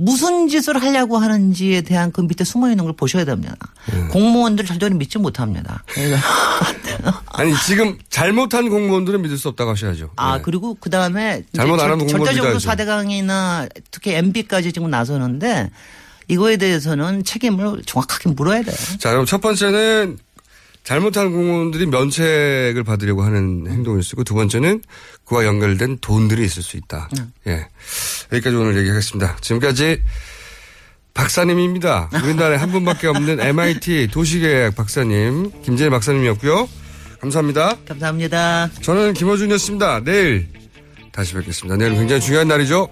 무슨 0.00 0.46
짓을 0.46 0.80
하려고 0.80 1.18
하는지에 1.18 1.80
대한 1.80 2.12
그 2.12 2.20
밑에 2.20 2.44
숨어 2.44 2.70
있는 2.70 2.84
걸 2.84 2.94
보셔야 2.94 3.24
됩니다. 3.24 3.56
네. 3.92 4.06
공무원들 4.12 4.64
절대로 4.64 4.94
믿지 4.94 5.18
못합니다. 5.18 5.82
아니 7.26 7.52
지금 7.66 7.98
잘못한 8.08 8.68
공무원들은 8.68 9.22
믿을 9.22 9.36
수 9.36 9.48
없다고 9.48 9.72
하셔야죠. 9.72 10.10
아 10.14 10.40
그리고 10.40 10.76
그 10.78 10.88
다음에 10.88 11.42
잘못 11.52 11.80
안 11.80 11.90
하면 11.90 12.06
공무원 12.06 12.26
절대적으로. 12.26 12.58
사대강이나 12.60 13.66
특히 13.90 14.14
MB까지 14.14 14.72
지금 14.72 14.88
나서는데 14.88 15.70
이거에 16.28 16.58
대해서는 16.58 17.24
책임을 17.24 17.82
정확하게 17.84 18.30
물어야 18.30 18.62
돼요. 18.62 18.76
자, 18.98 19.10
그럼 19.10 19.26
첫 19.26 19.40
번째는 19.40 20.18
잘못한 20.84 21.32
공무원들이 21.32 21.86
면책을 21.86 22.82
받으려고 22.84 23.22
하는 23.22 23.66
행동일 23.68 24.02
수 24.02 24.14
있고 24.14 24.24
두 24.24 24.34
번째는 24.34 24.82
그와 25.24 25.44
연결된 25.44 25.98
돈들이 26.00 26.44
있을 26.44 26.62
수 26.62 26.76
있다. 26.76 27.08
예. 27.46 27.66
여기까지 28.32 28.56
오늘 28.56 28.76
얘기하겠습니다. 28.78 29.36
지금까지 29.40 30.02
박사님입니다. 31.12 32.10
우리나라에 32.22 32.56
한 32.56 32.70
분밖에 32.70 33.08
없는 33.08 33.40
MIT 33.40 34.08
도시계약 34.12 34.76
박사님, 34.76 35.62
김재일 35.62 35.90
박사님이었고요. 35.90 36.68
감사합니다. 37.20 37.76
감사합니다. 37.86 38.70
저는 38.80 39.14
김호준이었습니다. 39.14 40.04
내일 40.04 40.48
다시 41.12 41.34
뵙겠습니다. 41.34 41.76
내일 41.76 41.94
굉장히 41.94 42.20
중요한 42.20 42.46
날이죠. 42.46 42.88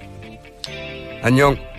안녕. 1.22 1.75